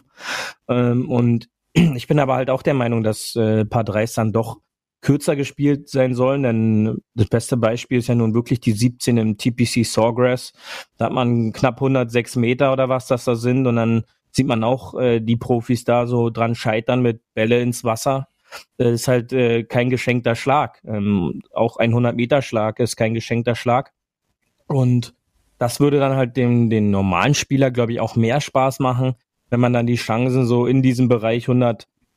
Ähm, 0.68 1.10
und 1.10 1.48
ich 1.72 2.06
bin 2.06 2.18
aber 2.18 2.34
halt 2.34 2.50
auch 2.50 2.62
der 2.62 2.74
Meinung, 2.74 3.02
dass 3.02 3.34
äh, 3.36 3.64
Paar 3.64 3.84
3 3.84 4.06
dann 4.14 4.32
doch 4.32 4.58
kürzer 5.04 5.36
gespielt 5.36 5.90
sein 5.90 6.14
sollen, 6.14 6.42
denn 6.42 6.98
das 7.14 7.28
beste 7.28 7.58
Beispiel 7.58 7.98
ist 7.98 8.08
ja 8.08 8.14
nun 8.14 8.34
wirklich 8.34 8.60
die 8.60 8.72
17 8.72 9.18
im 9.18 9.36
TPC 9.36 9.84
Sawgrass. 9.84 10.54
Da 10.96 11.06
hat 11.06 11.12
man 11.12 11.52
knapp 11.52 11.76
106 11.76 12.36
Meter 12.36 12.72
oder 12.72 12.88
was 12.88 13.06
das 13.06 13.24
da 13.24 13.36
sind 13.36 13.66
und 13.66 13.76
dann 13.76 14.04
sieht 14.30 14.46
man 14.46 14.64
auch 14.64 14.98
äh, 14.98 15.20
die 15.20 15.36
Profis 15.36 15.84
da 15.84 16.06
so 16.06 16.30
dran 16.30 16.54
scheitern 16.54 17.02
mit 17.02 17.20
Bälle 17.34 17.60
ins 17.60 17.84
Wasser. 17.84 18.28
Das 18.78 18.92
ist 18.92 19.06
halt 19.06 19.32
äh, 19.34 19.64
kein 19.64 19.90
geschenkter 19.90 20.34
Schlag. 20.34 20.80
Ähm, 20.86 21.42
auch 21.52 21.76
ein 21.76 21.90
100 21.90 22.16
Meter 22.16 22.40
Schlag 22.40 22.80
ist 22.80 22.96
kein 22.96 23.12
geschenkter 23.12 23.56
Schlag. 23.56 23.92
Und 24.66 25.14
das 25.58 25.80
würde 25.80 25.98
dann 25.98 26.16
halt 26.16 26.36
dem, 26.38 26.70
den 26.70 26.90
normalen 26.90 27.34
Spieler, 27.34 27.70
glaube 27.70 27.92
ich, 27.92 28.00
auch 28.00 28.16
mehr 28.16 28.40
Spaß 28.40 28.80
machen, 28.80 29.16
wenn 29.50 29.60
man 29.60 29.74
dann 29.74 29.86
die 29.86 29.96
Chancen 29.96 30.46
so 30.46 30.66
in 30.66 30.82
diesem 30.82 31.08
Bereich 31.08 31.48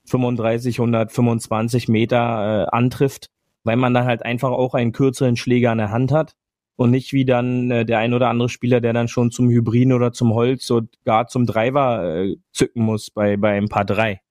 135, 0.08 0.80
125 0.80 1.88
Meter 1.88 2.68
äh, 2.68 2.76
antrifft, 2.76 3.30
weil 3.64 3.76
man 3.76 3.93
dann 3.93 4.05
halt 4.05 4.24
einfach 4.24 4.51
auch 4.51 4.74
einen 4.74 4.91
kürzeren 4.91 5.36
Schläger 5.36 5.72
an 5.72 5.78
der 5.78 5.91
Hand 5.91 6.12
hat 6.12 6.36
und 6.76 6.91
nicht 6.91 7.14
wie 7.14 7.26
dann 7.26 7.70
äh, 7.72 7.86
der 7.86 7.99
ein 7.99 8.14
oder 8.14 8.30
andere 8.30 8.49
Spieler, 8.49 8.82
der 8.82 8.93
dann 8.93 9.08
schon 9.08 9.32
zum 9.32 9.49
Hybriden 9.49 9.93
oder 9.93 10.14
zum 10.14 10.34
Holz 10.34 10.70
und 10.70 10.97
gar 11.03 11.28
zum 11.28 11.45
Driver 11.45 12.24
äh, 12.24 12.38
zücken 12.51 12.84
muss 12.84 13.10
bei, 13.10 13.38
bei 13.38 13.58
ein 13.58 13.70
paar 13.70 13.86
drei. 13.86 14.22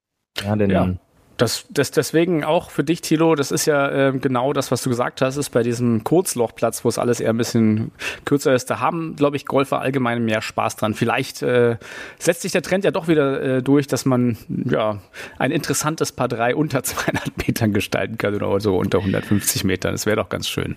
Ja, 0.43 0.57
denn 0.57 0.71
Ja. 0.71 1.06
Das, 1.37 1.67
das 1.71 1.91
deswegen 1.91 2.45
auch 2.45 2.71
für 2.71 2.85
dich, 2.85 3.01
Thilo, 3.01 3.35
das 3.35 3.51
ist 3.51 3.67
ja 3.67 4.09
äh, 4.09 4.13
genau 4.19 4.53
das, 4.53 4.71
was 4.71 4.83
du 4.83 4.91
gesagt 4.91 5.21
hast, 5.21 5.37
ist 5.37 5.51
bei 5.51 5.63
diesem 5.63 6.03
Kurzlochplatz, 6.03 6.85
wo 6.85 6.89
es 6.89 6.99
alles 6.99 7.21
eher 7.21 7.31
ein 7.31 7.37
bisschen 7.37 7.91
kürzer 8.25 8.55
ist, 8.55 8.71
da 8.71 8.81
haben, 8.81 9.17
glaube 9.17 9.37
ich, 9.37 9.45
Golfer 9.45 9.81
allgemein 9.81 10.25
mehr 10.25 10.41
Spaß 10.41 10.77
dran. 10.77 10.95
Vielleicht 10.95 11.43
äh, 11.43 11.77
setzt 12.19 12.43
sich 12.43 12.53
der 12.53 12.63
Trend 12.63 12.85
ja 12.85 12.91
doch 12.91 13.09
wieder 13.09 13.43
äh, 13.43 13.63
durch, 13.63 13.87
dass 13.87 14.05
man 14.05 14.39
ja 14.49 15.01
ein 15.39 15.51
interessantes 15.51 16.13
Paar 16.13 16.29
3 16.29 16.55
unter 16.55 16.83
200 16.85 17.37
Metern 17.47 17.73
gestalten 17.73 18.19
kann 18.19 18.35
oder 18.35 18.61
so 18.61 18.77
unter 18.77 18.99
150 18.99 19.65
Metern. 19.65 19.93
Das 19.93 20.07
wäre 20.07 20.17
doch 20.17 20.29
ganz 20.29 20.49
schön. 20.49 20.77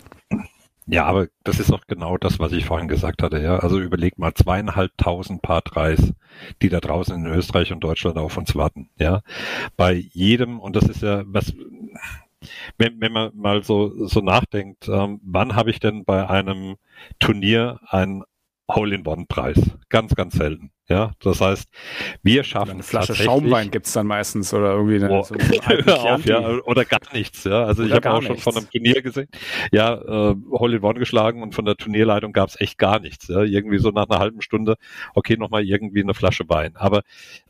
Ja, 0.92 1.06
aber 1.06 1.28
das 1.44 1.60
ist 1.60 1.72
doch 1.72 1.86
genau 1.88 2.18
das, 2.18 2.40
was 2.40 2.52
ich 2.52 2.66
vorhin 2.66 2.88
gesagt 2.88 3.22
hatte. 3.22 3.40
Ja, 3.40 3.58
also 3.60 3.80
überleg 3.80 4.18
mal 4.18 4.34
zweieinhalbtausend 4.34 5.42
Paar 5.44 5.62
Dreis, 5.62 6.14
die 6.64 6.70
da 6.70 6.80
draußen 6.80 7.16
in 7.16 7.28
Österreich 7.28 7.72
und 7.72 7.82
Deutschland 7.82 8.18
auf 8.18 8.38
uns 8.38 8.56
warten. 8.56 8.90
Ja, 8.98 9.22
bei 9.78 9.94
jedem 9.94 10.60
und 10.60 10.76
das 10.76 10.86
ist 10.90 11.02
ja 11.04 11.24
was. 11.28 11.54
Wenn, 12.78 13.02
wenn 13.02 13.12
man 13.12 13.32
mal 13.36 13.64
so 13.64 14.08
so 14.08 14.22
nachdenkt, 14.22 14.88
ähm, 14.88 15.20
wann 15.24 15.56
habe 15.56 15.72
ich 15.72 15.80
denn 15.80 16.06
bei 16.06 16.28
einem 16.30 16.78
Turnier 17.20 17.80
ein 17.88 18.24
Hole-in-One-Preis. 18.70 19.60
Ganz, 19.90 20.16
ganz 20.16 20.36
selten. 20.36 20.72
Ja, 20.88 21.12
das 21.20 21.40
heißt, 21.40 21.70
wir 22.24 22.44
schaffen 22.44 22.72
eine 22.72 22.84
Flasche 22.84 23.14
Schaumwein 23.14 23.70
gibt's 23.70 23.94
dann 23.94 24.08
meistens 24.08 24.52
oder 24.56 24.72
irgendwie 24.72 25.04
oh, 25.06 25.22
so 25.22 25.36
auf, 25.86 26.26
ja, 26.26 26.40
oder 26.64 26.84
gar 26.84 27.02
nichts. 27.14 27.44
Ja, 27.44 27.64
also 27.66 27.84
oder 27.84 27.90
ich 27.92 27.96
habe 27.96 28.12
auch 28.12 28.24
schon 28.24 28.38
von 28.38 28.58
einem 28.58 28.68
Turnier 28.72 29.04
gesehen, 29.04 29.28
ja, 29.72 29.94
äh, 29.94 30.36
Hole-in-One 30.52 30.98
geschlagen 30.98 31.44
und 31.44 31.54
von 31.54 31.66
der 31.66 31.76
Turnierleitung 31.76 32.34
gab's 32.34 32.60
echt 32.60 32.80
gar 32.80 33.00
nichts. 33.00 33.28
Ja, 33.28 33.44
irgendwie 33.44 33.78
so 33.78 33.92
nach 33.92 34.10
einer 34.10 34.18
halben 34.18 34.42
Stunde, 34.42 34.78
okay, 35.14 35.38
nochmal 35.38 35.64
irgendwie 35.64 36.02
eine 36.02 36.16
Flasche 36.16 36.50
Wein. 36.50 36.76
Aber 36.76 37.04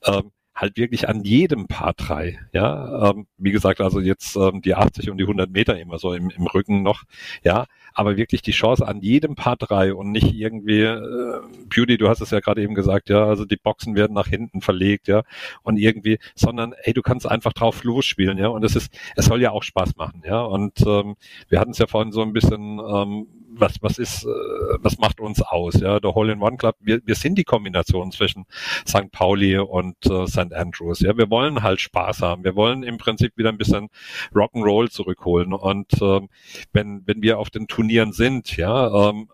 ähm, 0.03 0.31
halt 0.59 0.77
wirklich 0.77 1.07
an 1.07 1.23
jedem 1.23 1.67
Paar 1.67 1.93
drei. 1.93 2.39
Ja, 2.53 3.11
ähm, 3.11 3.27
wie 3.37 3.51
gesagt, 3.51 3.81
also 3.81 3.99
jetzt 3.99 4.35
ähm, 4.35 4.61
die 4.61 4.75
80 4.75 5.09
und 5.09 5.17
die 5.17 5.23
100 5.23 5.49
Meter 5.49 5.79
immer 5.79 5.99
so 5.99 6.13
im, 6.13 6.29
im 6.29 6.47
Rücken 6.47 6.83
noch. 6.83 7.03
Ja, 7.43 7.65
aber 7.93 8.17
wirklich 8.17 8.41
die 8.41 8.51
Chance 8.51 8.87
an 8.87 9.01
jedem 9.01 9.35
Paar 9.35 9.57
drei 9.57 9.93
und 9.93 10.11
nicht 10.11 10.33
irgendwie 10.33 10.81
äh, 10.81 11.41
Beauty, 11.67 11.97
du 11.97 12.09
hast 12.09 12.21
es 12.21 12.31
ja 12.31 12.39
gerade 12.39 12.61
eben 12.61 12.75
gesagt, 12.75 13.09
ja, 13.09 13.25
also 13.25 13.45
die 13.45 13.57
Boxen 13.57 13.95
werden 13.95 14.13
nach 14.13 14.27
hinten 14.27 14.61
verlegt, 14.61 15.07
ja, 15.07 15.23
und 15.63 15.77
irgendwie, 15.77 16.19
sondern 16.35 16.73
hey, 16.81 16.93
du 16.93 17.01
kannst 17.01 17.27
einfach 17.27 17.53
drauf 17.53 17.83
losspielen, 17.83 18.37
ja, 18.37 18.47
und 18.47 18.63
es 18.63 18.75
ist, 18.75 18.93
es 19.15 19.25
soll 19.25 19.41
ja 19.41 19.51
auch 19.51 19.63
Spaß 19.63 19.95
machen, 19.95 20.23
ja, 20.25 20.41
und 20.41 20.79
ähm, 20.85 21.15
wir 21.49 21.59
hatten 21.59 21.71
es 21.71 21.77
ja 21.77 21.87
vorhin 21.87 22.11
so 22.11 22.21
ein 22.21 22.33
bisschen 22.33 22.79
ähm, 22.79 23.27
was, 23.59 23.75
was 23.81 23.97
ist, 23.97 24.23
äh, 24.23 24.27
was 24.79 24.97
macht 24.97 25.19
uns 25.19 25.41
aus? 25.41 25.75
Ja, 25.79 25.99
der 25.99 26.15
Hole-in-One 26.15 26.57
Club, 26.57 26.75
wir, 26.79 27.01
wir 27.05 27.15
sind 27.15 27.35
die 27.35 27.43
Kombination 27.43 28.11
zwischen 28.11 28.45
St. 28.87 29.11
Pauli 29.11 29.57
und 29.57 29.95
äh, 30.05 30.27
St. 30.27 30.53
Andrews. 30.53 30.99
Ja, 31.01 31.17
wir 31.17 31.29
wollen 31.29 31.63
halt 31.63 31.81
Spaß 31.81 32.21
haben. 32.21 32.43
Wir 32.43 32.55
wollen 32.55 32.83
im 32.83 32.97
Prinzip 32.97 33.37
wieder 33.37 33.49
ein 33.49 33.57
bisschen 33.57 33.89
Rock'n'Roll 34.33 34.89
zurückholen. 34.89 35.53
Und 35.53 35.91
ähm, 36.01 36.29
wenn, 36.73 37.03
wenn 37.05 37.21
wir 37.21 37.39
auf 37.39 37.49
den 37.49 37.67
Turnieren 37.67 38.13
sind, 38.13 38.57
ja, 38.57 39.09
ähm, 39.09 39.29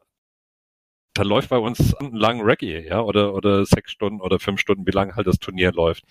da 1.14 1.24
läuft 1.24 1.50
bei 1.50 1.58
uns 1.58 1.96
lang 2.12 2.42
Reggae, 2.42 2.86
ja, 2.88 3.02
oder, 3.02 3.34
oder 3.34 3.66
sechs 3.66 3.92
Stunden 3.92 4.22
oder 4.22 4.38
fünf 4.38 4.60
Stunden, 4.60 4.86
wie 4.86 4.92
lange 4.92 5.16
halt 5.16 5.28
das 5.28 5.40
Turnier 5.40 5.72
läuft. 5.72 6.04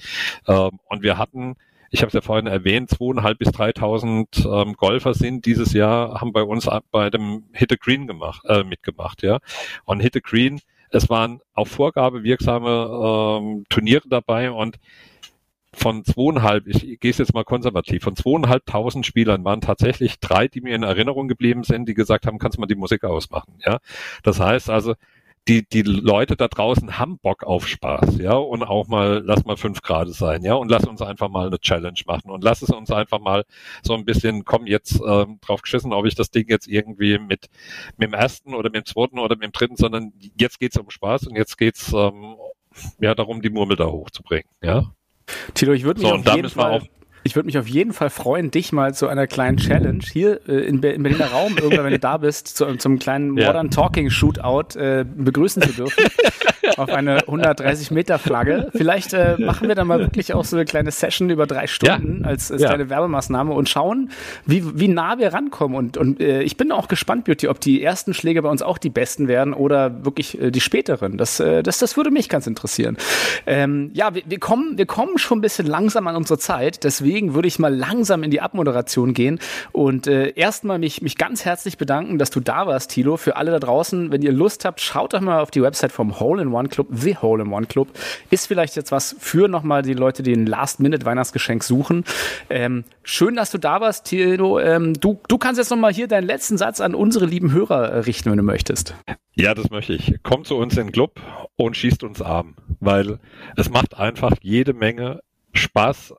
Ähm, 0.49 0.81
und 0.87 1.03
wir 1.03 1.19
hatten 1.19 1.57
ich 1.95 2.01
habe 2.01 2.09
es 2.09 2.15
ja 2.15 2.23
vorhin 2.23 2.49
erwähnt, 2.49 2.91
zweieinhalb 2.91 3.39
bis 3.39 3.51
3.000 3.51 4.63
ähm, 4.63 4.75
Golfer 4.75 5.15
sind 5.15 5.47
dieses 5.47 5.73
Jahr, 5.73 6.21
haben 6.21 6.33
bei 6.33 6.43
uns 6.43 6.69
bei 6.91 7.09
dem 7.09 7.45
Hit 7.53 7.71
a 7.71 7.77
Green 7.77 8.09
gemacht, 8.09 8.45
äh, 8.47 8.65
mitgemacht, 8.65 9.23
ja. 9.23 9.39
Und 9.85 10.01
Hit 10.01 10.17
a 10.17 10.19
Green, 10.19 10.61
es 10.91 11.09
waren 11.09 11.41
auf 11.53 11.69
Vorgabe 11.69 12.25
wirksame 12.25 13.39
ähm, 13.41 13.65
Turniere 13.69 14.09
dabei 14.09 14.51
und 14.51 14.81
von 15.73 16.05
zweieinhalb, 16.05 16.67
ich, 16.67 16.99
gehe 16.99 17.13
jetzt 17.13 17.33
mal 17.33 17.45
konservativ, 17.45 18.03
von 18.03 18.17
zweieinhalbtausend 18.17 19.07
Spielern 19.07 19.45
waren 19.45 19.61
tatsächlich 19.61 20.19
drei, 20.19 20.49
die 20.49 20.63
mir 20.63 20.75
in 20.75 20.83
Erinnerung 20.83 21.29
geblieben 21.29 21.63
sind, 21.63 21.89
die 21.89 21.95
gesagt 21.95 22.27
haben, 22.27 22.41
kannst 22.41 22.57
du 22.57 22.61
mal 22.61 22.67
die 22.67 22.75
Musik 22.75 23.05
ausmachen, 23.05 23.55
ja. 23.65 23.79
Das 24.25 24.41
heißt 24.41 24.69
also, 24.69 24.95
die, 25.49 25.67
die 25.69 25.83
Leute 25.83 26.37
da 26.37 26.49
draußen 26.49 26.99
haben 26.99 27.19
Bock 27.19 27.45
auf 27.45 27.69
Spaß, 27.69 28.19
ja, 28.19 28.35
und 28.35 28.63
auch 28.63 28.89
mal, 28.89 29.23
lass 29.25 29.45
mal 29.45 29.57
fünf 29.57 29.83
Grad 29.83 30.09
sein, 30.09 30.43
ja, 30.43 30.55
und 30.55 30.71
lass 30.71 30.87
uns 30.87 31.03
einfach 31.03 31.29
mal 31.29 31.49
eine 31.49 31.59
Challenge 31.59 32.01
machen 32.07 32.31
und 32.31 32.43
lass 32.43 32.63
es 32.63 32.71
uns 32.71 32.91
einfach 32.91 33.21
mal 33.21 33.45
so 33.83 33.95
ein 33.95 34.05
bisschen, 34.05 34.45
komm 34.45 34.67
jetzt 34.67 35.01
ähm, 35.07 35.39
drauf 35.43 35.63
geschissen, 35.63 35.93
ob 35.93 36.07
ich 36.07 36.15
das 36.15 36.31
Ding 36.31 36.47
jetzt 36.49 36.67
irgendwie 36.67 37.19
mit, 37.19 37.49
mit 37.97 38.09
dem 38.09 38.15
ersten 38.15 38.55
oder 38.55 38.71
mit 38.71 38.77
dem 38.77 38.87
zweiten 38.87 39.19
oder 39.19 39.37
mit 39.37 39.45
dem 39.45 39.53
dritten, 39.53 39.77
sondern 39.77 40.13
jetzt 40.39 40.59
geht's 40.61 40.79
um 40.79 40.89
Spaß 40.89 41.27
und 41.27 41.37
jetzt 41.37 41.59
geht's 41.59 41.93
ähm, 41.93 42.37
ja 42.99 43.15
darum, 43.15 43.43
die 43.43 43.51
Murmel 43.51 43.77
da 43.77 43.87
hochzubringen, 43.87 44.49
ja. 44.63 44.93
Tilo, 45.55 45.73
ich 45.73 45.85
würde 45.85 46.01
mich 46.01 46.09
so, 46.09 46.15
auf 46.17 46.37
jeden 46.37 46.51
Fall 46.51 46.83
ich 47.25 47.35
würde 47.35 47.47
mich 47.47 47.59
auf 47.59 47.67
jeden 47.67 47.93
Fall 47.93 48.11
freuen, 48.11 48.51
dich 48.51 48.73
mal 48.73 48.95
zu 48.95 49.09
einer 49.09 49.27
kleinen 49.27 49.57
Challenge 49.57 50.05
hier 50.05 50.41
äh, 50.47 50.67
in, 50.67 50.83
im 50.83 51.03
Berliner 51.03 51.27
Raum, 51.27 51.57
irgendwann, 51.57 51.87
wenn 51.87 51.93
du 51.93 51.99
da 51.99 52.19
bist, 52.19 52.49
zu, 52.57 52.77
zum 52.77 52.99
kleinen 52.99 53.31
Modern 53.31 53.71
Talking 53.71 54.11
Shootout 54.11 54.79
äh, 54.79 55.05
begrüßen 55.05 55.63
zu 55.63 55.73
dürfen. 55.73 56.05
auf 56.77 56.89
eine 56.91 57.19
130 57.19 57.91
Meter 57.91 58.19
Flagge. 58.19 58.71
Vielleicht 58.73 59.13
äh, 59.13 59.37
machen 59.39 59.69
wir 59.69 59.75
dann 59.75 59.87
mal 59.87 60.01
wirklich 60.01 60.35
auch 60.35 60.45
so 60.45 60.57
eine 60.57 60.65
kleine 60.65 60.91
Session 60.91 61.31
über 61.31 61.47
drei 61.47 61.67
Stunden 61.67 62.21
ja. 62.23 62.29
als, 62.29 62.51
als 62.51 62.63
ja. 62.63 62.69
kleine 62.69 62.91
Werbemaßnahme 62.91 63.53
und 63.53 63.69
schauen, 63.69 64.11
wie, 64.47 64.79
wie 64.79 64.89
nah 64.89 65.19
wir 65.19 65.33
rankommen. 65.33 65.77
Und, 65.77 65.97
und 65.97 66.21
äh, 66.21 66.43
ich 66.43 66.57
bin 66.57 66.73
auch 66.73 66.89
gespannt, 66.89 67.25
Beauty, 67.25 67.49
ob 67.49 67.61
die 67.61 67.83
ersten 67.83 68.15
Schläge 68.15 68.43
bei 68.43 68.49
uns 68.49 68.63
auch 68.63 68.79
die 68.79 68.91
besten 68.91 69.29
werden 69.29 69.55
oder 69.55 70.05
wirklich 70.05 70.41
äh, 70.41 70.51
die 70.51 70.61
späteren. 70.61 71.17
Das, 71.17 71.41
äh, 71.41 71.63
das, 71.63 71.79
das 71.79 71.97
würde 71.97 72.11
mich 72.11 72.29
ganz 72.29 72.47
interessieren. 72.47 72.97
Ähm, 73.47 73.91
ja, 73.95 74.15
wir, 74.15 74.23
wir, 74.27 74.39
kommen, 74.39 74.79
wir 74.79 74.87
kommen 74.87 75.19
schon 75.19 75.39
ein 75.39 75.43
bisschen 75.43 75.67
langsam 75.67 76.07
an 76.07 76.17
unsere 76.17 76.39
Zeit. 76.39 76.85
Deswegen 76.85 77.35
würde 77.35 77.49
ich 77.49 77.59
mal 77.59 77.75
langsam 77.75 78.23
in 78.23 78.31
die 78.31 78.41
Abmoderation 78.41 79.15
gehen 79.15 79.39
und 79.73 80.07
äh, 80.07 80.31
erstmal 80.31 80.79
mich, 80.79 81.03
mich 81.03 81.17
ganz 81.17 81.45
herzlich 81.45 81.79
bedanken, 81.79 82.19
dass 82.19 82.31
du 82.31 82.41
da 82.41 82.67
warst, 82.67 82.91
Tilo. 82.91 83.17
Für 83.17 83.37
alle 83.37 83.51
da 83.51 83.59
draußen, 83.59 84.11
wenn 84.13 84.23
ihr 84.23 84.33
Lust 84.33 84.65
habt, 84.65 84.81
schaut 84.81 85.15
doch 85.15 85.21
mal 85.21 85.41
auf 85.41 85.51
die 85.51 85.63
Website 85.63 85.93
vom 85.93 86.21
Hole 86.21 86.43
in 86.43 86.53
One 86.55 86.69
Club, 86.69 86.89
The 86.91 87.17
Hole 87.19 87.43
in 87.43 87.53
One 87.53 87.67
Club. 87.67 87.89
Ist 88.31 88.47
vielleicht 88.47 88.77
jetzt 88.77 88.93
was 88.93 89.17
für 89.19 89.49
nochmal 89.49 89.83
die 89.83 89.95
Leute, 89.95 90.23
die 90.23 90.33
ein 90.33 90.47
Last-Minute-Weihnachtsgeschenk 90.47 91.65
suchen. 91.65 92.05
Ähm, 92.49 92.85
schön, 93.03 93.35
dass 93.37 93.51
du 93.51 93.59
da 93.59 93.81
warst, 93.81 94.07
Tilo. 94.07 94.59
Ähm, 94.59 94.95
du, 94.95 95.21
du 95.29 95.39
kannst 95.39 95.59
jetzt 95.59 95.71
nochmal 95.71 95.93
hier 95.93 96.09
deinen 96.09 96.27
letzten 96.27 96.57
Satz 96.57 96.81
an 96.81 96.95
unsere 96.95 97.27
lieben 97.27 97.53
Hörer 97.53 98.07
richten, 98.07 98.31
wenn 98.31 98.39
du 98.39 98.45
möchtest. 98.45 98.95
Ja, 99.35 99.55
das 99.55 99.71
möchte 99.71 99.95
ich. 99.95 100.23
Kommt 100.23 100.47
zu 100.47 100.57
uns 100.57 100.77
in 100.77 100.87
den 100.87 100.93
Club 100.93 101.21
und 101.57 101.77
schießt 101.77 102.05
uns 102.05 102.23
arm, 102.23 102.55
weil 102.81 103.19
es 103.57 103.69
macht 103.71 103.99
einfach 103.99 104.33
jede 104.41 104.73
Menge 104.73 105.21
Spaß, 105.53 106.15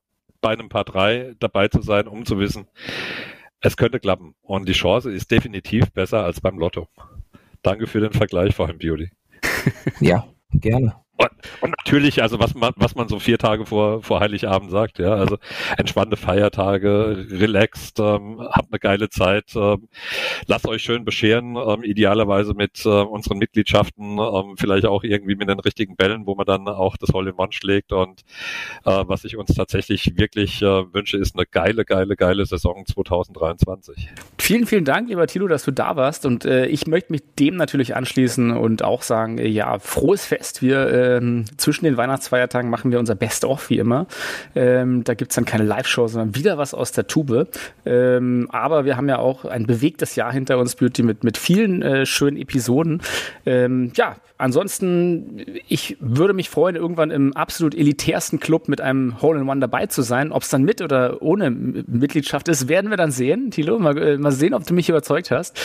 bei 0.45 0.51
einem 0.51 0.69
Paar 0.69 0.83
3 0.83 1.33
dabei 1.39 1.69
zu 1.69 1.81
sein, 1.81 2.07
um 2.07 2.23
zu 2.23 2.37
wissen, 2.37 2.67
es 3.61 3.77
könnte 3.77 3.99
klappen. 3.99 4.35
Und 4.43 4.69
die 4.69 4.73
Chance 4.73 5.11
ist 5.11 5.31
definitiv 5.31 5.91
besser 5.91 6.23
als 6.23 6.39
beim 6.39 6.59
Lotto. 6.59 6.87
Danke 7.63 7.87
für 7.87 7.99
den 7.99 8.13
Vergleich, 8.13 8.53
vor 8.53 8.67
allem 8.67 8.77
Beauty. 8.77 9.09
Ja, 9.99 10.27
gerne. 10.51 11.04
Und, 11.17 11.71
natürlich, 11.77 12.21
also 12.21 12.39
was 12.39 12.55
man, 12.55 12.73
was 12.75 12.95
man 12.95 13.07
so 13.07 13.19
vier 13.19 13.37
Tage 13.37 13.65
vor, 13.65 14.01
vor 14.03 14.19
Heiligabend 14.19 14.69
sagt, 14.69 14.99
ja, 14.99 15.13
also 15.13 15.37
entspannte 15.77 16.17
Feiertage, 16.17 17.25
relaxed, 17.29 17.99
ähm, 17.99 18.41
habt 18.51 18.71
eine 18.71 18.79
geile 18.79 19.09
Zeit, 19.09 19.55
ähm, 19.55 19.87
lasst 20.47 20.67
euch 20.67 20.83
schön 20.83 21.05
bescheren, 21.05 21.55
ähm, 21.55 21.83
idealerweise 21.83 22.53
mit 22.53 22.85
äh, 22.85 22.89
unseren 22.89 23.37
Mitgliedschaften, 23.37 24.17
ähm, 24.19 24.55
vielleicht 24.57 24.85
auch 24.85 25.03
irgendwie 25.03 25.35
mit 25.35 25.47
den 25.47 25.59
richtigen 25.59 25.95
Bällen, 25.95 26.25
wo 26.25 26.35
man 26.35 26.45
dann 26.45 26.67
auch 26.67 26.97
das 26.97 27.09
Hole 27.13 27.31
in 27.31 27.37
One 27.37 27.51
schlägt. 27.51 27.93
Und 27.93 28.21
äh, 28.83 29.03
was 29.07 29.23
ich 29.23 29.37
uns 29.37 29.53
tatsächlich 29.53 30.17
wirklich 30.17 30.61
äh, 30.61 30.93
wünsche, 30.93 31.17
ist 31.17 31.35
eine 31.35 31.45
geile, 31.45 31.85
geile, 31.85 32.15
geile 32.15 32.45
Saison 32.45 32.85
2023. 32.85 34.09
Vielen, 34.37 34.65
vielen 34.65 34.85
Dank, 34.85 35.07
lieber 35.07 35.27
Tilo, 35.27 35.47
dass 35.47 35.63
du 35.63 35.71
da 35.71 35.95
warst. 35.95 36.25
Und 36.25 36.45
äh, 36.45 36.65
ich 36.65 36.87
möchte 36.87 37.13
mich 37.13 37.21
dem 37.39 37.55
natürlich 37.55 37.95
anschließen 37.95 38.51
und 38.51 38.83
auch 38.83 39.01
sagen, 39.01 39.37
ja, 39.37 39.79
frohes 39.79 40.25
Fest, 40.25 40.61
wir 40.61 40.87
äh, 40.87 41.04
ähm, 41.05 41.45
zwischen 41.57 41.85
den 41.85 41.97
Weihnachtsfeiertagen 41.97 42.69
machen 42.69 42.91
wir 42.91 42.99
unser 42.99 43.15
Best-of 43.15 43.69
wie 43.69 43.77
immer. 43.77 44.07
Ähm, 44.55 45.03
da 45.03 45.13
gibt's 45.13 45.35
dann 45.35 45.45
keine 45.45 45.63
Live-Show, 45.63 46.07
sondern 46.07 46.35
wieder 46.35 46.57
was 46.57 46.73
aus 46.73 46.91
der 46.91 47.07
Tube. 47.07 47.47
Ähm, 47.85 48.47
aber 48.51 48.85
wir 48.85 48.97
haben 48.97 49.09
ja 49.09 49.19
auch 49.19 49.45
ein 49.45 49.65
bewegtes 49.65 50.15
Jahr 50.15 50.31
hinter 50.31 50.57
uns, 50.57 50.75
Beauty, 50.75 51.03
mit, 51.03 51.23
mit 51.23 51.37
vielen 51.37 51.81
äh, 51.81 52.05
schönen 52.05 52.37
Episoden. 52.37 53.01
Ähm, 53.45 53.91
ja, 53.95 54.15
ansonsten, 54.37 55.45
ich 55.67 55.97
würde 55.99 56.33
mich 56.33 56.49
freuen, 56.49 56.75
irgendwann 56.75 57.11
im 57.11 57.33
absolut 57.33 57.75
elitärsten 57.75 58.39
Club 58.39 58.67
mit 58.67 58.81
einem 58.81 59.21
Hole-in-One 59.21 59.61
dabei 59.61 59.85
zu 59.85 60.01
sein. 60.01 60.31
Ob 60.31 60.43
es 60.43 60.49
dann 60.49 60.63
mit 60.63 60.81
oder 60.81 61.21
ohne 61.21 61.51
Mitgliedschaft 61.51 62.47
ist, 62.47 62.67
werden 62.67 62.89
wir 62.89 62.97
dann 62.97 63.11
sehen. 63.11 63.51
Tilo, 63.51 63.79
mal, 63.79 63.97
äh, 63.97 64.17
mal 64.17 64.31
sehen, 64.31 64.53
ob 64.53 64.65
du 64.65 64.73
mich 64.73 64.89
überzeugt 64.89 65.31
hast. 65.31 65.59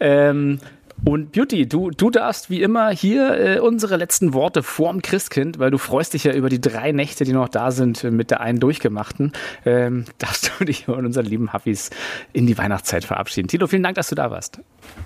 Ähm, 0.00 0.58
Und 1.06 1.32
Beauty, 1.32 1.68
du, 1.68 1.90
du 1.90 2.08
darfst 2.08 2.48
wie 2.48 2.62
immer 2.62 2.88
hier 2.90 3.38
äh, 3.38 3.58
unsere 3.60 3.96
letzten 3.98 4.32
Worte 4.32 4.62
vorm 4.62 5.02
Christkind, 5.02 5.58
weil 5.58 5.70
du 5.70 5.76
freust 5.76 6.14
dich 6.14 6.24
ja 6.24 6.32
über 6.32 6.48
die 6.48 6.62
drei 6.62 6.92
Nächte, 6.92 7.24
die 7.24 7.34
noch 7.34 7.50
da 7.50 7.72
sind, 7.72 8.04
äh, 8.04 8.10
mit 8.10 8.30
der 8.30 8.40
einen 8.40 8.58
durchgemachten. 8.58 9.32
Ähm, 9.66 10.06
darfst 10.18 10.50
du 10.58 10.64
dich 10.64 10.88
und 10.88 11.04
unseren 11.04 11.26
lieben 11.26 11.52
Huffis 11.52 11.90
in 12.32 12.46
die 12.46 12.56
Weihnachtszeit 12.56 13.04
verabschieden. 13.04 13.48
Tilo, 13.48 13.66
vielen 13.66 13.82
Dank, 13.82 13.96
dass 13.96 14.08
du 14.08 14.14
da 14.14 14.30
warst. 14.30 14.60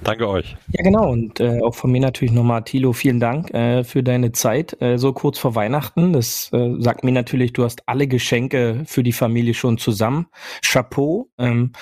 Danke 0.05 0.29
euch. 0.29 0.57
Ja, 0.71 0.85
genau. 0.85 1.11
Und 1.11 1.41
äh, 1.41 1.61
auch 1.63 1.75
von 1.75 1.91
mir 1.91 2.01
natürlich 2.01 2.33
nochmal, 2.33 2.63
Tilo, 2.63 2.93
vielen 2.93 3.19
Dank 3.19 3.53
äh, 3.53 3.83
für 3.83 4.05
deine 4.05 4.31
Zeit, 4.31 4.81
äh, 4.81 4.99
so 4.99 5.13
kurz 5.13 5.41
vor 5.41 5.57
Weihnachten. 5.57 6.13
Das 6.13 6.49
äh, 6.53 6.75
sagt 6.79 7.03
mir 7.03 7.13
natürlich, 7.13 7.55
du 7.55 7.65
hast 7.65 7.83
alle 7.87 8.07
Geschenke 8.07 8.85
für 8.87 9.03
die 9.03 9.13
Familie 9.13 9.55
schon 9.55 9.79
zusammen. 9.79 10.27
Chapeau. 10.65 11.29
Ähm, 11.39 11.73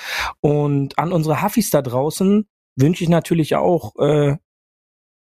und 0.40 0.98
an 0.98 1.12
unsere 1.12 1.42
Huffis 1.42 1.68
da 1.68 1.82
draußen, 1.82 2.46
wünsche 2.76 3.04
ich 3.04 3.10
natürlich 3.10 3.56
auch 3.56 3.96
äh, 3.96 4.36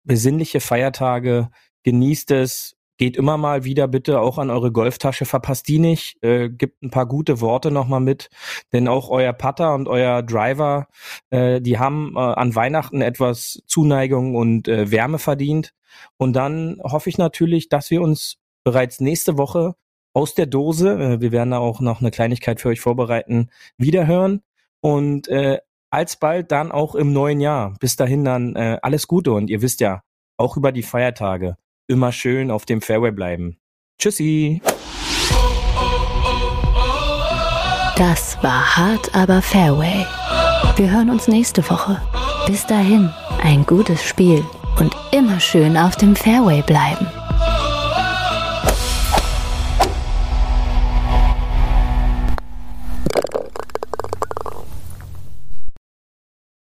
besinnliche 0.03 0.59
Feiertage. 0.59 1.49
Genießt 1.83 2.31
es. 2.31 2.75
Geht 2.97 3.17
immer 3.17 3.37
mal 3.37 3.63
wieder 3.63 3.87
bitte 3.87 4.19
auch 4.19 4.37
an 4.37 4.51
eure 4.51 4.71
Golftasche, 4.71 5.25
verpasst 5.25 5.67
die 5.67 5.79
nicht. 5.79 6.21
Äh, 6.23 6.49
gibt 6.49 6.83
ein 6.83 6.91
paar 6.91 7.07
gute 7.07 7.41
Worte 7.41 7.71
nochmal 7.71 7.99
mit, 7.99 8.29
denn 8.73 8.87
auch 8.87 9.09
euer 9.09 9.33
Putter 9.33 9.73
und 9.73 9.87
euer 9.87 10.21
Driver, 10.21 10.87
äh, 11.31 11.61
die 11.61 11.79
haben 11.79 12.13
äh, 12.15 12.19
an 12.19 12.53
Weihnachten 12.53 13.01
etwas 13.01 13.63
Zuneigung 13.65 14.35
und 14.35 14.67
äh, 14.67 14.91
Wärme 14.91 15.17
verdient. 15.17 15.73
Und 16.17 16.33
dann 16.33 16.79
hoffe 16.83 17.09
ich 17.09 17.17
natürlich, 17.17 17.69
dass 17.69 17.89
wir 17.89 18.03
uns 18.03 18.37
bereits 18.63 18.99
nächste 18.99 19.35
Woche 19.35 19.73
aus 20.13 20.35
der 20.35 20.45
Dose, 20.45 20.91
äh, 20.99 21.21
wir 21.21 21.31
werden 21.31 21.51
da 21.51 21.57
auch 21.57 21.79
noch 21.79 22.01
eine 22.01 22.11
Kleinigkeit 22.11 22.61
für 22.61 22.69
euch 22.69 22.81
vorbereiten, 22.81 23.49
wiederhören. 23.77 24.43
Und 24.81 25.27
äh, 25.27 25.59
alsbald 25.91 26.51
dann 26.51 26.71
auch 26.71 26.95
im 26.95 27.13
neuen 27.13 27.41
Jahr. 27.41 27.75
Bis 27.79 27.95
dahin 27.95 28.25
dann 28.25 28.55
äh, 28.55 28.79
alles 28.81 29.07
Gute 29.07 29.33
und 29.33 29.49
ihr 29.49 29.61
wisst 29.61 29.79
ja, 29.81 30.01
auch 30.37 30.57
über 30.57 30.71
die 30.71 30.83
Feiertage 30.83 31.57
immer 31.87 32.11
schön 32.11 32.49
auf 32.49 32.65
dem 32.65 32.81
Fairway 32.81 33.11
bleiben. 33.11 33.57
Tschüssi. 33.99 34.61
Das 37.97 38.41
war 38.41 38.77
hart, 38.77 39.13
aber 39.13 39.41
Fairway. 39.41 40.05
Wir 40.77 40.91
hören 40.91 41.09
uns 41.09 41.27
nächste 41.27 41.69
Woche. 41.69 42.01
Bis 42.47 42.65
dahin, 42.65 43.11
ein 43.43 43.65
gutes 43.65 44.03
Spiel 44.03 44.43
und 44.79 44.95
immer 45.11 45.39
schön 45.39 45.77
auf 45.77 45.95
dem 45.97 46.15
Fairway 46.15 46.63
bleiben. 46.63 47.10